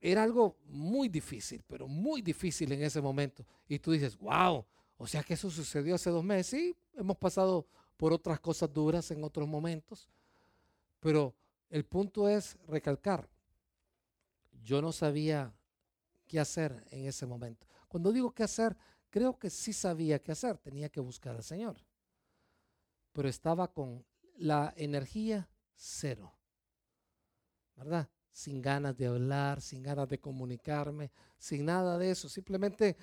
era 0.00 0.22
algo 0.22 0.56
muy 0.64 1.08
difícil, 1.08 1.62
pero 1.66 1.86
muy 1.86 2.22
difícil 2.22 2.72
en 2.72 2.82
ese 2.82 3.00
momento. 3.00 3.46
Y 3.68 3.78
tú 3.78 3.92
dices, 3.92 4.16
wow, 4.18 4.64
o 4.96 5.06
sea 5.06 5.22
que 5.22 5.34
eso 5.34 5.50
sucedió 5.50 5.94
hace 5.94 6.10
dos 6.10 6.24
meses. 6.24 6.46
Sí, 6.46 6.76
hemos 6.94 7.16
pasado 7.16 7.66
por 7.96 8.12
otras 8.12 8.40
cosas 8.40 8.72
duras 8.72 9.10
en 9.10 9.22
otros 9.22 9.46
momentos. 9.46 10.08
Pero 11.00 11.34
el 11.68 11.84
punto 11.84 12.28
es 12.28 12.56
recalcar, 12.66 13.28
yo 14.62 14.80
no 14.80 14.92
sabía 14.92 15.52
qué 16.26 16.40
hacer 16.40 16.84
en 16.90 17.06
ese 17.06 17.26
momento. 17.26 17.66
Cuando 17.88 18.12
digo 18.12 18.32
qué 18.32 18.44
hacer, 18.44 18.76
creo 19.10 19.38
que 19.38 19.50
sí 19.50 19.72
sabía 19.72 20.18
qué 20.18 20.32
hacer. 20.32 20.56
Tenía 20.58 20.88
que 20.88 21.00
buscar 21.00 21.36
al 21.36 21.42
Señor. 21.42 21.76
Pero 23.12 23.28
estaba 23.28 23.72
con 23.72 24.04
la 24.36 24.72
energía 24.76 25.48
cero. 25.74 26.32
¿Verdad? 27.76 28.08
Sin 28.30 28.62
ganas 28.62 28.96
de 28.96 29.06
hablar, 29.06 29.60
sin 29.60 29.82
ganas 29.82 30.08
de 30.08 30.18
comunicarme, 30.18 31.10
sin 31.38 31.66
nada 31.66 31.98
de 31.98 32.10
eso. 32.10 32.28
Simplemente 32.28 32.96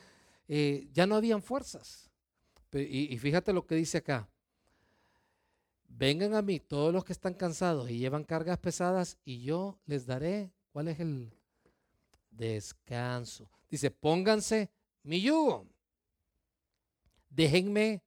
eh, 0.47 0.89
ya 0.91 1.05
no 1.05 1.15
habían 1.15 1.41
fuerzas. 1.41 2.09
Y, 2.71 3.13
y 3.13 3.17
fíjate 3.17 3.53
lo 3.53 3.65
que 3.65 3.75
dice 3.75 3.99
acá. 3.99 4.29
Vengan 5.87 6.35
a 6.35 6.41
mí 6.41 6.59
todos 6.59 6.93
los 6.93 7.03
que 7.03 7.13
están 7.13 7.33
cansados 7.33 7.89
y 7.89 7.97
llevan 7.97 8.23
cargas 8.23 8.57
pesadas 8.59 9.17
y 9.25 9.41
yo 9.41 9.79
les 9.85 10.05
daré, 10.05 10.53
¿cuál 10.71 10.87
es 10.87 10.99
el 10.99 11.33
descanso? 12.31 13.49
Dice, 13.69 13.91
pónganse 13.91 14.71
mi 15.03 15.21
yugo. 15.21 15.67
Déjenme 17.29 18.01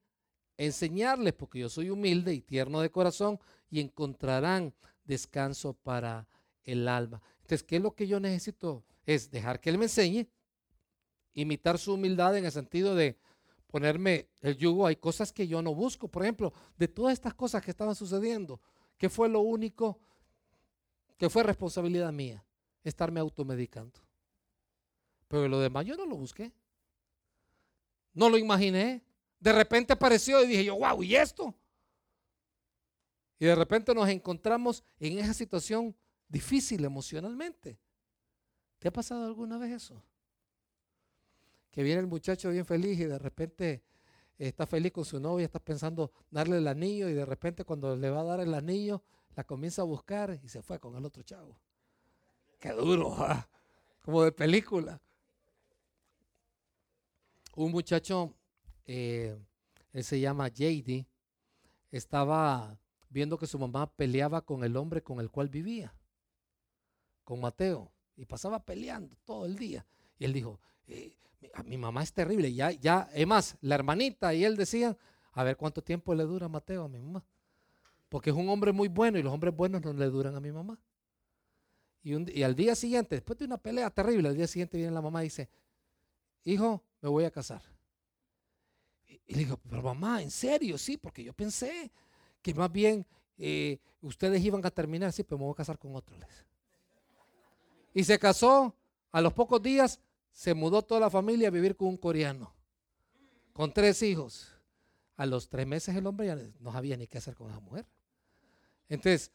enseñarles 0.57 1.33
porque 1.33 1.59
yo 1.59 1.69
soy 1.69 1.91
humilde 1.91 2.35
y 2.35 2.41
tierno 2.41 2.81
de 2.81 2.91
corazón 2.91 3.39
y 3.71 3.81
encontrarán 3.81 4.75
descanso 5.05 5.75
para 5.75 6.29
el 6.65 6.89
alma. 6.89 7.21
Entonces, 7.37 7.63
¿qué 7.63 7.77
es 7.77 7.83
lo 7.83 7.95
que 7.95 8.07
yo 8.07 8.21
necesito? 8.21 8.85
Es 9.05 9.31
dejar 9.31 9.61
que 9.61 9.71
Él 9.71 9.79
me 9.79 9.87
enseñe 9.87 10.29
imitar 11.35 11.79
su 11.79 11.95
humildad 11.95 12.37
en 12.37 12.45
el 12.45 12.53
sentido 12.53 12.95
de 12.95 13.19
ponerme 13.67 14.29
el 14.41 14.57
yugo. 14.57 14.87
Hay 14.87 14.97
cosas 14.97 15.33
que 15.33 15.49
yo 15.49 15.63
no 15.63 15.75
busco. 15.75 16.09
Por 16.09 16.23
ejemplo, 16.23 16.53
de 16.77 16.89
todas 16.89 17.15
estas 17.15 17.35
cosas 17.35 17.63
que 17.63 17.71
estaban 17.71 17.95
sucediendo, 17.95 18.61
¿qué 18.99 19.09
fue 19.09 19.29
lo 19.29 19.41
único 19.41 19.99
que 21.17 21.29
fue 21.31 21.43
responsabilidad 21.43 22.13
mía? 22.13 22.45
estarme 22.85 23.21
automedicando. 23.21 24.01
Pero 25.29 25.49
lo 25.49 25.61
demás 25.61 25.87
yo 25.87 25.97
no 25.97 26.07
lo 26.07 26.17
busqué. 26.17 26.53
No 28.13 28.29
lo 28.29 28.37
imaginé. 28.37 29.03
De 29.43 29.53
repente 29.53 29.93
apareció 29.93 30.41
y 30.45 30.47
dije 30.47 30.65
yo, 30.65 30.77
wow, 30.77 31.03
¿y 31.03 31.17
esto? 31.17 31.53
Y 33.41 33.47
de 33.47 33.57
repente 33.57 33.93
nos 33.93 34.09
encontramos 34.09 34.85
en 35.01 35.19
esa 35.19 35.35
situación 35.35 35.97
difícil 36.29 36.85
emocionalmente. 36.85 37.77
¿Te 38.79 38.87
ha 38.87 38.93
pasado 38.93 39.27
alguna 39.27 39.59
vez 39.59 39.73
eso? 39.73 40.01
Que 41.73 41.83
viene 41.83 42.03
el 42.03 42.07
muchacho 42.07 42.51
bien 42.51 42.65
feliz 42.65 43.01
y 43.01 43.05
de 43.05 43.19
repente 43.19 43.83
está 44.39 44.65
feliz 44.65 44.93
con 44.93 45.05
su 45.05 45.19
novia, 45.19 45.47
está 45.47 45.59
pensando 45.59 46.13
darle 46.31 46.59
el 46.59 46.69
anillo 46.69 47.09
y 47.09 47.15
de 47.15 47.27
repente 47.27 47.65
cuando 47.65 47.97
le 47.97 48.11
va 48.11 48.21
a 48.21 48.25
dar 48.25 48.39
el 48.39 48.55
anillo, 48.55 49.03
la 49.35 49.43
comienza 49.43 49.83
a 49.83 49.87
buscar 49.87 50.39
y 50.41 50.49
se 50.49 50.63
fue 50.63 50.79
con 50.79 50.95
el 50.95 51.05
otro 51.05 51.25
chavo. 51.25 51.59
Qué 52.61 52.71
duro, 52.71 53.17
¿ah? 53.19 53.49
como 54.03 54.23
de 54.23 54.31
película. 54.31 55.01
Un 57.57 57.73
muchacho, 57.73 58.33
eh, 58.87 59.37
él 59.93 60.05
se 60.05 60.21
llama 60.21 60.49
JD, 60.49 61.07
estaba 61.91 62.79
viendo 63.09 63.39
que 63.39 63.47
su 63.47 63.59
mamá 63.59 63.93
peleaba 63.95 64.41
con 64.41 64.65
el 64.65 64.77
hombre 64.77 65.03
con 65.03 65.21
el 65.21 65.31
cual 65.31 65.49
vivía, 65.49 65.95
con 67.25 67.41
Mateo, 67.41 67.93
y 68.17 68.25
pasaba 68.25 68.65
peleando 68.65 69.17
todo 69.25 69.47
el 69.47 69.57
día. 69.57 69.87
Y 70.19 70.25
él 70.25 70.33
dijo, 70.33 70.61
eh, 70.87 71.17
mi, 71.65 71.77
mamá 71.77 72.03
es 72.03 72.13
terrible, 72.13 72.53
ya, 72.53 72.71
ya, 72.71 73.09
es 73.13 73.27
más, 73.27 73.57
la 73.61 73.75
hermanita 73.75 74.33
y 74.35 74.45
él 74.45 74.57
decían, 74.57 74.97
a 75.33 75.45
ver 75.45 75.57
cuánto 75.57 75.83
tiempo 75.83 76.15
le 76.15 76.25
dura 76.25 76.49
Mateo 76.49 76.85
a 76.85 76.89
mi 76.89 76.99
mamá. 76.99 77.25
Porque 78.09 78.31
es 78.31 78.37
un 78.37 78.49
hombre 78.49 78.73
muy 78.73 78.89
bueno 78.89 79.19
y 79.19 79.23
los 79.23 79.33
hombres 79.33 79.55
buenos 79.55 79.83
no 79.83 79.93
le 79.93 80.07
duran 80.07 80.37
a 80.37 80.41
mi 80.41 80.53
mamá. 80.53 80.79
Y, 82.03 82.39
y 82.39 82.43
al 82.43 82.55
día 82.55 82.75
siguiente, 82.75 83.17
después 83.17 83.39
de 83.39 83.45
una 83.47 83.59
pelea 83.59 83.91
terrible, 83.91 84.29
al 84.29 84.37
día 84.37 84.47
siguiente 84.47 84.77
viene 84.77 84.93
la 84.93 85.01
mamá 85.01 85.23
y 85.23 85.27
dice, 85.27 85.49
hijo, 86.45 86.83
me 87.01 87.09
voy 87.09 87.25
a 87.25 87.31
casar. 87.31 87.63
Y, 89.33 89.35
le 89.35 89.45
digo, 89.45 89.59
pero 89.71 89.83
mamá, 89.83 90.21
¿en 90.21 90.31
serio? 90.31 90.77
Sí, 90.77 90.99
porque 90.99 91.25
yo 91.25 91.33
pensé 91.33 91.91
que 92.43 92.53
más 92.53 92.71
bien 92.71 93.07
eh, 93.39 93.79
ustedes 94.03 94.45
iban 94.45 94.65
a 94.67 94.71
terminar, 94.71 95.11
sí, 95.11 95.23
pero 95.23 95.39
me 95.39 95.45
voy 95.45 95.53
a 95.53 95.57
casar 95.57 95.79
con 95.79 95.97
otro. 95.97 96.15
Y 97.95 98.05
se 98.05 98.19
casó, 98.19 98.75
a 99.11 99.23
los 99.23 99.33
pocos 99.33 99.63
días 99.63 100.01
se 100.33 100.53
mudó 100.53 100.83
toda 100.83 101.01
la 101.01 101.09
familia 101.09 101.49
a 101.49 101.51
vivir 101.51 101.77
con 101.77 101.89
un 101.89 101.97
coreano, 101.97 102.53
con 103.55 103.73
tres 103.73 104.03
hijos. 104.03 104.53
A 105.17 105.25
los 105.25 105.49
tres 105.49 105.67
meses 105.67 105.97
el 105.97 106.07
hombre 106.07 106.27
ya 106.27 106.39
no 106.61 106.71
sabía 106.71 106.99
ni 106.99 107.07
qué 107.07 107.17
hacer 107.17 107.35
con 107.35 107.51
esa 107.51 107.61
mujer. 107.61 107.87
Entonces, 108.91 109.31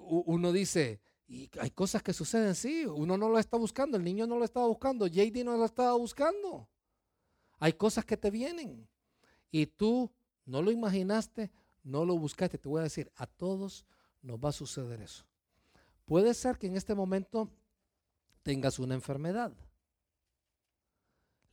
uno 0.00 0.50
dice, 0.50 1.00
y 1.28 1.48
hay 1.60 1.70
cosas 1.70 2.02
que 2.02 2.12
suceden, 2.12 2.56
sí, 2.56 2.86
uno 2.86 3.16
no 3.16 3.28
lo 3.28 3.38
está 3.38 3.56
buscando, 3.56 3.96
el 3.96 4.02
niño 4.02 4.26
no 4.26 4.36
lo 4.36 4.44
estaba 4.44 4.66
buscando, 4.66 5.06
JD 5.06 5.44
no 5.44 5.56
lo 5.56 5.64
estaba 5.64 5.92
buscando. 5.92 6.68
Hay 7.60 7.74
cosas 7.74 8.04
que 8.04 8.16
te 8.16 8.28
vienen 8.28 8.88
y 9.52 9.66
tú 9.66 10.10
no 10.46 10.62
lo 10.62 10.72
imaginaste, 10.72 11.52
no 11.84 12.04
lo 12.04 12.18
buscaste. 12.18 12.58
Te 12.58 12.68
voy 12.68 12.80
a 12.80 12.84
decir, 12.84 13.12
a 13.14 13.26
todos 13.26 13.86
nos 14.22 14.38
va 14.38 14.48
a 14.48 14.52
suceder 14.52 15.00
eso. 15.00 15.24
Puede 16.06 16.34
ser 16.34 16.58
que 16.58 16.66
en 16.66 16.76
este 16.76 16.94
momento 16.94 17.48
tengas 18.42 18.78
una 18.78 18.94
enfermedad. 18.94 19.52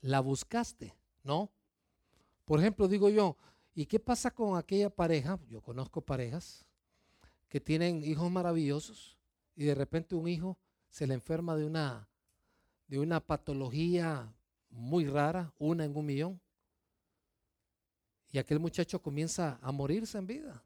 La 0.02 0.22
buscaste, 0.22 0.96
¿no? 1.24 1.52
Por 2.46 2.60
ejemplo, 2.60 2.88
digo 2.88 3.10
yo, 3.10 3.38
¿y 3.76 3.86
qué 3.86 4.00
pasa 4.00 4.32
con 4.32 4.58
aquella 4.58 4.90
pareja? 4.90 5.38
Yo 5.50 5.62
conozco 5.62 6.02
parejas 6.02 6.66
que 7.50 7.60
tienen 7.60 8.04
hijos 8.04 8.32
maravillosos 8.32 9.20
y 9.56 9.66
de 9.66 9.76
repente 9.76 10.16
un 10.16 10.28
hijo 10.28 10.58
se 10.90 11.06
le 11.06 11.16
enferma 11.16 11.56
de 11.56 11.66
una, 11.66 12.08
de 12.88 13.00
una 13.00 13.20
patología 13.20 14.34
muy 14.70 15.06
rara, 15.06 15.54
una 15.60 15.84
en 15.84 15.96
un 15.96 16.06
millón. 16.06 16.42
Y 18.32 18.38
aquel 18.38 18.60
muchacho 18.60 19.02
comienza 19.02 19.60
a 19.62 19.72
morirse 19.72 20.18
en 20.18 20.28
vida. 20.28 20.64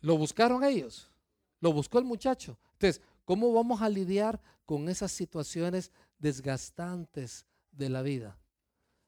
Lo 0.00 0.16
buscaron 0.16 0.64
ellos, 0.64 1.10
lo 1.60 1.72
buscó 1.72 1.98
el 1.98 2.04
muchacho. 2.04 2.56
Entonces, 2.72 3.02
¿cómo 3.24 3.52
vamos 3.52 3.82
a 3.82 3.88
lidiar 3.88 4.40
con 4.64 4.88
esas 4.88 5.12
situaciones 5.12 5.92
desgastantes 6.18 7.46
de 7.72 7.88
la 7.88 8.02
vida? 8.02 8.38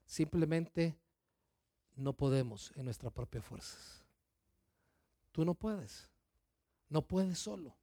Simplemente 0.04 0.98
no 1.96 2.12
podemos 2.12 2.72
en 2.76 2.84
nuestras 2.84 3.12
propias 3.12 3.44
fuerzas. 3.44 4.04
Tú 5.32 5.44
no 5.44 5.54
puedes, 5.54 6.08
no 6.88 7.02
puedes 7.02 7.38
solo. 7.38 7.79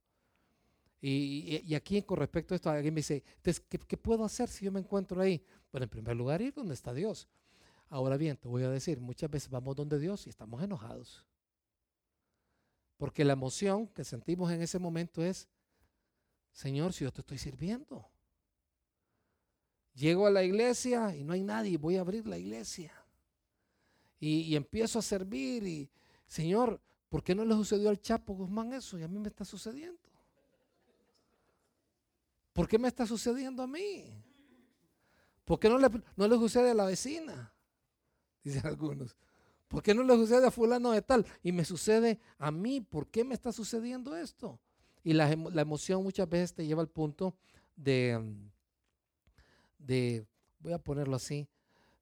Y, 1.00 1.76
aquí 1.76 2.02
con 2.02 2.18
respecto 2.18 2.54
a 2.54 2.56
esto, 2.56 2.70
alguien 2.70 2.94
me 2.94 3.00
dice, 3.00 3.24
entonces, 3.38 3.64
¿qué, 3.70 3.98
puedo 3.98 4.24
hacer 4.24 4.50
si 4.50 4.66
yo 4.66 4.72
me 4.72 4.80
encuentro 4.80 5.22
ahí? 5.22 5.44
Bueno, 5.72 5.84
en 5.84 5.90
primer 5.90 6.16
lugar, 6.16 6.42
ir 6.42 6.54
donde 6.54 6.74
está 6.74 6.94
Dios. 6.94 7.28
Ahora 7.90 8.18
bien, 8.18 8.36
te 8.38 8.48
voy 8.48 8.64
a 8.64 8.70
decir, 8.70 9.00
muchas 9.00 9.30
veces 9.30 9.50
vamos 9.50 9.76
donde 9.76 10.00
Dios 10.00 10.26
y 10.26 10.30
estamos 10.30 10.62
enojados. 10.64 11.26
Porque 12.98 13.24
la 13.24 13.34
emoción 13.34 13.88
que 13.88 14.04
sentimos 14.04 14.52
en 14.52 14.62
ese 14.62 14.80
momento 14.80 15.24
es, 15.24 15.48
Señor, 16.52 16.94
si 16.94 17.04
yo 17.04 17.14
te 17.14 17.22
estoy 17.22 17.38
sirviendo. 17.38 18.10
Llego 19.94 20.26
a 20.26 20.32
la 20.32 20.44
iglesia 20.44 21.16
y 21.16 21.24
no 21.24 21.34
hay 21.34 21.44
nadie, 21.44 21.78
voy 21.78 21.98
a 21.98 22.02
abrir 22.02 22.28
la 22.28 22.38
iglesia. 22.38 22.92
Y, 24.20 24.42
y 24.42 24.56
empiezo 24.56 24.98
a 24.98 25.04
servir 25.04 25.66
y, 25.66 25.92
Señor, 26.26 26.82
¿por 27.08 27.24
qué 27.24 27.36
no 27.36 27.46
le 27.46 27.54
sucedió 27.54 27.90
al 27.90 28.02
Chapo 28.02 28.34
Guzmán 28.34 28.74
eso 28.74 28.98
y 28.98 29.04
a 29.04 29.08
mí 29.08 29.20
me 29.20 29.30
está 29.30 29.46
sucediendo? 29.46 30.17
¿Por 32.58 32.68
qué 32.68 32.80
me 32.80 32.88
está 32.88 33.06
sucediendo 33.06 33.62
a 33.62 33.68
mí? 33.68 34.12
¿Por 35.46 35.60
qué 35.60 35.70
no 35.70 35.78
le, 35.78 35.90
no 36.16 36.28
le 36.28 36.36
sucede 36.38 36.72
a 36.72 36.74
la 36.74 36.86
vecina? 36.86 37.54
Dicen 38.44 38.66
algunos. 38.66 39.16
¿Por 39.68 39.84
qué 39.84 39.94
no 39.94 40.02
le 40.02 40.16
sucede 40.16 40.48
a 40.48 40.50
fulano 40.50 40.90
de 40.90 41.04
tal? 41.04 41.24
Y 41.44 41.52
me 41.52 41.64
sucede 41.64 42.20
a 42.40 42.50
mí. 42.50 42.82
¿Por 42.82 43.10
qué 43.10 43.24
me 43.24 43.36
está 43.36 43.52
sucediendo 43.52 44.18
esto? 44.18 44.60
Y 45.04 45.14
la, 45.14 45.32
emoción 45.32 46.02
muchas 46.02 46.28
veces 46.28 46.56
te 46.56 46.66
lleva 46.66 46.82
al 46.82 46.90
punto 46.90 47.36
de, 47.76 48.20
de, 49.78 50.26
voy 50.58 50.74
a 50.74 50.80
ponerlo 50.80 51.16
así, 51.16 51.48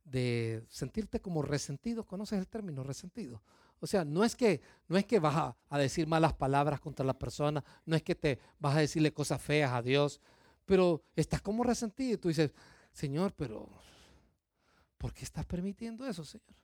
de 0.05 0.63
sentirte 0.69 1.19
como 1.19 1.41
resentido. 1.41 2.05
¿Conoces 2.05 2.39
el 2.39 2.47
término 2.47 2.81
resentido? 2.81 3.43
O 3.81 3.87
sea, 3.87 4.05
no 4.05 4.23
es 4.23 4.37
que, 4.37 4.61
no 4.87 4.95
es 4.95 5.03
que 5.03 5.19
vas 5.19 5.35
a, 5.35 5.57
a, 5.67 5.77
decir 5.77 6.07
malas 6.07 6.31
palabras 6.31 6.79
contra 6.79 7.05
la 7.05 7.19
persona, 7.19 7.61
no 7.85 7.97
es 7.97 8.03
que 8.03 8.15
te 8.15 8.39
vas 8.57 8.77
a 8.77 8.79
decirle 8.79 9.11
cosas 9.11 9.41
feas 9.41 9.73
a 9.73 9.81
Dios, 9.81 10.21
pero 10.65 11.03
estás 11.15 11.41
como 11.41 11.63
resentido 11.63 12.13
y 12.13 12.17
tú 12.17 12.27
dices, 12.27 12.51
Señor, 12.91 13.33
pero 13.33 13.69
¿por 14.97 15.13
qué 15.13 15.23
estás 15.23 15.45
permitiendo 15.45 16.05
eso, 16.05 16.25
Señor? 16.25 16.55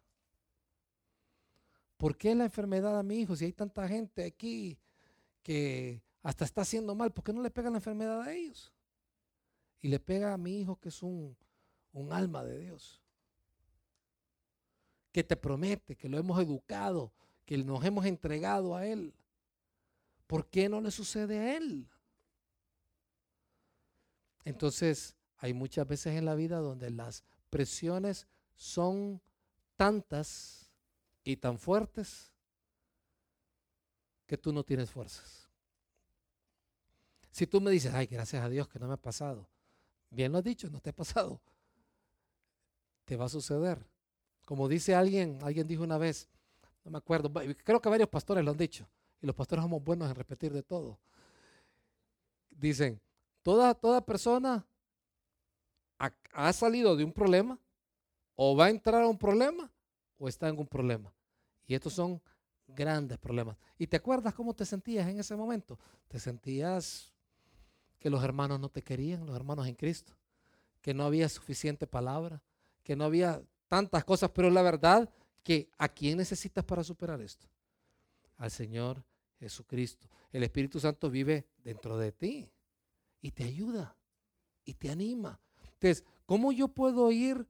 ¿Por 1.97 2.17
qué 2.17 2.33
la 2.33 2.45
enfermedad 2.45 2.97
a 2.97 3.03
mi 3.03 3.19
hijo? 3.19 3.35
Si 3.35 3.45
hay 3.45 3.53
tanta 3.53 3.87
gente 3.87 4.25
aquí 4.25 4.79
que 5.43 6.01
hasta 6.23 6.45
está 6.45 6.61
haciendo 6.61 6.95
mal, 6.95 7.11
¿por 7.11 7.23
qué 7.23 7.31
no 7.31 7.43
le 7.43 7.51
pega 7.51 7.69
la 7.69 7.77
enfermedad 7.77 8.21
a 8.21 8.33
ellos? 8.33 8.73
Y 9.81 9.87
le 9.87 9.99
pega 9.99 10.33
a 10.33 10.37
mi 10.37 10.59
hijo 10.59 10.79
que 10.79 10.89
es 10.89 11.03
un, 11.03 11.37
un 11.93 12.11
alma 12.11 12.43
de 12.43 12.57
Dios. 12.57 13.01
Que 15.11 15.23
te 15.23 15.35
promete, 15.35 15.95
que 15.95 16.09
lo 16.09 16.17
hemos 16.17 16.39
educado, 16.41 17.11
que 17.45 17.57
nos 17.57 17.83
hemos 17.85 18.05
entregado 18.05 18.75
a 18.75 18.87
Él. 18.87 19.13
¿Por 20.25 20.47
qué 20.47 20.69
no 20.69 20.81
le 20.81 20.89
sucede 20.89 21.37
a 21.37 21.57
Él? 21.57 21.87
Entonces, 24.45 25.15
hay 25.37 25.53
muchas 25.53 25.87
veces 25.87 26.15
en 26.15 26.25
la 26.25 26.35
vida 26.35 26.59
donde 26.59 26.89
las 26.89 27.23
presiones 27.49 28.27
son 28.55 29.21
tantas 29.75 30.71
y 31.23 31.37
tan 31.37 31.57
fuertes 31.57 32.31
que 34.25 34.37
tú 34.37 34.53
no 34.53 34.63
tienes 34.63 34.89
fuerzas. 34.89 35.49
Si 37.31 37.47
tú 37.47 37.61
me 37.61 37.71
dices, 37.71 37.93
ay, 37.93 38.07
gracias 38.07 38.43
a 38.43 38.49
Dios 38.49 38.67
que 38.67 38.79
no 38.79 38.87
me 38.87 38.93
ha 38.93 38.97
pasado, 38.97 39.47
bien 40.09 40.31
lo 40.31 40.37
has 40.39 40.43
dicho, 40.43 40.69
no 40.69 40.79
te 40.79 40.89
ha 40.89 40.95
pasado, 40.95 41.41
te 43.05 43.15
va 43.15 43.25
a 43.25 43.29
suceder. 43.29 43.85
Como 44.45 44.67
dice 44.67 44.95
alguien, 44.95 45.39
alguien 45.41 45.67
dijo 45.67 45.83
una 45.83 45.97
vez, 45.97 46.29
no 46.83 46.91
me 46.91 46.97
acuerdo, 46.97 47.31
creo 47.63 47.81
que 47.81 47.89
varios 47.89 48.09
pastores 48.09 48.43
lo 48.43 48.51
han 48.51 48.57
dicho, 48.57 48.87
y 49.21 49.25
los 49.25 49.35
pastores 49.35 49.63
somos 49.63 49.83
buenos 49.83 50.09
en 50.09 50.15
repetir 50.15 50.51
de 50.51 50.63
todo. 50.63 50.99
Dicen, 52.49 53.01
Toda, 53.43 53.73
toda 53.73 54.05
persona 54.05 54.65
ha, 56.33 56.53
salido 56.53 56.95
de 56.95 57.03
un 57.03 57.11
problema 57.11 57.59
o 58.35 58.55
va 58.55 58.65
a 58.65 58.69
entrar 58.69 59.03
a 59.03 59.07
un 59.07 59.17
problema 59.17 59.71
o 60.17 60.27
está 60.27 60.47
en 60.49 60.57
un 60.57 60.67
problema. 60.67 61.13
Y 61.67 61.75
estos 61.75 61.93
son 61.93 62.21
grandes 62.67 63.17
problemas. 63.17 63.57
¿Y 63.77 63.87
te 63.87 63.97
acuerdas 63.97 64.33
cómo 64.33 64.53
te 64.53 64.65
sentías 64.65 65.07
en 65.07 65.19
ese 65.19 65.35
momento? 65.35 65.79
Te 66.07 66.19
sentías 66.19 67.11
que 67.99 68.09
los 68.09 68.23
hermanos 68.23 68.59
no 68.59 68.69
te 68.69 68.81
querían, 68.81 69.25
los 69.25 69.35
hermanos 69.35 69.67
en 69.67 69.75
Cristo, 69.75 70.13
que 70.81 70.93
no 70.93 71.03
había 71.03 71.29
suficiente 71.29 71.85
palabra, 71.85 72.41
que 72.83 72.95
no 72.95 73.03
había 73.03 73.41
tantas 73.67 74.03
cosas, 74.03 74.31
pero 74.31 74.49
la 74.49 74.61
verdad 74.61 75.09
que 75.43 75.69
¿a 75.77 75.87
quién 75.87 76.17
necesitas 76.17 76.63
para 76.63 76.83
superar 76.83 77.21
esto? 77.21 77.47
Al 78.37 78.49
Señor 78.49 79.03
Jesucristo. 79.39 80.07
El 80.31 80.43
Espíritu 80.43 80.79
Santo 80.79 81.09
vive 81.09 81.47
dentro 81.63 81.97
de 81.97 82.11
ti 82.11 82.51
y 83.21 83.31
te 83.31 83.43
ayuda 83.43 83.95
y 84.65 84.73
te 84.73 84.89
anima. 84.89 85.39
Entonces, 85.73 86.03
¿cómo 86.25 86.51
yo 86.51 86.67
puedo 86.67 87.11
ir 87.11 87.47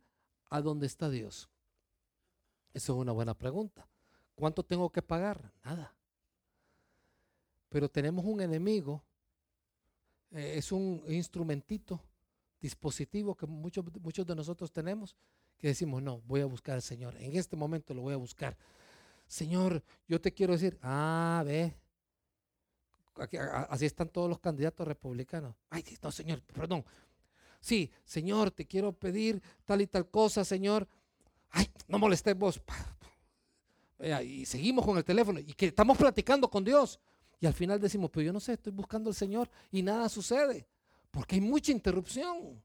a 0.50 0.62
donde 0.62 0.86
está 0.86 1.10
Dios? 1.10 1.50
Esa 2.74 2.92
es 2.92 2.98
una 2.98 3.12
buena 3.12 3.34
pregunta. 3.34 3.88
¿Cuánto 4.36 4.64
tengo 4.64 4.90
que 4.92 5.02
pagar? 5.02 5.52
Nada. 5.64 5.94
Pero 7.70 7.90
tenemos 7.90 8.26
un 8.26 8.42
enemigo, 8.42 9.02
eh, 10.32 10.56
es 10.58 10.72
un 10.72 11.04
instrumentito, 11.08 12.02
dispositivo 12.60 13.36
que 13.36 13.46
muchos, 13.48 13.86
muchos 14.02 14.26
de 14.26 14.36
nosotros 14.36 14.72
tenemos, 14.72 15.16
que 15.58 15.68
decimos, 15.68 16.02
no, 16.02 16.22
voy 16.22 16.42
a 16.42 16.46
buscar 16.46 16.76
al 16.76 16.82
Señor. 16.82 17.16
En 17.18 17.36
este 17.36 17.56
momento 17.56 17.94
lo 17.94 18.02
voy 18.02 18.14
a 18.14 18.18
buscar. 18.18 18.58
Señor, 19.28 19.84
yo 20.08 20.20
te 20.20 20.34
quiero 20.34 20.54
decir, 20.54 20.78
ah, 20.82 21.44
ve, 21.46 21.74
así 23.70 23.86
están 23.86 24.10
todos 24.10 24.30
los 24.30 24.40
candidatos 24.40 24.88
republicanos. 24.88 25.56
Ay, 25.70 25.84
no, 26.02 26.12
Señor, 26.12 26.42
perdón. 26.42 26.86
Sí, 27.60 27.92
Señor, 28.04 28.52
te 28.52 28.66
quiero 28.66 28.92
pedir 28.92 29.42
tal 29.66 29.82
y 29.82 29.88
tal 29.88 30.10
cosa, 30.10 30.44
Señor. 30.44 30.88
Ay, 31.50 31.70
no 31.88 32.00
molestes 32.00 32.36
vos. 32.36 32.62
Y 34.24 34.46
seguimos 34.46 34.84
con 34.84 34.98
el 34.98 35.04
teléfono 35.04 35.40
y 35.40 35.54
que 35.54 35.68
estamos 35.68 35.98
platicando 35.98 36.50
con 36.50 36.64
Dios. 36.64 37.00
Y 37.40 37.46
al 37.46 37.54
final 37.54 37.80
decimos, 37.80 38.10
pero 38.12 38.24
yo 38.24 38.34
no 38.34 38.40
sé, 38.40 38.54
estoy 38.54 38.72
buscando 38.72 39.10
al 39.10 39.16
Señor 39.16 39.50
y 39.72 39.82
nada 39.82 40.10
sucede. 40.10 40.68
Porque 41.12 41.36
hay 41.36 41.42
mucha 41.42 41.72
interrupción. 41.72 42.64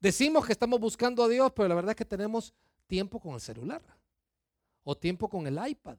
Decimos 0.00 0.46
que 0.46 0.52
estamos 0.52 0.78
buscando 0.78 1.24
a 1.24 1.28
Dios, 1.28 1.50
pero 1.54 1.68
la 1.68 1.74
verdad 1.74 1.90
es 1.90 1.96
que 1.96 2.04
tenemos 2.04 2.52
tiempo 2.86 3.18
con 3.18 3.34
el 3.34 3.40
celular. 3.40 3.82
O 4.84 4.96
tiempo 4.96 5.28
con 5.28 5.46
el 5.46 5.58
iPad. 5.68 5.96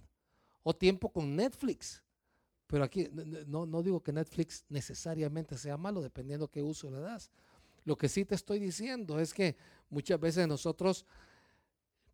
O 0.64 0.74
tiempo 0.74 1.10
con 1.12 1.36
Netflix. 1.36 2.04
Pero 2.68 2.84
aquí 2.84 3.10
no, 3.48 3.82
digo 3.82 4.04
que 4.04 4.12
Netflix 4.12 4.66
necesariamente 4.70 5.58
sea 5.58 5.78
malo, 5.78 6.02
dependiendo 6.02 6.50
qué 6.50 6.62
uso 6.62 6.92
le 6.92 7.00
das. 7.00 7.32
Lo 7.86 7.98
que 7.98 8.10
sí 8.10 8.26
te 8.26 8.36
estoy 8.36 8.60
diciendo 8.60 9.20
es 9.20 9.34
que 9.34 9.56
muchas 9.90 10.20
veces 10.20 10.48
nosotros 10.48 11.06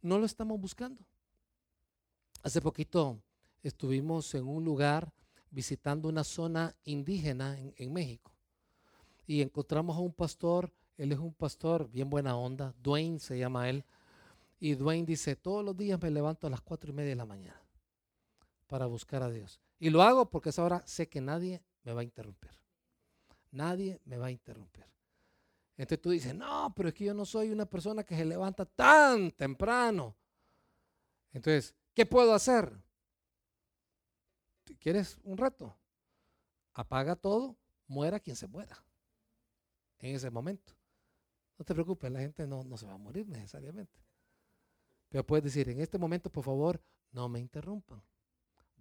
no 0.04 0.20
lo 0.20 0.26
estamos 0.26 0.62
buscando. 0.62 1.04
Hace 2.44 2.62
poquito 2.62 3.20
estuvimos 3.64 4.36
en 4.36 4.48
un 4.48 4.64
lugar 4.64 5.12
visitando 5.50 6.08
una 6.10 6.24
zona 6.24 6.76
indígena 6.84 7.58
en, 7.60 7.94
México 7.94 8.32
y 9.26 9.42
encontramos 9.42 9.96
a 9.96 10.02
un 10.02 10.14
pastor, 10.14 10.72
él 10.98 11.12
es 11.12 11.20
un 11.20 11.34
pastor 11.34 11.90
bien 11.90 12.10
buena 12.10 12.36
onda, 12.36 12.76
Dwayne 12.82 13.20
se 13.20 13.38
llama 13.40 13.70
él, 13.70 13.86
y 14.60 14.76
Dwayne 14.76 15.06
dice, 15.06 15.36
todos 15.36 15.64
los 15.64 15.76
días 15.78 16.02
me 16.02 16.12
levanto 16.12 16.48
a 16.48 16.50
las 16.50 16.62
cuatro 16.62 16.92
y 16.92 16.94
media 16.94 17.10
de 17.10 17.16
la 17.16 17.26
mañana 17.26 17.62
para 18.68 18.86
buscar 18.86 19.24
a 19.24 19.30
Dios. 19.30 19.63
Y 19.80 19.90
lo 19.90 20.02
hago 20.02 20.30
porque 20.30 20.50
a 20.50 20.52
esa 20.52 20.64
hora 20.64 20.84
sé 20.86 21.10
que 21.10 21.22
nadie 21.22 21.64
me 21.84 21.94
va 21.94 22.02
a 22.02 22.04
interrumpir. 22.04 22.52
Nadie 23.52 24.02
me 24.06 24.18
va 24.18 24.28
a 24.28 24.32
interrumpir. 24.32 24.86
Entonces 25.76 26.02
tú 26.02 26.12
dices, 26.12 26.36
no, 26.36 26.74
pero 26.76 26.90
es 26.90 26.96
que 26.96 27.06
yo 27.06 27.14
no 27.14 27.26
soy 27.26 27.50
una 27.50 27.66
persona 27.66 28.04
que 28.04 28.16
se 28.16 28.26
levanta 28.26 28.66
tan 28.66 29.32
temprano. 29.32 30.16
Entonces, 31.32 31.76
¿qué 31.94 32.06
puedo 32.06 32.34
hacer? 32.34 32.72
¿Quieres 34.80 35.18
un 35.24 35.38
reto? 35.38 35.76
Apaga 36.74 37.16
todo, 37.16 37.58
muera 37.88 38.20
quien 38.20 38.36
se 38.36 38.48
muera 38.48 38.84
en 40.00 40.16
ese 40.16 40.30
momento. 40.30 40.74
No 41.58 41.66
te 41.66 41.74
preocupes, 41.74 42.12
la 42.12 42.20
gente 42.20 42.48
no, 42.48 42.64
no 42.64 42.78
se 42.78 42.86
va 42.86 42.94
a 42.94 42.98
morir 42.98 43.28
necesariamente. 43.28 44.00
Pero 45.10 45.26
puedes 45.26 45.44
decir, 45.44 45.70
en 45.70 45.80
este 45.80 45.98
momento, 45.98 46.32
por 46.32 46.44
favor, 46.44 46.82
no 47.12 47.30
me 47.30 47.40
interrumpan 47.40 48.04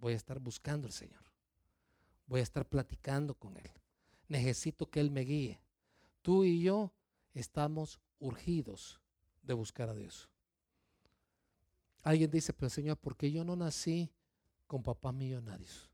voy 0.03 0.13
a 0.13 0.17
estar 0.17 0.37
buscando 0.37 0.85
al 0.85 0.91
Señor. 0.91 1.23
Voy 2.27 2.41
a 2.41 2.43
estar 2.43 2.67
platicando 2.67 3.35
con 3.35 3.55
Él. 3.55 3.71
Necesito 4.27 4.89
que 4.89 4.99
Él 4.99 5.09
me 5.09 5.21
guíe. 5.21 5.61
Tú 6.21 6.43
y 6.43 6.61
yo 6.61 6.91
estamos 7.33 8.01
urgidos 8.19 8.99
de 9.43 9.53
buscar 9.53 9.87
a 9.87 9.95
Dios. 9.95 10.29
Alguien 12.03 12.29
dice, 12.29 12.51
pero 12.51 12.69
Señor, 12.69 12.97
¿por 12.97 13.15
qué 13.15 13.31
yo 13.31 13.45
no 13.45 13.55
nací 13.55 14.11
con 14.67 14.83
papás 14.83 15.13
millonarios? 15.13 15.89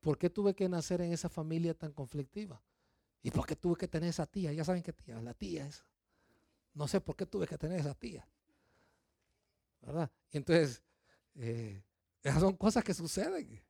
¿Por 0.00 0.18
qué 0.18 0.28
tuve 0.28 0.52
que 0.52 0.68
nacer 0.68 1.00
en 1.00 1.12
esa 1.12 1.28
familia 1.28 1.74
tan 1.74 1.92
conflictiva? 1.92 2.60
¿Y 3.22 3.30
por 3.30 3.46
qué 3.46 3.54
tuve 3.54 3.76
que 3.76 3.86
tener 3.86 4.08
esa 4.08 4.26
tía? 4.26 4.52
Ya 4.52 4.64
saben 4.64 4.82
qué 4.82 4.92
tía, 4.92 5.20
la 5.20 5.32
tía 5.32 5.66
es. 5.68 5.84
No 6.74 6.88
sé 6.88 7.00
por 7.00 7.14
qué 7.14 7.24
tuve 7.24 7.46
que 7.46 7.56
tener 7.56 7.78
esa 7.78 7.94
tía. 7.94 8.28
¿Verdad? 9.86 10.10
entonces, 10.32 10.82
eh, 11.36 11.80
son 12.40 12.56
cosas 12.56 12.82
que 12.82 12.92
suceden. 12.92 13.62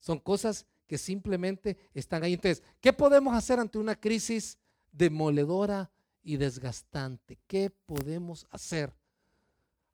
Son 0.00 0.18
cosas 0.18 0.66
que 0.86 0.98
simplemente 0.98 1.76
están 1.92 2.24
ahí. 2.24 2.34
Entonces, 2.34 2.62
¿qué 2.80 2.92
podemos 2.92 3.34
hacer 3.34 3.60
ante 3.60 3.78
una 3.78 3.94
crisis 3.94 4.58
demoledora 4.90 5.90
y 6.22 6.36
desgastante? 6.36 7.38
¿Qué 7.46 7.70
podemos 7.70 8.46
hacer? 8.50 8.94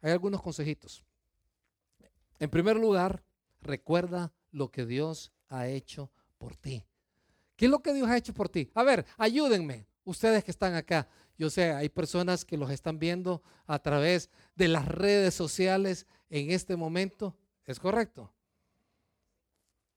Hay 0.00 0.12
algunos 0.12 0.40
consejitos. 0.40 1.04
En 2.38 2.48
primer 2.48 2.76
lugar, 2.76 3.22
recuerda 3.60 4.32
lo 4.52 4.70
que 4.70 4.86
Dios 4.86 5.32
ha 5.48 5.66
hecho 5.66 6.10
por 6.38 6.56
ti. 6.56 6.84
¿Qué 7.56 7.66
es 7.66 7.70
lo 7.70 7.82
que 7.82 7.92
Dios 7.92 8.08
ha 8.08 8.16
hecho 8.16 8.32
por 8.32 8.48
ti? 8.48 8.70
A 8.74 8.82
ver, 8.82 9.04
ayúdenme, 9.18 9.86
ustedes 10.10 10.44
que 10.44 10.50
están 10.50 10.74
acá. 10.74 11.08
Yo 11.38 11.48
sé, 11.48 11.72
hay 11.72 11.88
personas 11.88 12.44
que 12.44 12.58
los 12.58 12.70
están 12.70 12.98
viendo 12.98 13.42
a 13.66 13.78
través 13.78 14.28
de 14.56 14.68
las 14.68 14.86
redes 14.86 15.34
sociales 15.34 16.06
en 16.28 16.50
este 16.50 16.76
momento. 16.76 17.34
¿Es 17.64 17.80
correcto? 17.80 18.32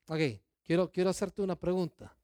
Ok, 0.07 0.19
quiero, 0.63 0.91
quiero 0.91 1.09
hacerte 1.09 1.41
una 1.41 1.55
pregunta. 1.55 2.15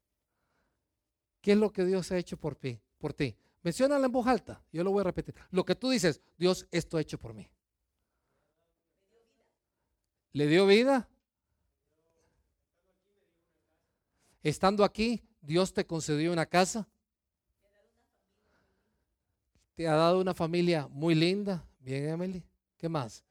¿Qué 1.40 1.52
es 1.52 1.58
lo 1.58 1.72
que 1.72 1.84
Dios 1.84 2.10
ha 2.12 2.18
hecho 2.18 2.36
por 2.36 2.54
ti? 2.54 2.80
Por 2.98 3.12
ti? 3.12 3.36
Menciónala 3.62 4.06
en 4.06 4.12
voz 4.12 4.26
alta. 4.26 4.62
Yo 4.72 4.82
lo 4.84 4.90
voy 4.90 5.00
a 5.00 5.04
repetir. 5.04 5.34
Lo 5.50 5.64
que 5.64 5.74
tú 5.74 5.90
dices, 5.90 6.20
Dios, 6.38 6.66
esto 6.70 6.96
ha 6.96 7.00
hecho 7.00 7.18
por 7.18 7.34
mí. 7.34 7.48
¿Le 10.32 10.46
dio 10.46 10.66
vida? 10.66 11.08
Estando 14.42 14.84
aquí, 14.84 15.22
Dios 15.42 15.74
te 15.74 15.86
concedió 15.86 16.32
una 16.32 16.46
casa 16.46 16.88
te 19.80 19.88
ha 19.88 19.96
dado 19.96 20.20
una 20.20 20.34
familia 20.34 20.86
muy 20.90 21.14
linda. 21.14 21.64
Bien, 21.78 22.10
Emily. 22.10 22.44
¿Qué 22.76 22.86
más? 22.86 23.24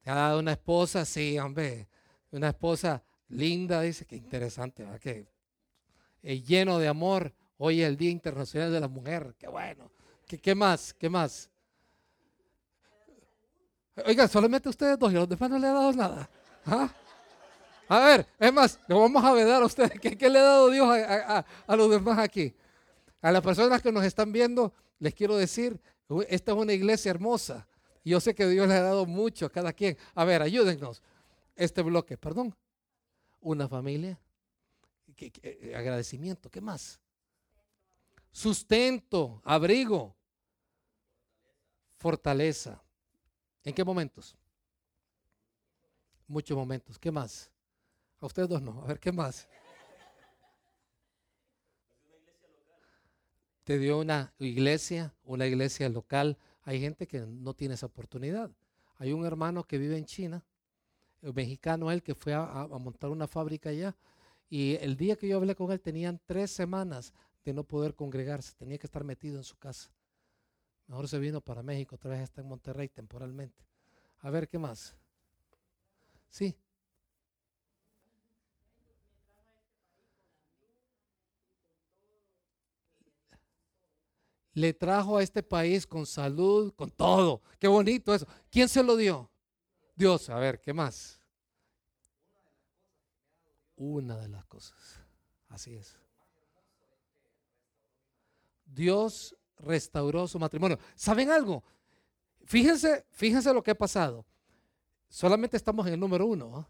Te 0.00 0.10
ha 0.12 0.14
dado 0.14 0.38
una 0.38 0.52
esposa, 0.52 1.04
sí, 1.04 1.36
hombre. 1.40 1.88
Una 2.30 2.50
esposa 2.50 3.02
linda, 3.30 3.80
dice, 3.80 4.06
qué 4.06 4.14
interesante, 4.14 4.84
¿verdad? 4.84 5.00
Que 5.00 5.26
lleno 6.22 6.78
de 6.78 6.86
amor. 6.86 7.34
Hoy 7.58 7.82
es 7.82 7.88
el 7.88 7.96
Día 7.96 8.10
Internacional 8.10 8.70
de 8.70 8.78
la 8.78 8.86
Mujer. 8.86 9.34
Qué 9.36 9.48
bueno. 9.48 9.90
¿Qué, 10.24 10.54
más? 10.54 10.94
¿Qué 10.94 11.08
más? 11.08 11.50
Oiga, 14.06 14.28
solamente 14.28 14.68
ustedes 14.68 14.96
dos 14.96 15.10
y 15.10 15.16
los 15.16 15.28
demás 15.28 15.50
no 15.50 15.58
le 15.58 15.66
ha 15.66 15.72
dado 15.72 15.92
nada. 15.94 16.30
¿Ah? 16.66 16.94
A 17.88 17.98
ver, 17.98 18.26
es 18.38 18.52
más, 18.52 18.78
le 18.86 18.94
vamos 18.94 19.24
a 19.24 19.32
vedar 19.32 19.64
a 19.64 19.66
ustedes. 19.66 19.98
¿Qué, 19.98 20.30
le 20.30 20.38
ha 20.38 20.42
dado 20.42 20.70
Dios 20.70 20.88
a 20.88 21.76
los 21.76 21.90
demás 21.90 22.20
aquí? 22.20 22.54
A 23.24 23.32
las 23.32 23.42
personas 23.42 23.80
que 23.80 23.90
nos 23.90 24.04
están 24.04 24.32
viendo, 24.32 24.74
les 24.98 25.14
quiero 25.14 25.38
decir, 25.38 25.80
esta 26.28 26.52
es 26.52 26.58
una 26.58 26.74
iglesia 26.74 27.08
hermosa. 27.08 27.66
Yo 28.04 28.20
sé 28.20 28.34
que 28.34 28.46
Dios 28.46 28.68
le 28.68 28.74
ha 28.74 28.82
dado 28.82 29.06
mucho 29.06 29.46
a 29.46 29.50
cada 29.50 29.72
quien. 29.72 29.96
A 30.14 30.26
ver, 30.26 30.42
ayúdennos. 30.42 31.02
Este 31.56 31.80
bloque, 31.80 32.18
perdón. 32.18 32.54
Una 33.40 33.66
familia. 33.66 34.20
Eh, 35.16 35.72
agradecimiento. 35.74 36.50
¿Qué 36.50 36.60
más? 36.60 37.00
Sustento, 38.30 39.40
abrigo, 39.42 40.14
fortaleza. 41.96 42.82
¿En 43.62 43.72
qué 43.72 43.84
momentos? 43.84 44.36
Muchos 46.26 46.54
momentos. 46.58 46.98
¿Qué 46.98 47.10
más? 47.10 47.50
A 48.20 48.26
ustedes 48.26 48.50
dos 48.50 48.60
no. 48.60 48.82
A 48.82 48.88
ver, 48.88 49.00
¿qué 49.00 49.12
más? 49.12 49.48
Te 53.64 53.78
dio 53.78 53.98
una 53.98 54.32
iglesia, 54.38 55.14
una 55.24 55.46
iglesia 55.46 55.88
local. 55.88 56.38
Hay 56.62 56.80
gente 56.80 57.06
que 57.06 57.20
no 57.20 57.54
tiene 57.54 57.74
esa 57.74 57.86
oportunidad. 57.86 58.50
Hay 58.98 59.12
un 59.12 59.26
hermano 59.26 59.64
que 59.64 59.78
vive 59.78 59.96
en 59.96 60.04
China, 60.04 60.44
mexicano 61.20 61.90
él, 61.90 62.02
que 62.02 62.14
fue 62.14 62.34
a, 62.34 62.68
montar 62.78 63.10
una 63.10 63.26
fábrica 63.26 63.70
allá. 63.70 63.96
Y 64.48 64.76
el 64.76 64.96
día 64.96 65.16
que 65.16 65.26
yo 65.26 65.38
hablé 65.38 65.54
con 65.54 65.72
él, 65.72 65.80
tenían 65.80 66.20
tres 66.26 66.50
semanas 66.50 67.12
de 67.44 67.52
no 67.52 67.64
poder 67.64 67.94
congregarse, 67.94 68.54
tenía 68.56 68.78
que 68.78 68.86
estar 68.86 69.04
metido 69.04 69.38
en 69.38 69.44
su 69.44 69.56
casa. 69.56 69.90
Mejor 70.86 71.08
se 71.08 71.18
vino 71.18 71.40
para 71.40 71.62
México, 71.62 71.96
otra 71.96 72.10
vez 72.10 72.20
está 72.20 72.42
en 72.42 72.48
Monterrey 72.48 72.88
temporalmente. 72.88 73.64
A 74.20 74.30
ver, 74.30 74.48
¿qué 74.48 74.58
más? 74.58 74.94
Sí. 76.28 76.54
Le 84.54 84.72
trajo 84.72 85.18
a 85.18 85.22
este 85.22 85.42
país 85.42 85.86
con 85.86 86.06
salud, 86.06 86.72
con 86.74 86.90
todo. 86.90 87.42
Qué 87.58 87.68
bonito 87.68 88.14
eso. 88.14 88.26
¿Quién 88.50 88.68
se 88.68 88.82
lo 88.82 88.96
dio? 88.96 89.28
Dios, 89.96 90.30
a 90.30 90.38
ver, 90.38 90.60
¿qué 90.60 90.72
más? 90.72 91.20
Una 93.76 94.16
de 94.16 94.28
las 94.28 94.44
cosas. 94.46 94.78
Así 95.48 95.74
es. 95.74 95.96
Dios 98.64 99.36
restauró 99.58 100.26
su 100.28 100.38
matrimonio. 100.38 100.78
¿Saben 100.94 101.30
algo? 101.30 101.62
Fíjense, 102.44 103.04
fíjense 103.10 103.52
lo 103.52 103.62
que 103.62 103.72
ha 103.72 103.78
pasado. 103.78 104.24
Solamente 105.08 105.56
estamos 105.56 105.86
en 105.86 105.94
el 105.94 106.00
número 106.00 106.26
uno. 106.26 106.56
¿ah? 106.56 106.68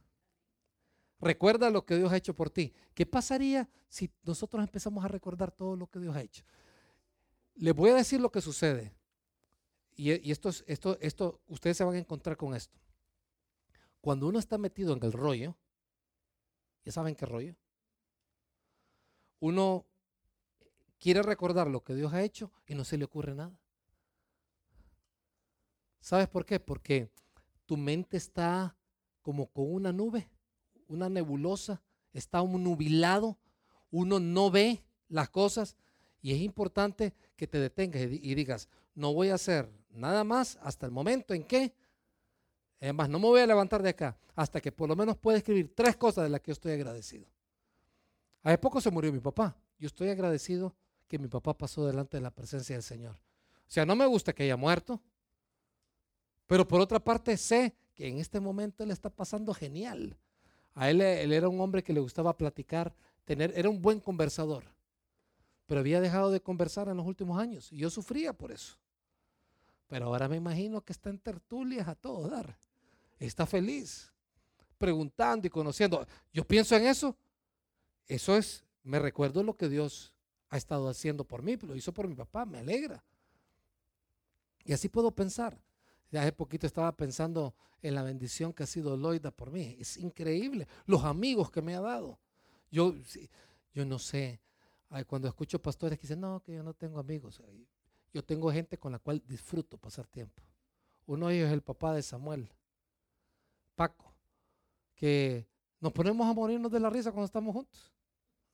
Recuerda 1.20 1.70
lo 1.70 1.84
que 1.84 1.96
Dios 1.96 2.12
ha 2.12 2.16
hecho 2.16 2.34
por 2.34 2.50
ti. 2.50 2.72
¿Qué 2.94 3.04
pasaría 3.04 3.68
si 3.88 4.10
nosotros 4.22 4.62
empezamos 4.62 5.04
a 5.04 5.08
recordar 5.08 5.50
todo 5.50 5.76
lo 5.76 5.86
que 5.86 5.98
Dios 5.98 6.14
ha 6.16 6.22
hecho? 6.22 6.44
Les 7.54 7.74
voy 7.74 7.90
a 7.90 7.94
decir 7.94 8.20
lo 8.20 8.30
que 8.30 8.40
sucede. 8.40 8.94
Y, 9.96 10.30
esto, 10.30 10.50
esto, 10.66 10.98
esto, 11.00 11.40
ustedes 11.46 11.76
se 11.76 11.84
van 11.84 11.94
a 11.94 11.98
encontrar 11.98 12.36
con 12.36 12.54
esto. 12.54 12.78
Cuando 14.00 14.26
uno 14.26 14.38
está 14.38 14.58
metido 14.58 14.92
en 14.92 15.02
el 15.04 15.12
rollo, 15.12 15.56
¿ya 16.84 16.92
saben 16.92 17.14
qué 17.14 17.26
rollo? 17.26 17.54
Uno 19.38 19.86
quiere 20.98 21.22
recordar 21.22 21.68
lo 21.68 21.84
que 21.84 21.94
Dios 21.94 22.12
ha 22.12 22.22
hecho 22.22 22.52
y 22.66 22.74
no 22.74 22.84
se 22.84 22.98
le 22.98 23.04
ocurre 23.04 23.34
nada. 23.34 23.58
¿Sabes 26.00 26.28
por 26.28 26.44
qué? 26.44 26.60
Porque 26.60 27.10
tu 27.66 27.76
mente 27.76 28.16
está 28.16 28.76
como 29.22 29.46
con 29.46 29.72
una 29.72 29.92
nube, 29.92 30.28
una 30.86 31.08
nebulosa, 31.08 31.82
está 32.12 32.42
un 32.42 32.62
nubilado, 32.62 33.38
uno 33.90 34.20
no 34.20 34.50
ve 34.50 34.84
las 35.08 35.30
cosas 35.30 35.76
y 36.24 36.32
es 36.32 36.40
importante 36.40 37.12
que 37.36 37.46
te 37.46 37.58
detengas 37.58 38.00
y 38.00 38.34
digas, 38.34 38.70
no 38.94 39.12
voy 39.12 39.28
a 39.28 39.34
hacer 39.34 39.70
nada 39.90 40.24
más 40.24 40.58
hasta 40.62 40.86
el 40.86 40.90
momento 40.90 41.34
en 41.34 41.44
que, 41.44 41.74
además 42.80 43.10
no 43.10 43.18
me 43.18 43.26
voy 43.26 43.42
a 43.42 43.46
levantar 43.46 43.82
de 43.82 43.90
acá 43.90 44.16
hasta 44.34 44.58
que 44.58 44.72
por 44.72 44.88
lo 44.88 44.96
menos 44.96 45.18
pueda 45.18 45.36
escribir 45.36 45.74
tres 45.74 45.96
cosas 45.96 46.24
de 46.24 46.30
las 46.30 46.40
que 46.40 46.46
yo 46.48 46.52
estoy 46.54 46.72
agradecido. 46.72 47.26
Hace 48.42 48.56
poco 48.56 48.80
se 48.80 48.90
murió 48.90 49.12
mi 49.12 49.20
papá. 49.20 49.54
Yo 49.78 49.86
estoy 49.86 50.08
agradecido 50.08 50.74
que 51.08 51.18
mi 51.18 51.28
papá 51.28 51.52
pasó 51.52 51.86
delante 51.86 52.16
de 52.16 52.22
la 52.22 52.30
presencia 52.30 52.74
del 52.74 52.82
Señor. 52.82 53.16
O 53.16 53.70
sea, 53.70 53.84
no 53.84 53.94
me 53.94 54.06
gusta 54.06 54.32
que 54.32 54.44
haya 54.44 54.56
muerto, 54.56 55.02
pero 56.46 56.66
por 56.66 56.80
otra 56.80 57.04
parte 57.04 57.36
sé 57.36 57.74
que 57.94 58.08
en 58.08 58.16
este 58.16 58.40
momento 58.40 58.82
él 58.82 58.92
está 58.92 59.10
pasando 59.10 59.52
genial. 59.52 60.16
A 60.72 60.88
él, 60.88 61.02
él 61.02 61.34
era 61.34 61.50
un 61.50 61.60
hombre 61.60 61.82
que 61.82 61.92
le 61.92 62.00
gustaba 62.00 62.34
platicar, 62.34 62.94
tener, 63.26 63.52
era 63.54 63.68
un 63.68 63.82
buen 63.82 64.00
conversador, 64.00 64.73
pero 65.66 65.80
había 65.80 66.00
dejado 66.00 66.30
de 66.30 66.40
conversar 66.40 66.88
en 66.88 66.96
los 66.96 67.06
últimos 67.06 67.38
años 67.38 67.72
y 67.72 67.78
yo 67.78 67.90
sufría 67.90 68.32
por 68.32 68.52
eso. 68.52 68.76
Pero 69.88 70.06
ahora 70.06 70.28
me 70.28 70.36
imagino 70.36 70.80
que 70.80 70.92
está 70.92 71.10
en 71.10 71.18
tertulias 71.18 71.88
a 71.88 71.94
todo 71.94 72.28
dar. 72.28 72.56
Está 73.18 73.46
feliz, 73.46 74.12
preguntando 74.78 75.46
y 75.46 75.50
conociendo. 75.50 76.06
Yo 76.32 76.46
pienso 76.46 76.76
en 76.76 76.86
eso. 76.86 77.16
Eso 78.06 78.36
es, 78.36 78.64
me 78.82 78.98
recuerdo 78.98 79.42
lo 79.42 79.56
que 79.56 79.68
Dios 79.68 80.12
ha 80.50 80.56
estado 80.56 80.88
haciendo 80.88 81.24
por 81.24 81.42
mí, 81.42 81.56
lo 81.56 81.74
hizo 81.74 81.92
por 81.92 82.06
mi 82.06 82.14
papá, 82.14 82.44
me 82.44 82.58
alegra. 82.58 83.02
Y 84.64 84.72
así 84.72 84.88
puedo 84.88 85.10
pensar. 85.10 85.58
Ya 86.10 86.22
hace 86.22 86.32
poquito 86.32 86.66
estaba 86.66 86.92
pensando 86.96 87.54
en 87.82 87.94
la 87.94 88.02
bendición 88.02 88.52
que 88.52 88.62
ha 88.62 88.66
sido 88.66 88.96
Loida 88.96 89.30
por 89.30 89.50
mí. 89.50 89.76
Es 89.78 89.96
increíble. 89.96 90.66
Los 90.86 91.04
amigos 91.04 91.50
que 91.50 91.60
me 91.60 91.74
ha 91.74 91.80
dado. 91.80 92.18
Yo, 92.70 92.94
yo 93.72 93.84
no 93.84 93.98
sé. 93.98 94.40
Cuando 95.06 95.26
escucho 95.26 95.60
pastores 95.60 95.98
que 95.98 96.02
dicen, 96.02 96.20
no, 96.20 96.40
que 96.40 96.54
yo 96.54 96.62
no 96.62 96.74
tengo 96.74 97.00
amigos. 97.00 97.42
Yo 98.12 98.22
tengo 98.22 98.52
gente 98.52 98.78
con 98.78 98.92
la 98.92 98.98
cual 98.98 99.22
disfruto 99.26 99.76
pasar 99.76 100.06
tiempo. 100.06 100.42
Uno 101.06 101.28
de 101.28 101.36
ellos 101.36 101.48
es 101.48 101.52
el 101.52 101.62
papá 101.62 101.92
de 101.92 102.02
Samuel, 102.02 102.48
Paco, 103.74 104.14
que 104.94 105.46
nos 105.80 105.92
ponemos 105.92 106.26
a 106.26 106.32
morirnos 106.32 106.70
de 106.70 106.80
la 106.80 106.88
risa 106.88 107.10
cuando 107.10 107.26
estamos 107.26 107.52
juntos, 107.54 107.92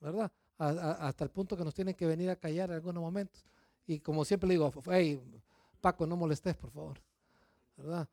¿verdad? 0.00 0.32
hasta 0.58 1.24
el 1.24 1.30
punto 1.30 1.56
que 1.56 1.64
nos 1.64 1.74
tienen 1.74 1.94
que 1.94 2.04
venir 2.04 2.28
a 2.28 2.36
callar 2.36 2.68
en 2.70 2.76
algunos 2.76 3.02
momentos. 3.02 3.46
Y 3.86 3.98
como 4.00 4.24
siempre 4.24 4.46
le 4.48 4.54
digo, 4.54 4.72
hey, 4.90 5.20
Paco, 5.80 6.06
no 6.06 6.16
molestes, 6.16 6.54
por 6.54 6.70
favor. 6.70 7.00
¿verdad? 7.80 8.08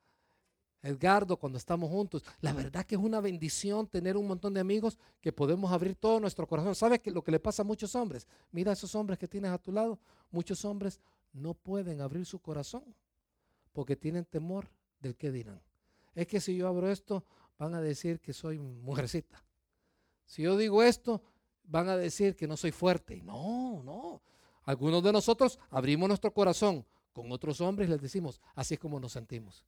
Edgardo, 0.87 1.37
cuando 1.37 1.57
estamos 1.57 1.89
juntos. 1.89 2.23
La 2.41 2.53
verdad 2.53 2.85
que 2.85 2.95
es 2.95 3.01
una 3.01 3.19
bendición 3.19 3.87
tener 3.87 4.17
un 4.17 4.27
montón 4.27 4.53
de 4.53 4.59
amigos 4.59 4.97
que 5.21 5.31
podemos 5.31 5.71
abrir 5.71 5.95
todo 5.95 6.19
nuestro 6.19 6.47
corazón. 6.47 6.75
¿Sabes 6.75 6.99
que 6.99 7.11
lo 7.11 7.23
que 7.23 7.31
le 7.31 7.39
pasa 7.39 7.61
a 7.61 7.65
muchos 7.65 7.93
hombres? 7.95 8.27
Mira 8.51 8.71
esos 8.71 8.95
hombres 8.95 9.19
que 9.19 9.27
tienes 9.27 9.51
a 9.51 9.57
tu 9.57 9.71
lado. 9.71 9.99
Muchos 10.31 10.63
hombres 10.65 10.99
no 11.33 11.53
pueden 11.53 12.01
abrir 12.01 12.25
su 12.25 12.39
corazón 12.39 12.83
porque 13.73 13.95
tienen 13.95 14.25
temor 14.25 14.69
del 14.99 15.15
que 15.15 15.31
dirán. 15.31 15.61
Es 16.15 16.27
que 16.27 16.39
si 16.39 16.55
yo 16.55 16.67
abro 16.67 16.89
esto, 16.89 17.23
van 17.59 17.75
a 17.75 17.81
decir 17.81 18.19
que 18.19 18.33
soy 18.33 18.57
mujercita. 18.57 19.43
Si 20.25 20.41
yo 20.43 20.57
digo 20.57 20.81
esto, 20.81 21.21
van 21.63 21.89
a 21.89 21.97
decir 21.97 22.35
que 22.35 22.47
no 22.47 22.57
soy 22.57 22.71
fuerte. 22.71 23.21
No, 23.23 23.83
no. 23.83 24.21
Algunos 24.63 25.03
de 25.03 25.11
nosotros 25.13 25.59
abrimos 25.69 26.07
nuestro 26.07 26.33
corazón 26.33 26.85
con 27.13 27.31
otros 27.31 27.61
hombres 27.61 27.89
les 27.89 28.01
decimos, 28.01 28.39
así 28.53 28.75
es 28.75 28.79
como 28.79 28.99
nos 28.99 29.13
sentimos. 29.13 29.65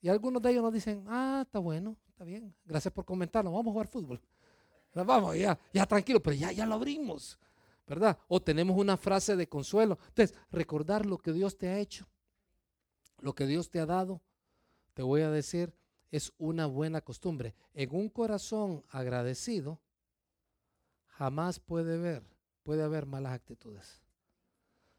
Y 0.00 0.08
algunos 0.08 0.40
de 0.42 0.50
ellos 0.50 0.62
nos 0.62 0.72
dicen, 0.72 1.04
ah, 1.08 1.42
está 1.44 1.58
bueno, 1.58 1.96
está 2.08 2.24
bien, 2.24 2.54
gracias 2.64 2.92
por 2.92 3.04
comentarlo, 3.04 3.50
vamos 3.50 3.68
a 3.68 3.72
jugar 3.72 3.88
fútbol. 3.88 4.20
Vamos, 4.94 5.36
ya, 5.36 5.56
ya 5.72 5.86
tranquilo, 5.86 6.20
pero 6.20 6.34
ya, 6.34 6.50
ya 6.50 6.66
lo 6.66 6.74
abrimos, 6.74 7.38
¿verdad? 7.86 8.18
O 8.26 8.42
tenemos 8.42 8.76
una 8.76 8.96
frase 8.96 9.36
de 9.36 9.48
consuelo. 9.48 9.98
Entonces, 10.08 10.36
recordar 10.50 11.06
lo 11.06 11.16
que 11.16 11.32
Dios 11.32 11.56
te 11.56 11.68
ha 11.68 11.78
hecho, 11.78 12.08
lo 13.20 13.32
que 13.32 13.46
Dios 13.46 13.70
te 13.70 13.78
ha 13.78 13.86
dado, 13.86 14.20
te 14.94 15.02
voy 15.02 15.20
a 15.20 15.30
decir, 15.30 15.72
es 16.10 16.32
una 16.38 16.66
buena 16.66 17.00
costumbre. 17.00 17.54
En 17.72 17.94
un 17.94 18.08
corazón 18.08 18.84
agradecido, 18.88 19.80
jamás 21.06 21.60
puede 21.60 21.94
haber, 21.94 22.24
puede 22.64 22.82
haber 22.82 23.06
malas 23.06 23.32
actitudes. 23.32 24.02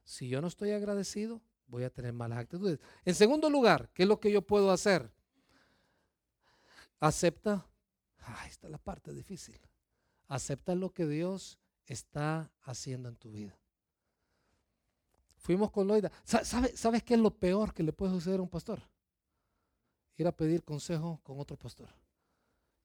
Si 0.03 0.29
yo 0.29 0.41
no 0.41 0.47
estoy 0.47 0.71
agradecido, 0.71 1.41
voy 1.71 1.85
a 1.85 1.89
tener 1.89 2.13
malas 2.13 2.39
actitudes. 2.39 2.79
En 3.05 3.15
segundo 3.15 3.49
lugar, 3.49 3.89
¿qué 3.93 4.03
es 4.03 4.09
lo 4.09 4.19
que 4.19 4.31
yo 4.31 4.41
puedo 4.41 4.71
hacer? 4.71 5.09
Acepta, 6.99 7.65
ah, 8.19 8.45
esta 8.47 8.67
es 8.67 8.71
la 8.71 8.77
parte 8.77 9.11
difícil. 9.13 9.59
Acepta 10.27 10.75
lo 10.75 10.91
que 10.91 11.07
Dios 11.07 11.57
está 11.85 12.51
haciendo 12.61 13.09
en 13.09 13.15
tu 13.15 13.31
vida. 13.31 13.57
Fuimos 15.37 15.71
con 15.71 15.87
Loida. 15.87 16.11
¿Sabes, 16.23 16.79
¿Sabes 16.79 17.03
qué 17.03 17.15
es 17.15 17.19
lo 17.19 17.31
peor 17.31 17.73
que 17.73 17.81
le 17.81 17.93
puede 17.93 18.13
suceder 18.13 18.39
a 18.39 18.43
un 18.43 18.49
pastor? 18.49 18.81
Ir 20.17 20.27
a 20.27 20.31
pedir 20.31 20.63
consejo 20.63 21.19
con 21.23 21.39
otro 21.39 21.57
pastor 21.57 21.89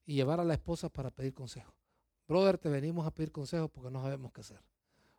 y 0.05 0.15
llevar 0.15 0.39
a 0.39 0.45
la 0.45 0.55
esposa 0.55 0.89
para 0.89 1.11
pedir 1.11 1.33
consejo. 1.33 1.71
Brother, 2.27 2.57
te 2.57 2.69
venimos 2.69 3.05
a 3.05 3.11
pedir 3.11 3.31
consejo 3.31 3.67
porque 3.67 3.91
no 3.91 4.01
sabemos 4.01 4.31
qué 4.31 4.41
hacer. 4.41 4.63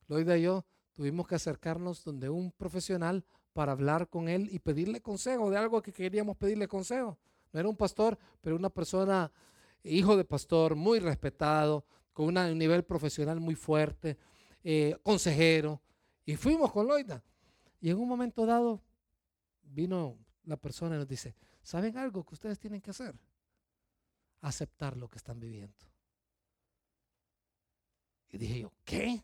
Loida 0.09 0.37
y 0.37 0.43
yo 0.43 0.65
tuvimos 0.95 1.29
que 1.29 1.37
acercarnos 1.37 2.03
donde 2.03 2.29
un 2.29 2.51
profesional 2.51 3.25
para 3.59 3.73
hablar 3.73 4.09
con 4.09 4.29
él 4.29 4.49
y 4.53 4.61
pedirle 4.61 5.01
consejo 5.01 5.51
de 5.51 5.57
algo 5.57 5.83
que 5.83 5.93
queríamos 5.93 6.37
pedirle 6.37 6.69
consejo. 6.69 7.19
No 7.53 7.59
era 7.59 7.69
un 7.69 7.77
pastor, 7.77 8.17
pero 8.41 8.55
una 8.55 8.71
persona, 8.71 9.33
hijo 9.83 10.17
de 10.17 10.25
pastor, 10.25 10.77
muy 10.77 11.01
respetado, 11.01 11.85
con 12.13 12.27
un 12.39 12.57
nivel 12.57 12.85
profesional 12.85 13.41
muy 13.41 13.57
fuerte, 13.57 14.17
eh, 14.63 14.97
consejero. 15.03 15.83
Y 16.25 16.37
fuimos 16.37 16.71
con 16.71 16.87
Loida. 16.87 17.21
Y 17.81 17.91
en 17.91 17.99
un 17.99 18.09
momento 18.09 18.47
dado 18.47 18.81
vino 19.61 20.17
la 20.45 20.57
persona 20.57 20.95
y 20.95 20.99
nos 20.99 21.09
dice, 21.09 21.35
¿saben 21.61 21.99
algo 21.99 22.25
que 22.25 22.35
ustedes 22.35 22.61
tienen 22.61 22.81
que 22.81 22.91
hacer? 22.91 23.19
Aceptar 24.41 24.97
lo 24.97 25.09
que 25.09 25.19
están 25.19 25.41
viviendo. 25.41 25.85
Y 28.31 28.39
dije 28.39 28.61
yo, 28.61 28.73
¿qué? 28.85 29.21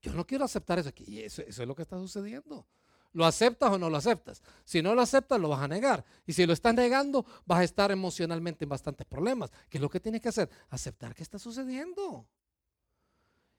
Yo 0.00 0.12
no 0.14 0.26
quiero 0.26 0.44
aceptar 0.44 0.78
eso 0.78 0.88
aquí. 0.88 1.20
Eso, 1.20 1.42
eso 1.42 1.62
es 1.62 1.68
lo 1.68 1.74
que 1.74 1.82
está 1.82 1.98
sucediendo. 1.98 2.66
¿Lo 3.12 3.24
aceptas 3.24 3.72
o 3.72 3.78
no 3.78 3.90
lo 3.90 3.96
aceptas? 3.96 4.42
Si 4.64 4.82
no 4.82 4.94
lo 4.94 5.02
aceptas, 5.02 5.40
lo 5.40 5.48
vas 5.48 5.60
a 5.60 5.68
negar. 5.68 6.04
Y 6.26 6.32
si 6.32 6.46
lo 6.46 6.52
estás 6.52 6.74
negando, 6.74 7.26
vas 7.44 7.60
a 7.60 7.64
estar 7.64 7.90
emocionalmente 7.90 8.64
en 8.64 8.68
bastantes 8.68 9.06
problemas. 9.06 9.50
¿Qué 9.68 9.78
es 9.78 9.82
lo 9.82 9.90
que 9.90 10.00
tienes 10.00 10.20
que 10.20 10.28
hacer? 10.28 10.48
Aceptar 10.68 11.14
que 11.14 11.22
está 11.22 11.38
sucediendo. 11.38 12.26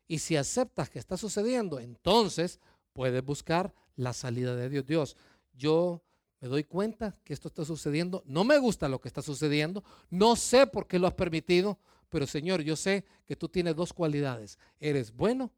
Y 0.08 0.20
si 0.20 0.38
aceptas 0.38 0.90
que 0.90 1.00
está 1.00 1.18
sucediendo, 1.18 1.80
entonces 1.80 2.60
puedes 2.94 3.24
buscar 3.24 3.74
la 3.96 4.14
salida 4.14 4.56
de 4.56 4.70
Dios. 4.70 4.86
Dios, 4.86 5.18
yo 5.54 6.02
me 6.40 6.48
doy 6.48 6.64
cuenta 6.64 7.18
que 7.24 7.34
esto 7.34 7.50
está 7.50 7.66
sucediendo. 7.66 8.24
No 8.26 8.44
me 8.46 8.58
gusta 8.58 8.88
lo 8.88 9.02
que 9.02 9.10
está 9.10 9.22
sucediendo. 9.22 9.84
No 10.10 10.36
sé 10.38 10.66
por 10.66 10.88
qué 10.88 10.98
lo 10.98 11.08
has 11.08 11.14
permitido. 11.14 11.78
Pero 12.10 12.26
Señor, 12.26 12.62
yo 12.62 12.76
sé 12.76 13.06
que 13.26 13.36
tú 13.36 13.48
tienes 13.48 13.76
dos 13.76 13.94
cualidades. 13.94 14.58
Eres 14.80 15.14
bueno 15.14 15.52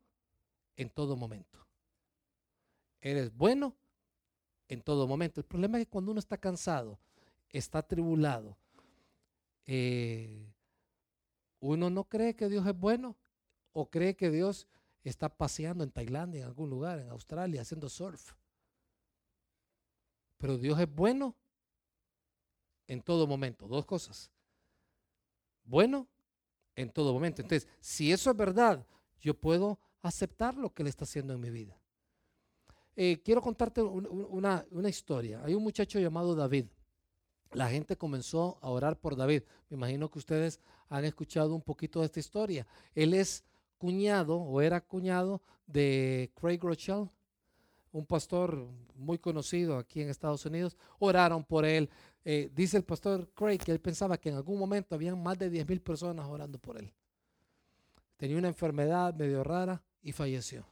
en 0.76 0.90
todo 0.90 1.16
momento. 1.16 1.60
Eres 3.02 3.36
bueno 3.36 3.76
en 4.68 4.82
todo 4.82 5.08
momento. 5.08 5.42
El 5.42 5.46
problema 5.46 5.78
es 5.78 5.86
que 5.86 5.92
cuando 5.92 6.12
uno 6.12 6.20
está 6.20 6.38
cansado, 6.38 7.00
está 7.50 7.82
tribulado, 7.82 8.58
eh, 9.66 10.54
uno 11.60 11.90
no 11.90 12.04
cree 12.06 12.36
que 12.36 12.50
Dios 12.50 12.66
es 12.66 12.78
bueno 12.78 13.16
o 13.72 13.90
cree 13.90 14.16
que 14.16 14.30
Dios 14.30 14.68
está 15.04 15.30
paseando 15.30 15.84
en 15.84 15.92
Tailandia, 15.92 16.42
en 16.42 16.48
algún 16.48 16.70
lugar, 16.70 17.00
en 17.00 17.10
Australia, 17.10 17.62
haciendo 17.62 17.90
surf. 17.90 18.34
Pero 20.38 20.58
Dios 20.58 20.80
es 20.80 20.94
bueno 20.94 21.36
en 22.88 23.02
todo 23.02 23.28
momento. 23.28 23.68
Dos 23.68 23.86
cosas. 23.86 24.32
Bueno 25.64 26.08
en 26.76 26.90
todo 26.90 27.14
momento. 27.14 27.42
Entonces, 27.42 27.70
si 27.80 28.12
eso 28.12 28.32
es 28.32 28.38
verdad, 28.38 28.86
yo 29.22 29.34
puedo 29.34 29.80
aceptar 30.04 30.56
lo 30.56 30.72
que 30.72 30.84
Él 30.84 30.88
está 30.88 31.06
haciendo 31.06 31.34
en 31.34 31.40
mi 31.40 31.50
vida. 31.50 31.80
Eh, 32.96 33.22
quiero 33.24 33.42
contarte 33.42 33.82
una, 33.82 34.66
una 34.70 34.90
historia. 34.90 35.42
Hay 35.44 35.56
un 35.56 35.64
muchacho 35.64 36.00
llamado 36.00 36.36
David. 36.36 36.66
La 37.54 37.70
gente 37.70 37.98
comenzó 37.98 38.60
a 38.62 38.70
orar 38.70 39.00
por 39.00 39.16
David. 39.16 39.44
Me 39.70 39.78
imagino 39.78 40.12
que 40.12 40.20
ustedes 40.20 40.60
han 40.90 41.06
escuchado 41.06 41.56
un 41.56 41.62
poquito 41.62 42.02
de 42.02 42.06
esta 42.06 42.20
historia. 42.20 42.68
Él 42.94 43.14
es 43.14 43.44
cuñado 43.78 44.38
o 44.38 44.62
era 44.62 44.82
cuñado 44.82 45.42
de 45.66 46.32
Craig 46.40 46.60
Rochelle, 46.62 47.10
un 47.92 48.06
pastor 48.06 48.68
muy 48.96 49.18
conocido 49.18 49.78
aquí 49.78 50.02
en 50.02 50.10
Estados 50.10 50.46
Unidos. 50.46 50.78
Oraron 51.00 51.44
por 51.44 51.66
él. 51.66 51.90
Eh, 52.26 52.50
dice 52.54 52.78
el 52.78 52.84
pastor 52.84 53.30
Craig 53.34 53.60
que 53.60 53.72
él 53.72 53.80
pensaba 53.80 54.18
que 54.18 54.30
en 54.30 54.36
algún 54.36 54.58
momento 54.60 54.96
habían 54.96 55.22
más 55.22 55.38
de 55.38 55.50
10 55.50 55.68
mil 55.68 55.82
personas 55.82 56.28
orando 56.28 56.60
por 56.60 56.78
él. 56.78 56.92
Tenía 58.24 58.38
una 58.38 58.48
enfermedad 58.48 59.14
medio 59.16 59.44
rara 59.44 59.84
y 60.02 60.14
falleció. 60.14 60.66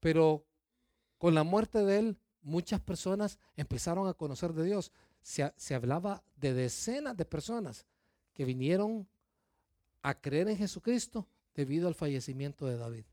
Pero 0.00 0.44
con 1.16 1.32
la 1.32 1.44
muerte 1.44 1.84
de 1.84 2.00
él, 2.00 2.18
muchas 2.42 2.80
personas 2.80 3.38
empezaron 3.54 4.08
a 4.08 4.14
conocer 4.14 4.52
de 4.52 4.64
Dios. 4.64 4.90
Se, 5.22 5.52
se, 5.56 5.76
hablaba 5.76 6.24
de 6.34 6.54
decenas 6.54 7.16
de 7.16 7.24
personas 7.24 7.86
que 8.34 8.44
vinieron 8.44 9.06
a 10.02 10.20
creer 10.20 10.48
en 10.48 10.56
Jesucristo 10.56 11.28
debido 11.54 11.86
al 11.86 11.94
fallecimiento 11.94 12.66
de 12.66 12.76
David. 12.76 13.04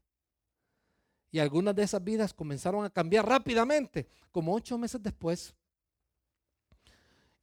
Y 1.30 1.38
algunas 1.38 1.76
de 1.76 1.84
esas 1.84 2.04
vidas 2.04 2.34
comenzaron 2.34 2.86
a 2.86 2.90
cambiar 2.90 3.28
rápidamente. 3.30 4.08
Como 4.32 4.56
ocho 4.56 4.80
meses 4.80 5.04
después, 5.04 5.54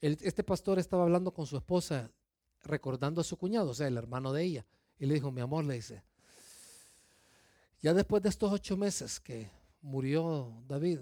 este 0.01 0.42
pastor 0.42 0.80
estaba 0.80 1.05
hablando 1.05 1.32
con 1.32 1.46
su 1.46 1.57
esposa, 1.57 2.11
recordando 2.62 3.20
a 3.20 3.24
su 3.24 3.36
cuñado, 3.36 3.70
o 3.70 3.74
sea, 3.74 3.88
el 3.88 3.96
hermano 3.96 4.32
de 4.32 4.44
ella. 4.44 4.66
Y 4.98 5.06
le 5.06 5.14
dijo, 5.14 5.30
mi 5.30 5.40
amor, 5.40 5.64
le 5.64 5.74
dice, 5.74 6.02
ya 7.80 7.94
después 7.94 8.22
de 8.22 8.28
estos 8.28 8.52
ocho 8.52 8.76
meses 8.76 9.18
que 9.20 9.50
murió 9.80 10.52
David, 10.68 11.00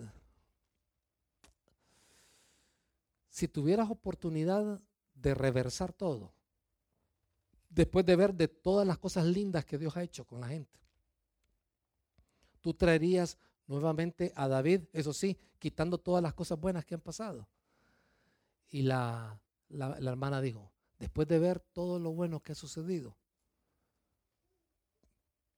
si 3.29 3.49
tuvieras 3.49 3.91
oportunidad 3.91 4.81
de 5.15 5.35
reversar 5.35 5.93
todo, 5.93 6.33
después 7.69 8.07
de 8.07 8.17
ver 8.17 8.35
de 8.35 8.49
todas 8.49 8.87
las 8.87 8.99
cosas 8.99 9.27
lindas 9.27 9.65
que 9.65 9.79
Dios 9.79 9.97
ha 9.97 10.03
hecho 10.03 10.25
con 10.25 10.41
la 10.41 10.49
gente, 10.49 10.79
tú 12.61 12.75
traerías 12.75 13.39
nuevamente 13.67 14.33
a 14.35 14.49
David, 14.49 14.83
eso 14.93 15.13
sí, 15.13 15.39
quitando 15.59 15.99
todas 15.99 16.23
las 16.23 16.35
cosas 16.35 16.59
buenas 16.59 16.85
que 16.85 16.95
han 16.95 17.01
pasado. 17.01 17.49
Y 18.71 18.83
la, 18.83 19.41
la, 19.69 19.97
hermana 19.99 20.41
dijo, 20.41 20.73
después 20.99 21.29
de 21.29 21.39
ver 21.39 21.61
todo 21.61 21.99
lo 21.99 22.13
bueno 22.13 22.43
que 22.43 22.53
ha 22.53 22.55
sucedido, 22.55 23.17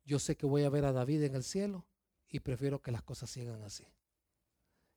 yo 0.05 0.18
sé 0.18 0.36
que 0.36 0.47
voy 0.47 0.64
a 0.64 0.70
ver 0.70 0.84
a 0.84 0.93
David 0.93 1.22
en 1.22 1.34
el 1.34 1.45
cielo 1.45 1.86
y 2.28 2.41
prefiero 2.41 2.80
que 2.80 2.91
las 2.91 3.03
cosas 3.03 3.30
sigan 3.30 3.62
así. 3.62 3.84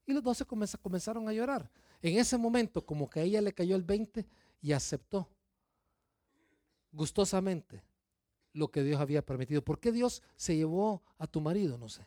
Y 0.06 0.12
los 0.12 0.22
dos 0.22 0.38
se 0.38 0.44
comenzaron 0.44 1.28
a 1.28 1.32
llorar. 1.32 1.70
En 2.02 2.18
ese 2.18 2.36
momento, 2.36 2.84
como 2.84 3.08
que 3.08 3.20
a 3.20 3.22
ella 3.22 3.40
le 3.40 3.54
cayó 3.54 3.76
el 3.76 3.82
20 3.82 4.26
y 4.60 4.72
aceptó 4.72 5.28
gustosamente 6.92 7.82
lo 8.52 8.70
que 8.70 8.82
Dios 8.82 9.00
había 9.00 9.24
permitido. 9.24 9.62
¿Por 9.62 9.80
qué 9.80 9.92
Dios 9.92 10.22
se 10.36 10.56
llevó 10.56 11.02
a 11.18 11.26
tu 11.26 11.40
marido? 11.40 11.78
No 11.78 11.88
sé. 11.88 12.06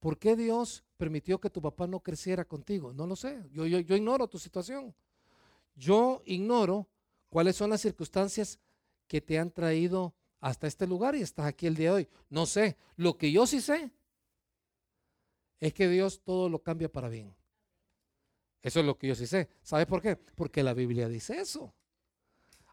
¿Por 0.00 0.18
qué 0.18 0.36
Dios 0.36 0.84
permitió 0.96 1.40
que 1.40 1.50
tu 1.50 1.60
papá 1.60 1.86
no 1.86 2.00
creciera 2.00 2.44
contigo? 2.44 2.92
No 2.92 3.06
lo 3.06 3.16
sé. 3.16 3.48
Yo, 3.50 3.66
yo, 3.66 3.80
yo 3.80 3.96
ignoro 3.96 4.28
tu 4.28 4.38
situación. 4.38 4.94
Yo 5.74 6.22
ignoro 6.24 6.88
cuáles 7.28 7.56
son 7.56 7.70
las 7.70 7.80
circunstancias 7.80 8.58
que 9.06 9.20
te 9.20 9.38
han 9.38 9.50
traído 9.50 10.14
hasta 10.40 10.66
este 10.66 10.86
lugar 10.86 11.14
y 11.14 11.22
estás 11.22 11.46
aquí 11.46 11.66
el 11.66 11.74
día 11.74 11.90
de 11.90 11.96
hoy. 11.96 12.08
No 12.28 12.46
sé. 12.46 12.76
Lo 12.96 13.16
que 13.16 13.32
yo 13.32 13.46
sí 13.46 13.60
sé 13.60 13.90
es 15.60 15.72
que 15.74 15.88
Dios 15.88 16.20
todo 16.22 16.48
lo 16.48 16.62
cambia 16.62 16.90
para 16.90 17.08
bien. 17.08 17.34
Eso 18.62 18.80
es 18.80 18.86
lo 18.86 18.98
que 18.98 19.08
yo 19.08 19.14
sí 19.14 19.26
sé. 19.26 19.48
¿Sabes 19.62 19.86
por 19.86 20.02
qué? 20.02 20.16
Porque 20.16 20.62
la 20.62 20.74
Biblia 20.74 21.08
dice 21.08 21.40
eso. 21.40 21.74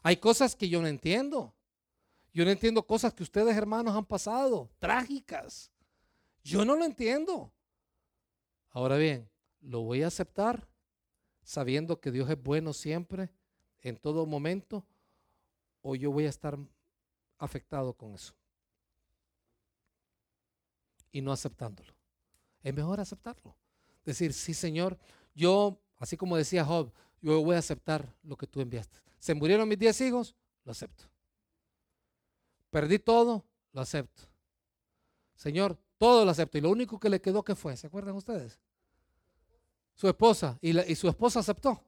Hay 0.02 0.16
cosas 0.18 0.54
que 0.54 0.68
yo 0.68 0.80
no 0.80 0.88
entiendo. 0.88 1.54
Yo 2.32 2.44
no 2.44 2.50
entiendo 2.50 2.86
cosas 2.86 3.14
que 3.14 3.22
ustedes 3.22 3.56
hermanos 3.56 3.96
han 3.96 4.04
pasado, 4.04 4.70
trágicas. 4.78 5.72
Yo 6.44 6.64
no 6.64 6.76
lo 6.76 6.84
entiendo. 6.84 7.52
Ahora 8.70 8.96
bien, 8.98 9.28
lo 9.60 9.80
voy 9.80 10.02
a 10.02 10.08
aceptar 10.08 10.68
sabiendo 11.42 12.00
que 12.00 12.10
Dios 12.10 12.28
es 12.28 12.40
bueno 12.40 12.72
siempre, 12.72 13.30
en 13.82 13.96
todo 13.96 14.26
momento, 14.26 14.84
o 15.82 15.94
yo 15.94 16.10
voy 16.10 16.26
a 16.26 16.30
estar 16.30 16.58
afectado 17.38 17.92
con 17.92 18.14
eso. 18.14 18.34
Y 21.12 21.20
no 21.20 21.32
aceptándolo. 21.32 21.94
Es 22.62 22.74
mejor 22.74 23.00
aceptarlo. 23.00 23.56
Decir, 24.04 24.32
sí 24.32 24.54
Señor, 24.54 24.98
yo, 25.34 25.78
así 25.98 26.16
como 26.16 26.36
decía 26.36 26.64
Job, 26.64 26.92
yo 27.20 27.42
voy 27.42 27.56
a 27.56 27.60
aceptar 27.60 28.12
lo 28.22 28.36
que 28.36 28.46
tú 28.46 28.60
enviaste. 28.60 28.98
Se 29.18 29.34
murieron 29.34 29.68
mis 29.68 29.78
diez 29.78 30.00
hijos, 30.00 30.34
lo 30.64 30.72
acepto. 30.72 31.04
Perdí 32.70 32.98
todo, 32.98 33.44
lo 33.72 33.80
acepto. 33.80 34.22
Señor, 35.34 35.78
todo 35.98 36.24
lo 36.24 36.30
acepto. 36.30 36.58
Y 36.58 36.60
lo 36.60 36.70
único 36.70 36.98
que 36.98 37.08
le 37.08 37.20
quedó 37.20 37.42
que 37.42 37.54
fue, 37.54 37.76
¿se 37.76 37.86
acuerdan 37.86 38.16
ustedes? 38.16 38.58
Su 39.94 40.08
esposa. 40.08 40.58
Y, 40.60 40.78
y 40.90 40.94
su 40.94 41.08
esposa 41.08 41.40
aceptó. 41.40 41.82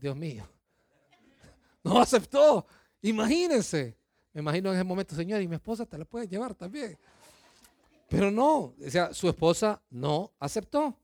Dios 0.00 0.16
mío. 0.16 0.48
No 1.84 2.00
aceptó. 2.00 2.66
Imagínense. 3.02 3.96
Me 4.32 4.40
imagino 4.40 4.70
en 4.70 4.76
ese 4.76 4.84
momento, 4.84 5.14
Señor, 5.14 5.40
y 5.42 5.46
mi 5.46 5.54
esposa 5.54 5.86
te 5.86 5.96
la 5.96 6.04
puede 6.04 6.26
llevar 6.26 6.54
también. 6.54 6.98
Pero 8.08 8.30
no, 8.30 8.74
o 8.84 8.90
sea, 8.90 9.14
su 9.14 9.28
esposa 9.28 9.80
no 9.90 10.32
aceptó. 10.40 10.98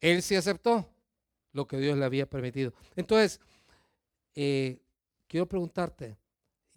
Él 0.00 0.22
sí 0.22 0.36
aceptó 0.36 0.88
lo 1.52 1.66
que 1.66 1.76
Dios 1.76 1.98
le 1.98 2.04
había 2.04 2.24
permitido. 2.24 2.72
Entonces, 2.96 3.40
eh, 4.34 4.80
quiero 5.26 5.46
preguntarte, 5.46 6.16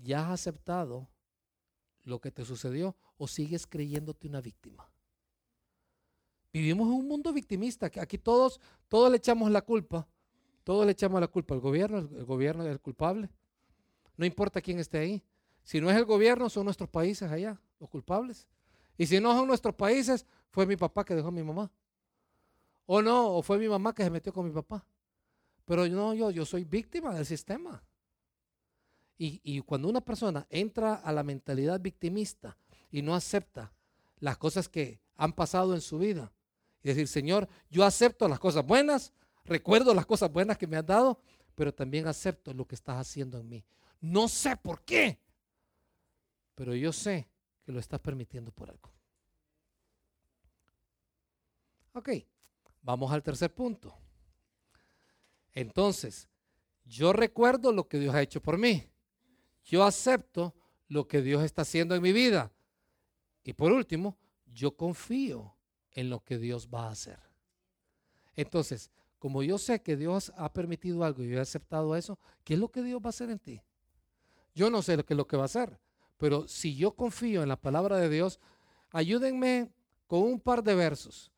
¿Ya 0.04 0.26
has 0.26 0.42
aceptado 0.42 1.08
lo 2.04 2.20
que 2.20 2.32
te 2.32 2.44
sucedió 2.44 2.96
o 3.18 3.28
sigues 3.28 3.68
creyéndote 3.68 4.28
una 4.28 4.42
víctima? 4.42 4.89
Vivimos 6.52 6.88
en 6.88 6.94
un 6.94 7.08
mundo 7.08 7.32
victimista, 7.32 7.89
que 7.89 8.00
aquí 8.00 8.18
todos, 8.18 8.60
todos 8.88 9.12
le 9.12 9.18
echamos 9.18 9.52
la 9.52 9.62
culpa, 9.62 10.08
todos 10.64 10.86
le 10.86 10.91
echamos 10.91 11.20
la 11.20 11.28
culpa 11.28 11.53
al 11.53 11.59
gobierno, 11.59 11.97
el, 11.97 12.26
gobierno 12.26 12.64
es 12.64 12.72
el 12.72 12.80
culpable. 12.80 13.30
No 14.18 14.26
importa 14.26 14.62
quién 14.62 14.80
esté 14.80 14.99
ahí. 14.99 15.24
Si 15.64 15.82
no 15.82 15.89
es 15.89 15.97
el 15.97 16.05
gobierno, 16.05 16.49
son 16.49 16.66
nuestros 16.66 16.89
países 16.89 17.32
allá, 17.32 17.59
los 17.80 17.89
culpables. 17.89 18.47
Y 18.97 19.07
si 19.07 19.20
no 19.20 19.36
son 19.36 19.47
nuestros 19.47 19.76
países, 19.76 20.26
fue 20.49 20.66
mi 20.66 20.76
papá 20.76 21.03
que 21.03 21.16
dejó 21.16 21.30
a 21.30 21.32
mi 21.32 21.43
mamá. 21.43 21.72
O 22.86 23.01
no, 23.01 23.36
o 23.36 23.41
fue 23.41 23.57
mi 23.57 23.68
mamá 23.68 23.93
que 23.93 24.03
se 24.03 24.09
metió 24.09 24.34
con 24.34 24.45
mi 24.45 24.51
papá. 24.51 24.86
Pero 25.66 25.88
no, 25.88 26.14
yo, 26.14 26.45
soy 26.45 26.66
víctima 26.66 27.14
del 27.14 27.26
sistema. 27.26 27.84
Y, 29.18 29.62
cuando 29.62 29.88
una 29.88 30.01
persona 30.01 30.47
entra 30.49 30.95
a 30.95 31.12
la 31.12 31.22
mentalidad 31.22 31.80
victimista 31.80 32.57
y 32.89 33.03
no 33.03 33.14
acepta 33.14 33.72
las 34.20 34.38
cosas 34.38 34.68
que 34.68 34.99
han 35.16 35.34
pasado 35.34 35.76
en 35.76 35.82
su 35.82 35.99
vida, 35.99 36.34
y 36.84 36.89
decir, 36.89 37.07
Señor, 37.07 37.47
yo 37.70 37.86
acepto 37.86 38.28
las 38.28 38.39
cosas 38.39 38.66
buenas, 38.66 39.14
recuerdo 39.46 39.94
las 39.94 40.06
cosas 40.06 40.32
buenas 40.32 40.58
que 40.58 40.68
me 40.68 40.78
has 40.78 40.86
dado, 40.86 41.20
pero 41.56 41.74
también 41.74 42.08
acepto 42.08 42.54
lo 42.54 42.66
que 42.68 42.76
estás 42.76 42.98
haciendo 42.98 43.39
en 43.39 43.50
mí. 43.50 43.66
No 44.00 44.28
sé 44.28 44.58
por 44.58 44.84
qué, 44.84 45.20
pero 46.56 46.76
yo 46.76 46.92
sé 46.92 47.28
que 47.64 47.72
lo 47.72 47.80
estás 47.80 48.00
permitiendo 48.00 48.52
por 48.52 48.70
algo. 48.70 48.89
Ok, 51.94 52.10
vamos 52.82 53.12
al 53.12 53.22
tercer 53.22 53.54
punto. 53.54 53.94
Entonces, 55.54 56.30
yo 56.86 57.14
recuerdo 57.14 57.72
lo 57.72 57.88
que 57.88 58.00
Dios 58.00 58.16
ha 58.16 58.22
hecho 58.22 58.42
por 58.42 58.58
mí 58.58 58.92
yo 59.64 59.84
acepto 59.84 60.56
lo 60.88 61.08
que 61.08 61.22
Dios 61.22 61.44
está 61.44 61.62
haciendo 61.62 61.96
en 61.96 62.02
mi 62.02 62.12
vida. 62.12 62.52
Y 63.44 63.54
por 63.54 63.72
último, 63.72 64.18
yo 64.46 64.76
confío 64.76 65.56
en 65.92 66.10
lo 66.10 66.24
que 66.24 66.38
Dios 66.38 66.70
va 66.74 66.88
a 66.88 66.92
hacer. 66.92 67.20
Entonces, 68.36 68.92
como 69.22 69.44
yo 69.44 69.60
sé 69.60 69.84
que 69.84 69.96
Dios 69.96 70.34
ha 70.36 70.52
permitido 70.52 71.04
algo 71.04 71.22
y 71.22 71.30
yo 71.30 71.38
he 71.38 71.42
aceptado 71.42 71.96
eso, 71.96 72.18
¿qué 72.44 72.56
es 72.56 72.60
lo 72.60 72.72
que 72.72 72.82
Dios 72.82 73.00
va 73.00 73.06
a 73.06 73.10
hacer 73.10 73.30
en 73.30 73.38
ti? 73.38 73.62
Yo 74.56 74.72
no 74.72 74.82
sé 74.82 74.98
lo 74.98 75.06
que 75.06 75.14
es 75.14 75.18
lo 75.18 75.28
que 75.28 75.38
va 75.38 75.44
a 75.44 75.46
hacer, 75.46 75.80
pero 76.18 76.48
si 76.48 76.76
yo 76.76 76.96
confío 76.96 77.44
en 77.44 77.50
la 77.50 77.56
palabra 77.56 77.98
de 77.98 78.10
Dios, 78.10 78.40
ayúdenme 78.90 79.70
con 80.08 80.24
un 80.24 80.40
par 80.40 80.64
de 80.64 80.74
versos, 80.74 81.32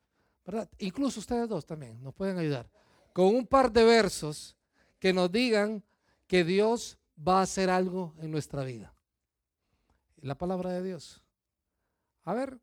¿verdad? 0.46 0.66
Incluso 0.78 1.20
ustedes 1.20 1.46
dos 1.46 1.66
también 1.66 2.02
nos 2.02 2.14
pueden 2.14 2.38
ayudar, 2.38 2.70
con 3.12 3.26
un 3.26 3.46
par 3.46 3.70
de 3.70 3.84
versos 3.84 4.56
que 4.98 5.12
nos 5.12 5.30
digan 5.30 5.84
que 6.26 6.42
Dios 6.42 6.96
va 7.16 7.40
a 7.40 7.42
hacer 7.42 7.68
algo 7.68 8.14
en 8.16 8.30
nuestra 8.30 8.64
vida. 8.64 8.94
La 10.22 10.38
palabra 10.38 10.70
de 10.70 10.82
Dios. 10.82 11.22
A 12.24 12.32
ver, 12.32 12.58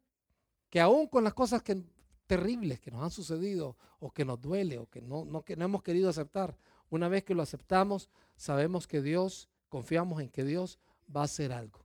que 0.72 0.82
aún 0.82 1.06
con 1.06 1.24
las 1.24 1.36
cosas 1.36 1.62
que 1.62 1.84
terribles 2.32 2.80
que 2.80 2.92
nos 2.92 3.04
han 3.04 3.12
sucedido 3.12 3.76
o 4.00 4.10
que 4.10 4.24
nos 4.24 4.40
duele 4.40 4.78
o 4.78 4.86
que 4.86 5.02
no, 5.02 5.26
no, 5.26 5.44
que 5.44 5.58
no 5.58 5.66
hemos 5.66 5.84
querido 5.84 6.10
aceptar, 6.10 6.56
una 6.90 7.10
vez 7.10 7.26
que 7.26 7.36
lo 7.36 7.42
aceptamos, 7.44 8.10
sabemos 8.38 8.88
que 8.88 9.02
Dios, 9.02 9.50
confiamos 9.68 10.22
en 10.22 10.30
que 10.30 10.46
Dios 10.46 10.80
va 11.14 11.22
a 11.22 11.26
hacer 11.26 11.52
algo. 11.52 11.82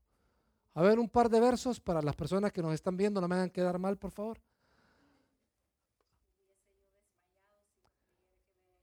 A 0.75 0.83
ver, 0.83 1.01
un 1.01 1.09
par 1.09 1.31
de 1.31 1.41
versos 1.41 1.81
para 1.81 2.01
las 2.01 2.15
personas 2.15 2.53
que 2.53 2.63
nos 2.63 2.75
están 2.75 2.97
viendo, 2.97 3.21
no 3.21 3.27
me 3.27 3.35
hagan 3.35 3.51
quedar 3.51 3.77
mal, 3.81 3.97
por 3.97 4.13
favor. 4.13 4.39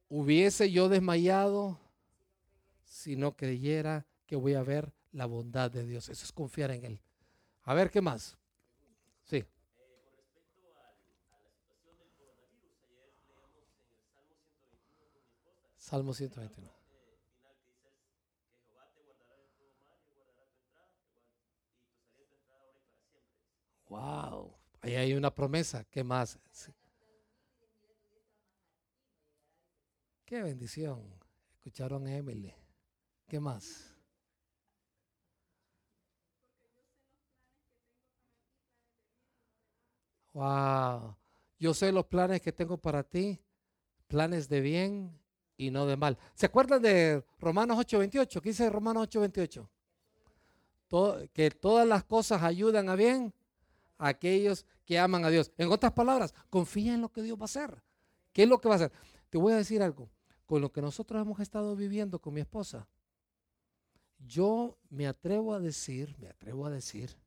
Hubiese 0.09 0.69
yo 0.69 0.89
desmayado 0.89 1.79
si 2.83 3.15
no 3.15 3.37
creyera 3.37 4.05
que 4.25 4.35
voy 4.35 4.55
a 4.55 4.63
ver 4.63 4.91
la 5.13 5.27
bondad 5.27 5.71
de 5.71 5.85
Dios. 5.85 6.09
Eso 6.09 6.25
es 6.25 6.33
confiar 6.33 6.71
en 6.71 6.83
Él. 6.83 7.01
A 7.63 7.73
ver, 7.73 7.89
¿qué 7.89 8.01
más? 8.01 8.37
Sí. 9.23 9.45
Salmo 15.93 16.11
121. 16.11 16.67
Wow, 23.89 24.57
ahí 24.81 24.95
hay 24.95 25.13
una 25.13 25.31
promesa. 25.31 25.83
¿Qué 25.83 26.03
más? 26.03 26.39
Qué 30.25 30.41
bendición. 30.41 30.99
Escucharon 31.53 32.07
a 32.07 32.15
Emily. 32.15 32.51
¿Qué 33.27 33.39
más? 33.39 33.95
Wow. 40.31 41.15
Yo 41.59 41.75
sé 41.75 41.91
los 41.91 42.07
planes 42.07 42.41
que 42.41 42.51
tengo 42.51 42.79
para 42.79 43.03
ti, 43.03 43.39
planes 44.07 44.49
de 44.49 44.59
bien 44.59 45.22
y 45.57 45.71
no 45.71 45.85
de 45.85 45.97
mal. 45.97 46.17
¿Se 46.33 46.45
acuerdan 46.45 46.81
de 46.81 47.23
Romanos 47.39 47.77
8:28? 47.77 48.41
¿Qué 48.41 48.49
dice 48.49 48.69
Romanos 48.69 49.07
8:28? 49.09 49.69
que 51.33 51.49
todas 51.49 51.87
las 51.87 52.03
cosas 52.03 52.43
ayudan 52.43 52.87
a 52.87 52.95
bien 52.95 53.33
a 53.97 54.09
aquellos 54.09 54.65
que 54.85 54.99
aman 54.99 55.25
a 55.25 55.29
Dios. 55.29 55.51
En 55.57 55.71
otras 55.71 55.91
palabras, 55.93 56.35
confía 56.51 56.93
en 56.93 57.01
lo 57.01 57.09
que 57.09 57.23
Dios 57.23 57.37
va 57.37 57.43
a 57.43 57.45
hacer. 57.45 57.81
¿Qué 58.31 58.43
es 58.43 58.49
lo 58.49 58.59
que 58.59 58.67
va 58.67 58.75
a 58.75 58.77
hacer? 58.77 58.91
Te 59.29 59.37
voy 59.37 59.53
a 59.53 59.57
decir 59.57 59.81
algo. 59.81 60.09
Con 60.45 60.61
lo 60.61 60.71
que 60.71 60.81
nosotros 60.81 61.19
hemos 61.19 61.39
estado 61.39 61.75
viviendo 61.75 62.19
con 62.19 62.33
mi 62.33 62.41
esposa, 62.41 62.87
yo 64.19 64.77
me 64.89 65.07
atrevo 65.07 65.53
a 65.53 65.59
decir, 65.59 66.15
me 66.19 66.27
atrevo 66.27 66.65
a 66.65 66.69
decir, 66.69 67.17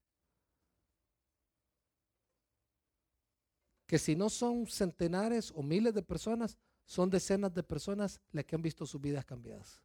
que 3.86 3.98
si 3.98 4.16
no 4.16 4.28
son 4.28 4.66
centenares 4.66 5.52
o 5.54 5.62
miles 5.62 5.94
de 5.94 6.02
personas, 6.02 6.58
son 6.86 7.10
decenas 7.10 7.52
de 7.52 7.62
personas 7.62 8.20
las 8.32 8.44
que 8.46 8.56
han 8.56 8.62
visto 8.62 8.86
sus 8.86 9.00
vidas 9.00 9.24
cambiadas 9.24 9.82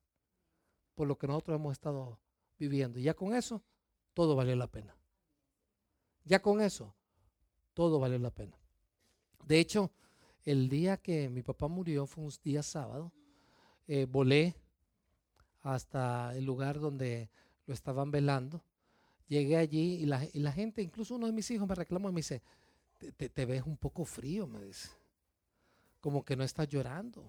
por 0.96 1.08
lo 1.08 1.18
que 1.18 1.28
nosotros 1.28 1.56
hemos 1.56 1.72
estado 1.72 2.20
viviendo. 2.60 3.00
Y 3.00 3.04
ya 3.04 3.16
con 3.16 3.34
eso, 3.34 3.64
todo 4.14 4.36
valió 4.36 4.56
la 4.56 4.68
pena. 4.68 4.96
Ya 6.26 6.42
con 6.42 6.62
eso, 6.62 6.94
todo 7.74 8.00
valió 8.00 8.20
la 8.20 8.30
pena. 8.30 8.56
De 9.46 9.60
hecho, 9.60 9.92
el 10.44 10.70
día 10.70 10.98
que 10.98 11.30
mi 11.30 11.42
papá 11.42 11.68
murió 11.68 12.06
fue 12.06 12.24
un 12.24 12.32
día 12.44 12.62
sábado. 12.62 13.12
Eh, 13.88 14.06
volé 14.08 14.56
hasta 15.64 16.36
el 16.36 16.46
lugar 16.46 16.80
donde 16.80 17.30
lo 17.66 17.74
estaban 17.74 18.12
velando. 18.12 18.64
Llegué 19.28 19.58
allí 19.58 19.96
y 19.96 20.06
la, 20.06 20.24
y 20.32 20.40
la 20.40 20.52
gente, 20.52 20.82
incluso 20.82 21.16
uno 21.16 21.26
de 21.26 21.34
mis 21.34 21.50
hijos 21.50 21.68
me 21.68 21.76
reclamó 21.76 22.10
y 22.10 22.14
me 22.14 22.20
dice, 22.20 22.44
te, 23.18 23.46
ves 23.46 23.64
un 23.66 23.78
poco 23.78 24.06
frío, 24.06 24.46
me 24.46 24.62
dice. 24.62 24.90
Como 26.02 26.26
que 26.26 26.36
no 26.36 26.44
estás 26.44 26.68
llorando. 26.68 27.24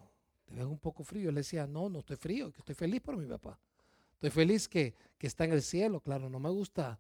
Te 0.45 0.55
ves 0.55 0.65
un 0.65 0.79
poco 0.79 1.05
frío. 1.05 1.27
Yo 1.27 1.31
le 1.31 1.41
decía, 1.41 1.67
no, 1.67 1.89
no 1.89 2.01
estoy 2.01 2.17
frío, 2.17 2.51
que 2.51 2.59
estoy 2.59 2.75
feliz 2.75 3.01
por 3.01 3.17
mi 3.17 3.27
papá. 3.27 3.59
Estoy 4.15 4.31
feliz 4.31 4.69
que, 4.69 4.95
está 5.21 5.45
en 5.45 5.53
el 5.53 5.63
cielo, 5.63 6.01
claro, 6.01 6.29
no 6.29 6.41
me 6.41 6.51
gusta 6.51 6.99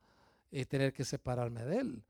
eh, 0.52 0.64
tener 0.64 0.92
que 0.92 1.04
separarme 1.04 1.64
de 1.64 1.76
él. 1.78 2.04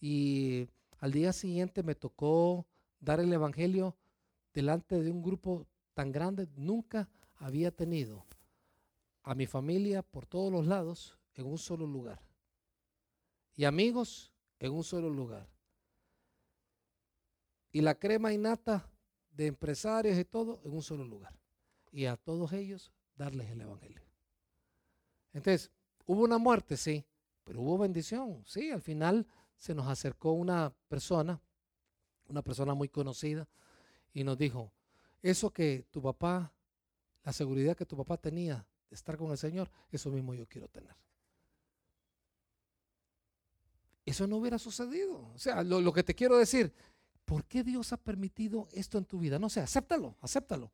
Y 0.00 0.68
al 1.00 1.12
día 1.12 1.32
siguiente 1.34 1.82
me 1.82 1.94
tocó 1.94 2.66
dar 2.98 3.20
el 3.20 3.30
Evangelio 3.32 3.96
delante 4.54 5.02
de 5.02 5.10
un 5.10 5.22
grupo 5.22 5.66
tan 5.92 6.12
grande. 6.12 6.48
Nunca 6.56 7.08
había 7.36 7.70
tenido 7.70 8.24
a 9.22 9.34
mi 9.34 9.46
familia 9.46 10.02
por 10.02 10.26
todos 10.26 10.50
los 10.50 10.66
lados 10.66 11.18
en 11.34 11.46
un 11.46 11.58
solo 11.58 11.86
lugar. 11.86 12.22
Y 13.56 13.64
amigos 13.64 14.32
en 14.58 14.72
un 14.72 14.84
solo 14.84 15.10
lugar 15.10 15.46
y 17.72 17.80
la 17.80 17.94
crema 17.94 18.32
innata 18.32 18.90
de 19.30 19.46
empresarios 19.46 20.18
y 20.18 20.24
todo 20.24 20.60
en 20.64 20.72
un 20.72 20.82
solo 20.82 21.04
lugar. 21.04 21.34
Y 21.92 22.06
a 22.06 22.16
todos 22.16 22.52
ellos 22.52 22.92
darles 23.16 23.50
el 23.50 23.60
Evangelio. 23.60 24.02
Entonces, 25.32 25.70
hubo 26.06 26.24
una 26.24 26.38
muerte, 26.38 26.76
sí, 26.76 27.04
pero 27.44 27.60
hubo 27.60 27.78
bendición, 27.78 28.42
sí. 28.46 28.70
Al 28.70 28.82
final 28.82 29.26
se 29.56 29.74
nos 29.74 29.86
acercó 29.86 30.32
una 30.32 30.74
persona, 30.88 31.40
una 32.28 32.42
persona 32.42 32.74
muy 32.74 32.88
conocida, 32.88 33.48
y 34.12 34.24
nos 34.24 34.38
dijo, 34.38 34.72
eso 35.22 35.50
que 35.50 35.86
tu 35.90 36.02
papá, 36.02 36.52
la 37.24 37.32
seguridad 37.32 37.76
que 37.76 37.86
tu 37.86 37.96
papá 37.96 38.16
tenía 38.16 38.66
de 38.88 38.94
estar 38.94 39.16
con 39.16 39.30
el 39.30 39.38
Señor, 39.38 39.70
eso 39.90 40.10
mismo 40.10 40.34
yo 40.34 40.46
quiero 40.48 40.68
tener. 40.68 40.96
Eso 44.04 44.26
no 44.26 44.38
hubiera 44.38 44.58
sucedido. 44.58 45.30
O 45.34 45.38
sea, 45.38 45.62
lo, 45.62 45.80
lo 45.80 45.92
que 45.92 46.02
te 46.02 46.14
quiero 46.14 46.36
decir, 46.38 46.72
¿por 47.30 47.44
qué 47.44 47.62
Dios 47.62 47.92
ha 47.92 47.96
permitido 47.96 48.66
esto 48.72 48.98
en 48.98 49.04
tu 49.04 49.20
vida? 49.20 49.38
No 49.38 49.48
sé, 49.48 49.60
acéptalo, 49.60 50.16
acéptalo. 50.20 50.72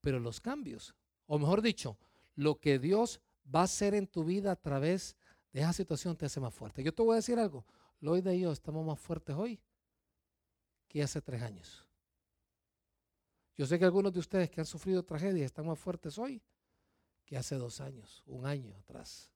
Pero 0.00 0.18
los 0.18 0.40
cambios, 0.40 0.94
o 1.26 1.38
mejor 1.38 1.60
dicho, 1.60 1.98
lo 2.36 2.58
que 2.58 2.78
Dios 2.78 3.20
va 3.54 3.60
a 3.60 3.64
hacer 3.64 3.94
en 3.94 4.06
tu 4.06 4.24
vida 4.24 4.50
a 4.50 4.56
través 4.56 5.14
de 5.52 5.60
esa 5.60 5.74
situación 5.74 6.16
te 6.16 6.24
hace 6.24 6.40
más 6.40 6.54
fuerte. 6.54 6.82
Yo 6.82 6.94
te 6.94 7.02
voy 7.02 7.12
a 7.12 7.16
decir 7.16 7.38
algo, 7.38 7.66
Lloyd 8.00 8.26
y 8.28 8.40
yo 8.40 8.50
estamos 8.50 8.82
más 8.86 8.98
fuertes 8.98 9.36
hoy 9.36 9.60
que 10.88 11.02
hace 11.02 11.20
tres 11.20 11.42
años. 11.42 11.86
Yo 13.54 13.66
sé 13.66 13.78
que 13.78 13.84
algunos 13.84 14.14
de 14.14 14.20
ustedes 14.20 14.48
que 14.48 14.62
han 14.62 14.66
sufrido 14.66 15.02
tragedia 15.02 15.44
están 15.44 15.66
más 15.66 15.78
fuertes 15.78 16.16
hoy 16.16 16.40
que 17.26 17.36
hace 17.36 17.56
dos 17.56 17.78
años, 17.82 18.22
un 18.24 18.46
año 18.46 18.74
atrás. 18.78 19.30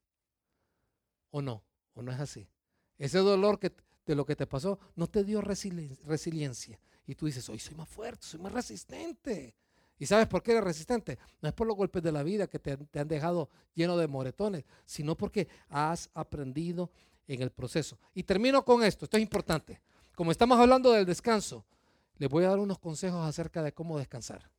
¿O 1.30 1.42
no? 1.42 1.62
¿O 1.92 2.00
no 2.00 2.10
es 2.10 2.18
así? 2.18 2.48
Ese 2.96 3.18
dolor 3.18 3.58
que 3.58 3.76
de 4.06 4.14
lo 4.14 4.24
que 4.24 4.36
te 4.36 4.46
pasó 4.46 4.78
no 4.94 5.08
te 5.08 5.24
dio 5.24 5.40
resiliencia. 5.40 6.78
Y 7.06 7.14
tú 7.14 7.26
dices, 7.26 7.48
hoy 7.48 7.58
soy 7.58 7.74
más 7.74 7.88
fuerte, 7.88 8.24
soy 8.24 8.40
más 8.40 8.52
resistente. 8.52 9.54
¿Y 9.98 10.06
sabes 10.06 10.26
por 10.26 10.42
qué 10.42 10.52
eres 10.52 10.64
resistente? 10.64 11.18
No 11.40 11.48
es 11.48 11.54
por 11.54 11.66
los 11.66 11.76
golpes 11.76 12.02
de 12.02 12.12
la 12.12 12.22
vida 12.22 12.46
que 12.46 12.58
te, 12.58 12.76
te 12.76 12.98
han 13.00 13.08
dejado 13.08 13.48
lleno 13.74 13.96
de 13.96 14.06
moretones, 14.06 14.64
sino 14.84 15.16
porque 15.16 15.48
has 15.68 16.10
aprendido 16.14 16.90
en 17.26 17.42
el 17.42 17.50
proceso. 17.50 17.98
Y 18.14 18.22
termino 18.22 18.64
con 18.64 18.82
esto, 18.82 19.04
esto 19.06 19.16
es 19.16 19.22
importante. 19.22 19.80
Como 20.14 20.30
estamos 20.30 20.58
hablando 20.58 20.92
del 20.92 21.06
descanso, 21.06 21.64
les 22.18 22.28
voy 22.28 22.44
a 22.44 22.48
dar 22.48 22.58
unos 22.58 22.78
consejos 22.78 23.26
acerca 23.26 23.62
de 23.62 23.72
cómo 23.72 23.98
descansar. 23.98 24.50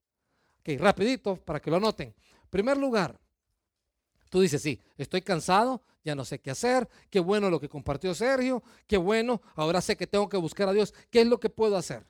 Ok, 0.60 0.80
rapidito 0.80 1.38
para 1.38 1.60
que 1.60 1.72
lo 1.72 1.80
noten. 1.80 2.10
En 2.44 2.50
primer 2.50 2.78
lugar, 2.78 3.20
Tú 4.30 4.42
dices, 4.42 4.62
sí, 4.62 4.80
estoy 4.98 5.22
cansado, 5.22 5.82
ya 6.04 6.16
no 6.16 6.26
sé 6.26 6.40
qué 6.40 6.52
hacer, 6.52 6.88
qué 7.10 7.20
bueno 7.20 7.50
lo 7.50 7.60
que 7.60 7.70
compartió 7.70 8.14
Sergio, 8.14 8.64
qué 8.88 8.98
bueno, 8.98 9.42
ahora 9.56 9.82
sé 9.82 9.96
que 9.96 10.08
tengo 10.08 10.28
que 10.30 10.38
buscar 10.38 10.70
a 10.70 10.74
Dios, 10.74 10.94
¿qué 11.10 11.22
es 11.22 11.28
lo 11.28 11.40
que 11.40 11.50
puedo 11.50 11.78
hacer? 11.78 12.06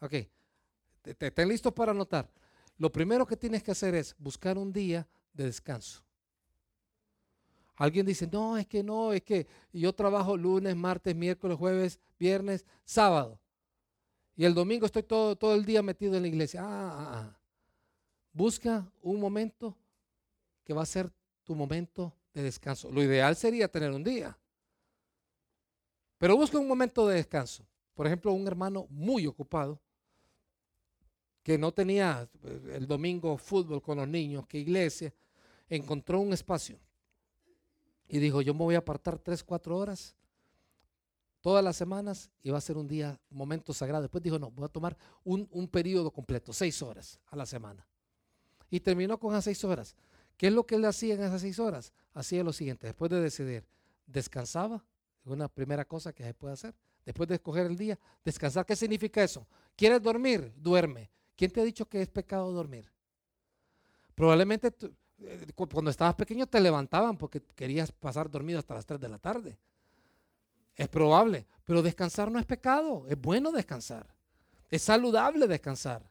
Ok, 0.00 0.14
estén 1.04 1.48
listos 1.48 1.72
para 1.72 1.92
anotar. 1.92 2.30
Lo 2.78 2.92
primero 2.92 3.26
que 3.26 3.36
tienes 3.36 3.62
que 3.62 3.70
hacer 3.70 3.94
es 3.94 4.14
buscar 4.18 4.58
un 4.58 4.72
día 4.72 5.06
de 5.32 5.44
descanso. 5.44 6.02
Alguien 7.76 8.06
dice, 8.06 8.26
no, 8.26 8.56
es 8.56 8.66
que 8.66 8.82
no, 8.82 9.12
es 9.12 9.22
que 9.22 9.46
yo 9.72 9.94
trabajo 9.94 10.36
lunes, 10.36 10.74
martes, 10.74 11.14
miércoles, 11.14 11.58
jueves, 11.58 12.00
viernes, 12.18 12.64
sábado. 12.84 13.38
Y 14.34 14.44
el 14.44 14.54
domingo 14.54 14.86
estoy 14.86 15.02
todo, 15.02 15.36
todo 15.36 15.54
el 15.54 15.64
día 15.64 15.82
metido 15.82 16.16
en 16.16 16.22
la 16.22 16.28
iglesia. 16.28 16.62
Ah, 16.62 16.66
ah, 16.68 17.12
ah. 17.14 17.38
Busca 18.32 18.90
un 19.02 19.20
momento 19.20 19.76
que 20.64 20.74
va 20.74 20.82
a 20.82 20.86
ser 20.86 21.10
tu 21.46 21.54
momento 21.54 22.12
de 22.34 22.42
descanso. 22.42 22.90
Lo 22.90 23.02
ideal 23.02 23.34
sería 23.36 23.68
tener 23.68 23.92
un 23.92 24.04
día. 24.04 24.36
Pero 26.18 26.36
busca 26.36 26.58
un 26.58 26.68
momento 26.68 27.06
de 27.06 27.16
descanso. 27.16 27.64
Por 27.94 28.06
ejemplo, 28.06 28.32
un 28.32 28.46
hermano 28.46 28.86
muy 28.90 29.26
ocupado 29.26 29.80
que 31.42 31.56
no 31.56 31.72
tenía 31.72 32.28
eh, 32.42 32.72
el 32.74 32.86
domingo 32.86 33.38
fútbol 33.38 33.80
con 33.80 33.98
los 33.98 34.08
niños, 34.08 34.46
que 34.46 34.58
iglesia, 34.58 35.14
encontró 35.68 36.20
un 36.20 36.32
espacio 36.32 36.78
y 38.08 38.18
dijo, 38.18 38.42
yo 38.42 38.52
me 38.52 38.64
voy 38.64 38.74
a 38.74 38.78
apartar 38.78 39.18
tres, 39.18 39.44
cuatro 39.44 39.78
horas 39.78 40.16
todas 41.40 41.62
las 41.62 41.76
semanas 41.76 42.30
y 42.42 42.50
va 42.50 42.58
a 42.58 42.60
ser 42.60 42.76
un 42.76 42.88
día, 42.88 43.20
momento 43.30 43.72
sagrado. 43.72 44.02
Después 44.02 44.22
dijo, 44.22 44.38
no, 44.38 44.50
voy 44.50 44.64
a 44.64 44.68
tomar 44.68 44.96
un, 45.22 45.46
un 45.52 45.68
periodo 45.68 46.10
completo, 46.10 46.52
seis 46.52 46.82
horas 46.82 47.20
a 47.26 47.36
la 47.36 47.46
semana. 47.46 47.86
Y 48.68 48.80
terminó 48.80 49.18
con 49.18 49.32
esas 49.32 49.44
seis 49.44 49.62
horas. 49.62 49.94
¿Qué 50.36 50.48
es 50.48 50.52
lo 50.52 50.66
que 50.66 50.74
él 50.74 50.84
hacía 50.84 51.14
en 51.14 51.22
esas 51.22 51.40
seis 51.40 51.58
horas? 51.58 51.92
Hacía 52.12 52.44
lo 52.44 52.52
siguiente, 52.52 52.86
después 52.86 53.10
de 53.10 53.20
decidir, 53.20 53.66
descansaba, 54.06 54.84
una 55.24 55.48
primera 55.48 55.84
cosa 55.84 56.12
que 56.12 56.22
se 56.22 56.34
puede 56.34 56.54
hacer, 56.54 56.74
después 57.04 57.28
de 57.28 57.36
escoger 57.36 57.66
el 57.66 57.76
día, 57.76 57.98
descansar. 58.24 58.64
¿Qué 58.64 58.76
significa 58.76 59.22
eso? 59.22 59.46
¿Quieres 59.74 60.00
dormir? 60.02 60.52
Duerme. 60.56 61.10
¿Quién 61.34 61.50
te 61.50 61.60
ha 61.60 61.64
dicho 61.64 61.88
que 61.88 62.00
es 62.00 62.08
pecado 62.08 62.52
dormir? 62.52 62.90
Probablemente 64.14 64.72
eh, 65.18 65.46
cuando 65.54 65.90
estabas 65.90 66.14
pequeño 66.14 66.46
te 66.46 66.60
levantaban 66.60 67.16
porque 67.16 67.42
querías 67.54 67.92
pasar 67.92 68.30
dormido 68.30 68.58
hasta 68.58 68.74
las 68.74 68.86
3 68.86 69.00
de 69.00 69.08
la 69.08 69.18
tarde. 69.18 69.58
Es 70.74 70.88
probable, 70.88 71.46
pero 71.64 71.82
descansar 71.82 72.30
no 72.30 72.38
es 72.38 72.46
pecado, 72.46 73.06
es 73.08 73.20
bueno 73.20 73.50
descansar. 73.50 74.06
Es 74.70 74.82
saludable 74.82 75.46
descansar. 75.46 76.02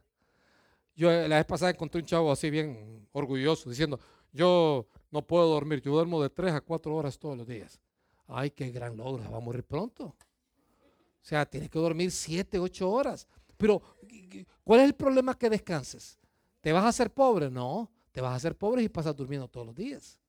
Yo 0.96 1.12
eh, 1.12 1.28
la 1.28 1.38
vez 1.38 1.46
pasada 1.46 1.72
encontré 1.72 2.00
un 2.02 2.08
chavo 2.08 2.32
así 2.32 2.50
bien 2.50 3.08
orgulloso 3.12 3.70
diciendo, 3.70 4.00
yo 4.32 4.88
no 5.12 5.26
puedo 5.26 5.48
dormir, 5.48 5.82
yo 5.82 5.91
duermo 5.91 6.22
de 6.22 6.30
3 6.30 6.54
a 6.54 6.62
4 6.62 6.96
horas 6.96 7.20
todos 7.20 7.38
los 7.38 7.48
días. 7.48 7.80
Ay, 8.28 8.52
qué 8.52 8.72
gran 8.72 8.96
logro, 8.96 9.30
va 9.30 9.38
a 9.38 9.41
morir 9.41 9.64
pronto. 9.64 10.06
O 10.06 10.16
sea, 11.28 11.46
tiene 11.46 11.70
que 11.70 11.80
dormir 11.80 12.12
7, 12.12 12.60
8 12.60 12.89
horas. 12.89 13.28
Pero, 13.58 13.82
¿cuál 14.64 14.82
es 14.82 14.86
el 14.88 14.96
problema 14.96 15.38
que 15.38 15.50
descanses? 15.50 16.20
¿Te 16.62 16.72
vas 16.72 16.84
a 16.84 16.89
hacer 16.89 17.12
pobre? 17.12 17.50
No, 17.50 17.91
te 18.12 18.22
vas 18.22 18.32
a 18.32 18.36
hacer 18.36 18.56
pobre 18.56 18.84
y 18.84 18.89
pasas 18.89 19.16
durmiendo 19.16 19.48
todos 19.48 19.68
los 19.68 19.76
días. 19.76 20.20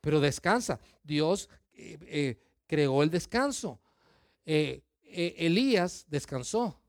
Pero 0.00 0.20
descansa. 0.20 0.78
Dios 1.02 1.48
eh, 1.72 1.98
eh, 2.02 2.38
creó 2.66 3.02
el 3.02 3.10
descanso. 3.10 3.80
Elías 4.44 6.06
descansó. 6.08 6.80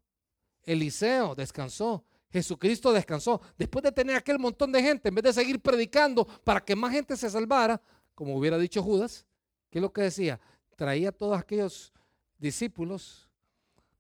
Eliseo 0.64 1.34
descansó. 1.34 2.04
Jesucristo 2.30 2.92
descansó. 2.92 3.42
Después 3.58 3.84
de 3.84 3.92
tener 3.92 4.16
aquel 4.16 4.40
montón 4.40 4.72
de 4.72 4.82
gente, 4.82 5.10
en 5.10 5.16
vez 5.16 5.24
de 5.24 5.34
seguir 5.34 5.62
predicando 5.62 6.26
para 6.44 6.64
que 6.64 6.76
más 6.76 6.92
gente 6.92 7.16
se 7.16 7.30
salvara, 7.30 7.82
como 8.14 8.36
hubiera 8.36 8.58
dicho 8.58 8.84
Judas, 8.84 9.26
¿qué 9.70 9.80
es 9.80 9.82
lo 9.82 9.92
que 9.94 10.02
decía? 10.02 10.40
Traía 10.76 11.10
a 11.10 11.12
todos 11.12 11.38
aquellos 11.38 11.94
discípulos, 12.38 13.30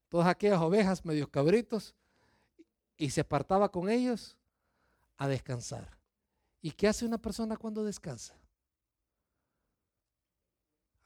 todas 0.10 0.28
aquellas 0.28 0.62
ovejas, 0.62 1.06
medios 1.06 1.30
cabritos, 1.30 1.96
y 2.98 3.10
se 3.10 3.22
apartaba 3.22 3.70
con 3.70 3.90
ellos 3.90 4.38
a 5.18 5.28
descansar. 5.28 5.98
¿Y 6.62 6.72
qué 6.72 6.88
hace 6.88 7.06
una 7.06 7.18
persona 7.18 7.56
cuando 7.56 7.84
descansa? 7.84 8.36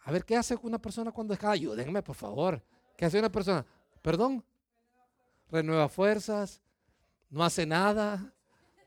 A 0.03 0.11
ver, 0.11 0.25
¿qué 0.25 0.35
hace 0.35 0.57
una 0.61 0.79
persona 0.79 1.11
cuando 1.11 1.33
descansa? 1.33 1.53
Ayúdenme, 1.53 2.01
por 2.01 2.15
favor. 2.15 2.63
¿Qué 2.97 3.05
hace 3.05 3.19
una 3.19 3.31
persona? 3.31 3.65
Perdón. 4.01 4.43
Renueva 5.49 5.89
fuerzas, 5.89 6.61
no 7.31 7.43
hace 7.43 7.65
nada, 7.65 8.31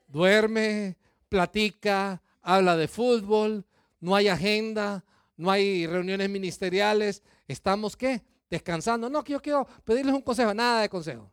duerme, 0.07 0.97
platica, 1.29 2.23
habla 2.41 2.77
de 2.77 2.87
fútbol, 2.87 3.65
no 4.01 4.15
hay 4.15 4.29
agenda, 4.29 5.05
no 5.37 5.51
hay 5.51 5.87
reuniones 5.87 6.31
ministeriales. 6.31 7.23
¿Estamos 7.49 7.97
qué? 7.97 8.23
Descansando. 8.49 9.11
No, 9.11 9.25
que 9.25 9.33
yo 9.33 9.43
quiero 9.43 9.67
pedirles 9.85 10.15
un 10.15 10.23
consejo, 10.23 10.55
nada 10.55 10.83
de 10.83 10.89
consejo. 10.89 11.33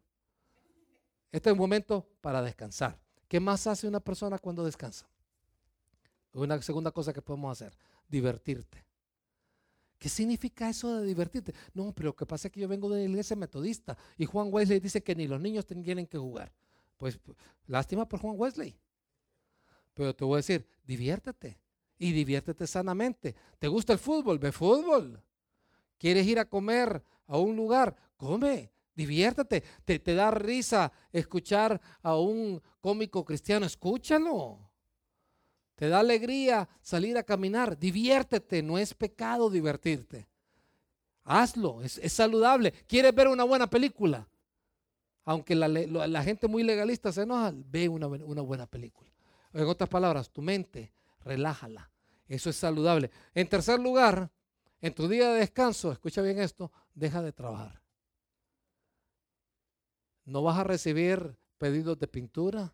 Este 1.32 1.50
es 1.50 1.54
un 1.54 1.60
momento 1.60 2.08
para 2.22 2.42
descansar. 2.42 2.98
¿Qué 3.28 3.40
más 3.40 3.68
hace 3.68 3.88
una 3.88 4.00
persona 4.00 4.40
cuando 4.40 4.64
descansa? 4.64 5.08
Una 6.34 6.62
segunda 6.62 6.92
cosa 6.92 7.14
que 7.14 7.22
podemos 7.22 7.52
hacer, 7.52 7.78
divertirte. 8.08 8.86
¿Qué 9.98 10.10
significa 10.10 10.70
eso 10.70 11.00
de 11.00 11.06
divertirte? 11.06 11.54
No, 11.74 11.94
pero 11.94 12.08
lo 12.08 12.16
que 12.16 12.26
pasa 12.26 12.48
es 12.48 12.54
que 12.54 12.62
yo 12.62 12.68
vengo 12.68 12.90
de 12.90 13.04
la 13.04 13.10
iglesia 13.10 13.36
metodista 13.36 13.98
y 14.18 14.26
Juan 14.26 14.48
Wesley 14.52 14.80
dice 14.80 15.04
que 15.04 15.14
ni 15.14 15.28
los 15.28 15.40
niños 15.40 15.66
tienen 15.66 16.08
que 16.08 16.18
jugar. 16.18 16.52
Pues 17.02 17.20
lástima 17.66 18.08
por 18.08 18.20
Juan 18.20 18.36
Wesley. 18.38 18.78
Pero 19.96 20.16
te 20.16 20.24
voy 20.24 20.36
a 20.36 20.38
decir, 20.38 20.68
diviértete 20.84 21.60
y 21.98 22.12
diviértete 22.12 22.68
sanamente. 22.68 23.34
¿Te 23.58 23.68
gusta 23.68 23.94
el 23.94 23.98
fútbol? 23.98 24.38
Ve 24.38 24.52
fútbol. 24.52 25.20
¿Quieres 25.98 26.28
ir 26.28 26.38
a 26.38 26.46
comer 26.46 27.04
a 27.26 27.40
un 27.40 27.56
lugar? 27.56 27.96
Come, 28.18 28.72
diviértete. 28.94 29.64
¿Te, 29.84 29.98
te 29.98 30.14
da 30.14 30.30
risa 30.30 30.92
escuchar 31.12 31.82
a 32.04 32.16
un 32.18 32.62
cómico 32.80 33.26
cristiano? 33.26 33.66
Escúchalo. 33.66 34.60
¿Te 35.74 35.90
da 35.90 36.02
alegría 36.02 36.70
salir 36.84 37.18
a 37.18 37.24
caminar? 37.24 37.80
Diviértete, 37.80 38.62
no 38.62 38.78
es 38.78 38.94
pecado 38.94 39.50
divertirte. 39.50 40.30
Hazlo, 41.24 41.82
es, 41.82 41.98
es 41.98 42.14
saludable. 42.14 42.72
¿Quieres 42.86 43.16
ver 43.16 43.28
una 43.28 43.44
buena 43.44 43.68
película? 43.68 44.28
Aunque 45.24 45.56
la, 45.56 46.24
gente 46.24 46.48
muy 46.48 46.64
legalista 46.64 47.12
se 47.12 47.24
enoja, 47.24 47.54
ve 47.54 47.88
una, 47.90 48.08
una 48.08 48.42
buena 48.42 48.66
película. 48.66 49.12
En 49.54 49.68
otras 49.68 49.90
palabras, 49.90 50.30
tu 50.32 50.42
mente, 50.42 50.94
relájala. 51.24 51.90
Eso 52.28 52.50
es 52.50 52.56
saludable. 52.56 53.12
En 53.34 53.48
tercer 53.48 53.80
lugar, 53.80 54.32
en 54.80 54.94
tu 54.94 55.08
día 55.08 55.30
de 55.32 55.40
descanso, 55.40 55.92
escucha 55.92 56.22
bien 56.22 56.40
esto, 56.40 56.72
deja 56.94 57.22
de 57.22 57.34
trabajar. 57.34 57.82
No 60.26 60.42
vas 60.42 60.58
a 60.58 60.64
recibir 60.64 61.38
pedidos 61.58 62.00
de 62.00 62.08
pintura, 62.08 62.74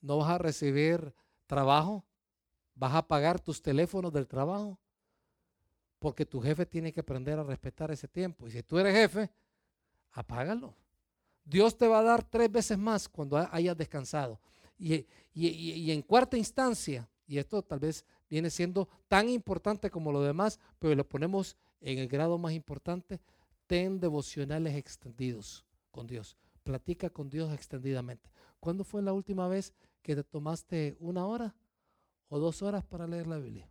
no 0.00 0.18
vas 0.18 0.30
a 0.30 0.38
recibir 0.38 1.14
trabajo, 1.46 2.04
vas 2.74 2.94
a 2.94 3.06
pagar 3.06 3.38
tus 3.40 3.62
teléfonos 3.62 4.12
del 4.12 4.26
trabajo, 4.26 4.78
porque 5.98 6.26
tu 6.26 6.40
jefe 6.40 6.66
tiene 6.66 6.92
que 6.92 7.00
aprender 7.00 7.38
a 7.38 7.44
respetar 7.44 7.90
ese 7.90 8.08
tiempo. 8.08 8.48
Y 8.48 8.50
si 8.50 8.62
tú 8.62 8.78
eres 8.78 8.94
jefe, 8.94 9.30
apágalo. 10.12 10.74
Dios 11.44 11.76
te 11.76 11.86
va 11.86 12.00
a 12.00 12.02
dar 12.02 12.24
tres 12.24 12.50
veces 12.50 12.78
más 12.78 13.08
cuando 13.08 13.36
hayas 13.36 13.76
descansado. 13.76 14.40
Y, 14.78 15.06
en 15.90 16.02
cuarta 16.02 16.36
instancia, 16.36 17.08
y 17.26 17.38
esto 17.38 17.62
tal 17.62 17.80
vez 17.80 18.04
viene 18.28 18.50
siendo 18.50 18.88
tan 19.08 19.28
importante 19.28 19.90
como 19.90 20.12
lo 20.12 20.22
demás, 20.22 20.58
pero 20.78 20.94
lo 20.94 21.08
ponemos 21.08 21.56
en 21.80 21.98
el 21.98 22.08
grado 22.08 22.38
más 22.38 22.52
importante, 22.52 23.20
ten 23.66 24.00
devocionales 24.00 24.74
extendidos 24.74 25.64
con 25.90 26.06
Dios. 26.06 26.36
Platica 26.62 27.10
con 27.10 27.28
Dios 27.28 27.52
extendidamente. 27.52 28.30
¿Cuándo 28.58 28.84
fue 28.84 29.02
la 29.02 29.12
última 29.12 29.48
vez 29.48 29.74
que 30.02 30.16
te 30.16 30.24
tomaste 30.24 30.96
una 30.98 31.26
hora 31.26 31.54
o 32.28 32.38
dos 32.38 32.62
horas 32.62 32.84
para 32.84 33.06
leer 33.06 33.26
la 33.26 33.38
Biblia? 33.38 33.68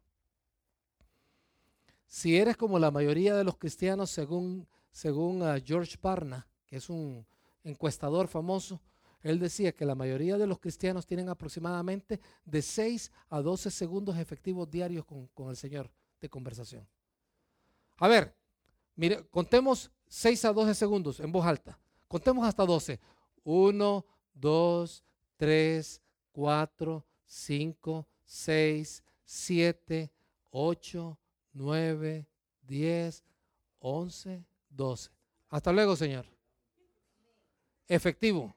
Si 2.06 2.38
eres 2.38 2.56
como 2.56 2.78
la 2.78 2.92
mayoría 2.92 3.36
de 3.36 3.44
los 3.44 3.58
cristianos, 3.58 4.12
según, 4.12 4.68
según 4.92 5.42
ah, 5.42 5.60
George 5.64 5.98
Parna, 5.98 6.48
que 6.68 6.76
es 6.76 6.88
un 6.90 7.26
encuestador 7.64 8.28
famoso, 8.28 8.82
él 9.24 9.40
decía 9.40 9.72
que 9.72 9.86
la 9.86 9.96
mayoría 9.96 10.38
de 10.38 10.46
los 10.46 10.60
cristianos 10.60 11.06
tienen 11.06 11.30
aproximadamente 11.30 12.20
de 12.44 12.62
6 12.62 13.12
a 13.30 13.42
12 13.42 13.72
segundos 13.72 14.18
efectivos 14.18 14.70
diarios 14.70 15.06
con, 15.06 15.50
el 15.50 15.56
Señor 15.56 15.90
de 16.20 16.30
conversación. 16.30 16.86
A 17.98 18.08
ver, 18.10 18.36
mire, 18.96 19.26
contemos 19.30 19.90
6 20.08 20.46
a 20.46 20.54
12 20.54 20.76
segundos 20.76 21.20
en 21.22 21.32
voz 21.32 21.46
alta. 21.46 21.80
Contemos 22.08 22.46
hasta 22.46 22.66
12. 22.66 23.00
1, 23.46 24.06
2, 24.34 25.04
3, 25.38 26.02
4, 26.34 27.06
5, 27.26 28.08
6, 28.26 29.04
7, 29.24 30.12
8, 30.52 31.18
9, 31.54 32.28
10, 32.62 33.24
11, 33.80 34.46
12. 34.70 35.12
Hasta 35.50 35.72
luego, 35.72 35.96
Señor. 35.96 36.33
Efectivo. 37.88 38.56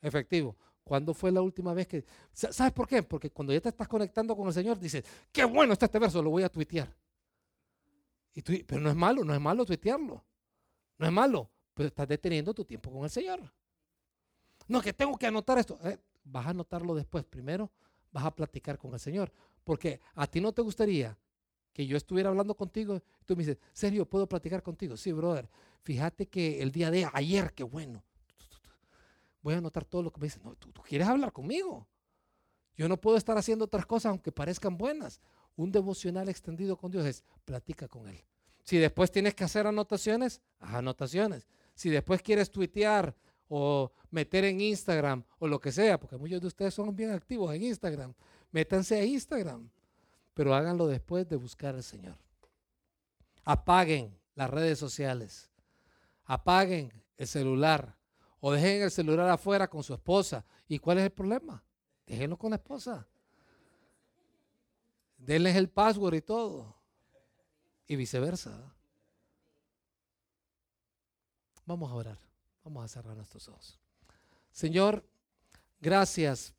Efectivo. 0.00 0.56
¿Cuándo 0.84 1.12
fue 1.14 1.32
la 1.32 1.42
última 1.42 1.74
vez 1.74 1.88
que... 1.88 2.04
¿Sabes 2.32 2.72
por 2.72 2.86
qué? 2.86 3.02
Porque 3.02 3.30
cuando 3.30 3.52
ya 3.52 3.60
te 3.60 3.70
estás 3.70 3.88
conectando 3.88 4.36
con 4.36 4.46
el 4.46 4.54
Señor, 4.54 4.78
dices, 4.78 5.04
qué 5.32 5.44
bueno 5.44 5.72
está 5.72 5.86
este 5.86 5.98
verso, 5.98 6.22
lo 6.22 6.30
voy 6.30 6.44
a 6.44 6.48
tuitear. 6.48 6.94
Pero 8.66 8.80
no 8.80 8.90
es 8.90 8.96
malo, 8.96 9.24
no 9.24 9.34
es 9.34 9.40
malo 9.40 9.64
tuitearlo. 9.64 10.24
No 10.98 11.06
es 11.06 11.12
malo, 11.12 11.50
pero 11.74 11.88
estás 11.88 12.06
deteniendo 12.06 12.54
tu 12.54 12.64
tiempo 12.64 12.90
con 12.90 13.04
el 13.04 13.10
Señor. 13.10 13.40
No, 14.68 14.80
que 14.80 14.92
tengo 14.92 15.16
que 15.16 15.26
anotar 15.26 15.58
esto. 15.58 15.78
Eh, 15.84 15.98
vas 16.24 16.46
a 16.46 16.50
anotarlo 16.50 16.94
después. 16.94 17.24
Primero 17.24 17.70
vas 18.12 18.24
a 18.24 18.34
platicar 18.34 18.78
con 18.78 18.92
el 18.94 19.00
Señor. 19.00 19.32
Porque 19.64 20.00
a 20.14 20.26
ti 20.26 20.40
no 20.40 20.52
te 20.52 20.62
gustaría 20.62 21.18
que 21.76 21.86
yo 21.86 21.98
estuviera 21.98 22.30
hablando 22.30 22.54
contigo, 22.54 23.02
tú 23.26 23.36
me 23.36 23.42
dices, 23.42 23.58
serio, 23.74 24.08
¿puedo 24.08 24.26
platicar 24.26 24.62
contigo? 24.62 24.96
Sí, 24.96 25.12
brother. 25.12 25.46
Fíjate 25.82 26.26
que 26.26 26.62
el 26.62 26.72
día 26.72 26.90
de 26.90 27.06
ayer, 27.12 27.52
qué 27.52 27.64
bueno. 27.64 28.02
Voy 29.42 29.52
a 29.52 29.58
anotar 29.58 29.84
todo 29.84 30.02
lo 30.02 30.10
que 30.10 30.18
me 30.18 30.24
dices. 30.24 30.42
No, 30.42 30.54
tú, 30.54 30.72
quieres 30.72 31.06
hablar 31.06 31.34
conmigo. 31.34 31.86
Yo 32.78 32.88
no 32.88 32.98
puedo 32.98 33.18
estar 33.18 33.36
haciendo 33.36 33.66
otras 33.66 33.84
cosas 33.84 34.08
aunque 34.08 34.32
parezcan 34.32 34.78
buenas. 34.78 35.20
Un 35.54 35.70
devocional 35.70 36.30
extendido 36.30 36.78
con 36.78 36.90
Dios 36.90 37.04
es 37.04 37.22
platica 37.44 37.88
con 37.88 38.08
Él. 38.08 38.24
Si 38.64 38.78
después 38.78 39.10
tienes 39.10 39.34
que 39.34 39.44
hacer 39.44 39.66
anotaciones, 39.66 40.40
haz 40.60 40.76
anotaciones. 40.76 41.46
Si 41.74 41.90
después 41.90 42.22
quieres 42.22 42.50
tuitear 42.50 43.14
o 43.50 43.92
meter 44.10 44.46
en 44.46 44.62
Instagram 44.62 45.24
o 45.38 45.46
lo 45.46 45.60
que 45.60 45.72
sea, 45.72 46.00
porque 46.00 46.16
muchos 46.16 46.40
de 46.40 46.46
ustedes 46.46 46.72
son 46.72 46.96
bien 46.96 47.10
activos 47.10 47.54
en 47.54 47.64
Instagram, 47.64 48.14
métanse 48.50 48.98
a 48.98 49.04
Instagram 49.04 49.68
pero 50.36 50.54
háganlo 50.54 50.86
después 50.86 51.26
de 51.26 51.36
buscar 51.36 51.74
al 51.74 51.82
Señor. 51.82 52.14
Apaguen 53.42 54.14
las 54.34 54.50
redes 54.50 54.78
sociales, 54.78 55.50
apaguen 56.26 56.92
el 57.16 57.26
celular 57.26 57.96
o 58.40 58.52
dejen 58.52 58.82
el 58.82 58.90
celular 58.90 59.30
afuera 59.30 59.66
con 59.66 59.82
su 59.82 59.94
esposa. 59.94 60.44
¿Y 60.68 60.78
cuál 60.78 60.98
es 60.98 61.04
el 61.04 61.10
problema? 61.10 61.64
Déjenlo 62.06 62.36
con 62.36 62.50
la 62.50 62.56
esposa. 62.56 63.08
Denles 65.16 65.56
el 65.56 65.70
password 65.70 66.16
y 66.16 66.20
todo. 66.20 66.76
Y 67.86 67.96
viceversa. 67.96 68.60
Vamos 71.64 71.90
a 71.90 71.94
orar. 71.94 72.18
Vamos 72.62 72.84
a 72.84 72.88
cerrar 72.88 73.16
nuestros 73.16 73.48
ojos. 73.48 73.80
Señor, 74.52 75.02
gracias 75.80 76.52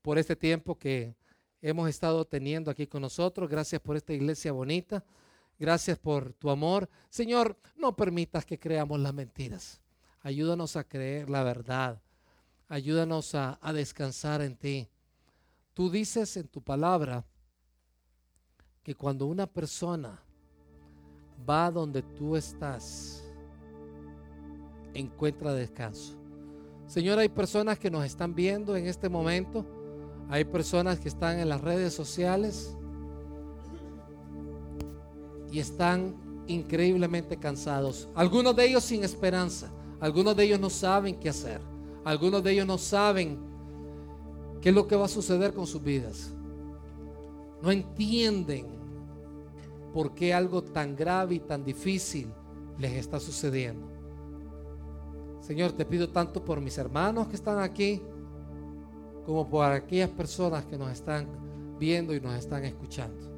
por 0.00 0.16
este 0.16 0.36
tiempo 0.36 0.78
que 0.78 1.19
hemos 1.60 1.88
estado 1.88 2.24
teniendo 2.24 2.70
aquí 2.70 2.86
con 2.86 3.02
nosotros. 3.02 3.48
Gracias 3.48 3.80
por 3.80 3.96
esta 3.96 4.12
iglesia 4.12 4.52
bonita. 4.52 5.04
Gracias 5.58 5.98
por 5.98 6.32
tu 6.32 6.48
amor. 6.50 6.88
Señor, 7.10 7.58
no 7.76 7.94
permitas 7.94 8.46
que 8.46 8.58
creamos 8.58 8.98
las 8.98 9.12
mentiras. 9.12 9.80
Ayúdanos 10.22 10.76
a 10.76 10.84
creer 10.84 11.28
la 11.28 11.42
verdad. 11.42 12.00
Ayúdanos 12.68 13.34
a, 13.34 13.58
descansar 13.74 14.42
en 14.42 14.56
ti. 14.56 14.88
Tú 15.74 15.90
dices 15.90 16.36
en 16.36 16.48
tu 16.48 16.62
palabra 16.62 17.24
que 18.82 18.94
cuando 18.94 19.26
una 19.26 19.46
persona 19.46 20.22
va 21.48 21.70
donde 21.70 22.02
tú 22.02 22.36
estás, 22.36 23.24
encuentra 24.94 25.52
descanso. 25.52 26.16
Señor, 26.86 27.18
hay 27.18 27.28
personas 27.28 27.78
que 27.78 27.90
nos 27.90 28.04
están 28.04 28.34
viendo 28.34 28.76
en 28.76 28.86
este 28.86 29.08
momento, 29.08 29.66
hay 30.30 30.44
personas 30.44 31.00
que 31.00 31.08
están 31.08 31.40
en 31.40 31.48
las 31.48 31.60
redes 31.60 31.92
sociales 31.92 32.76
y 35.50 35.58
están 35.58 36.14
increíblemente 36.46 37.36
cansados. 37.36 38.08
Algunos 38.14 38.54
de 38.54 38.68
ellos 38.68 38.84
sin 38.84 39.02
esperanza, 39.02 39.72
algunos 39.98 40.36
de 40.36 40.44
ellos 40.44 40.60
no 40.60 40.70
saben 40.70 41.18
qué 41.18 41.30
hacer, 41.30 41.60
algunos 42.04 42.44
de 42.44 42.52
ellos 42.52 42.66
no 42.66 42.78
saben 42.78 43.38
qué 44.60 44.68
es 44.68 44.74
lo 44.74 44.86
que 44.86 44.94
va 44.94 45.06
a 45.06 45.08
suceder 45.08 45.52
con 45.52 45.66
sus 45.66 45.82
vidas. 45.82 46.32
No 47.60 47.72
entienden 47.72 48.66
por 49.92 50.14
qué 50.14 50.32
algo 50.32 50.62
tan 50.62 50.94
grave 50.94 51.34
y 51.34 51.40
tan 51.40 51.64
difícil 51.64 52.28
les 52.78 52.92
está 52.92 53.18
sucediendo. 53.18 53.88
Señor, 55.40 55.72
te 55.72 55.84
pido 55.84 56.08
tanto 56.08 56.44
por 56.44 56.60
mis 56.60 56.78
hermanos 56.78 57.26
que 57.26 57.34
están 57.34 57.58
aquí, 57.58 58.00
como 59.24 59.48
por 59.48 59.64
aquellas 59.64 60.10
personas 60.10 60.64
que 60.64 60.76
nos 60.76 60.90
están 60.90 61.26
viendo 61.78 62.14
y 62.14 62.20
nos 62.20 62.34
están 62.34 62.64
escuchando. 62.64 63.30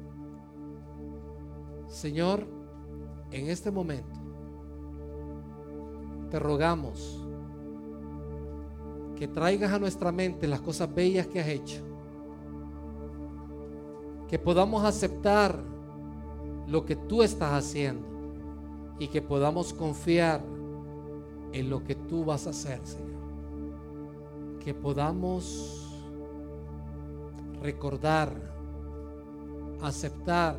Señor, 1.87 2.45
en 3.31 3.49
este 3.49 3.71
momento 3.71 4.19
te 6.29 6.39
rogamos 6.39 7.23
que 9.15 9.27
traigas 9.27 9.71
a 9.71 9.79
nuestra 9.79 10.11
mente 10.11 10.47
las 10.47 10.61
cosas 10.61 10.93
bellas 10.93 11.27
que 11.27 11.39
has 11.39 11.47
hecho, 11.47 11.83
que 14.27 14.39
podamos 14.39 14.83
aceptar 14.83 15.59
lo 16.67 16.85
que 16.85 16.95
tú 16.95 17.21
estás 17.21 17.53
haciendo 17.53 18.07
y 18.99 19.07
que 19.07 19.21
podamos 19.21 19.73
confiar 19.73 20.41
en 21.51 21.69
lo 21.69 21.83
que 21.83 21.95
tú 21.95 22.25
vas 22.25 22.47
a 22.47 22.49
hacer, 22.49 22.79
Señor. 22.83 23.02
Que 24.63 24.73
podamos 24.73 25.83
recordar, 27.61 28.33
aceptar 29.81 30.57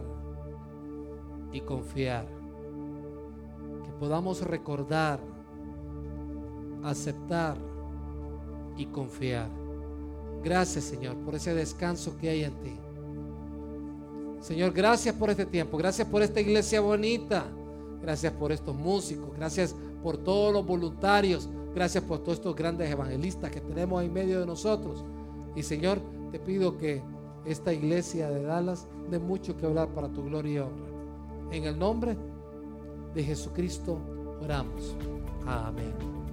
y 1.53 1.61
confiar. 1.61 2.27
Que 3.85 3.93
podamos 3.99 4.43
recordar, 4.43 5.21
aceptar 6.83 7.57
y 8.77 8.87
confiar. 8.87 9.49
Gracias, 10.43 10.85
Señor, 10.85 11.17
por 11.17 11.35
ese 11.35 11.55
descanso 11.55 12.17
que 12.19 12.29
hay 12.29 12.45
en 12.45 12.53
ti. 12.61 12.77
Señor, 14.41 14.73
gracias 14.73 15.15
por 15.15 15.31
este 15.31 15.47
tiempo, 15.47 15.79
gracias 15.79 16.07
por 16.07 16.21
esta 16.21 16.39
iglesia 16.39 16.83
bonita, 16.83 17.47
gracias 18.03 18.31
por 18.35 18.53
estos 18.53 18.77
músicos, 18.77 19.35
gracias 19.35 19.75
por 20.03 20.19
todos 20.19 20.53
los 20.53 20.67
voluntarios, 20.67 21.49
gracias 21.75 22.05
por 22.05 22.21
todos 22.21 22.39
estos 22.39 22.55
grandes 22.55 22.91
evangelistas 22.91 23.51
que 23.51 23.61
tenemos 23.61 24.03
en 24.03 24.13
medio 24.13 24.41
de 24.41 24.47
nosotros. 24.47 25.05
Y 25.57 25.63
Señor, 25.63 26.01
te 26.31 26.39
pido 26.39 26.77
que 26.79 27.03
esta 27.45 27.73
iglesia 27.73 28.31
de 28.31 28.43
Dallas 28.43 28.87
dé 29.11 29.19
mucho 29.19 29.57
que 29.57 29.67
hablar 29.67 29.89
para 29.89 30.09
tu 30.09 30.25
gloria 30.25 30.53
y 30.53 30.59
honra. 30.59 30.87
En 31.51 31.65
el 31.65 31.79
nombre 31.79 32.17
de 33.15 33.23
Jesucristo 33.23 33.99
oramos. 34.43 34.97
Amén. 35.47 35.93
Amén. 36.01 36.24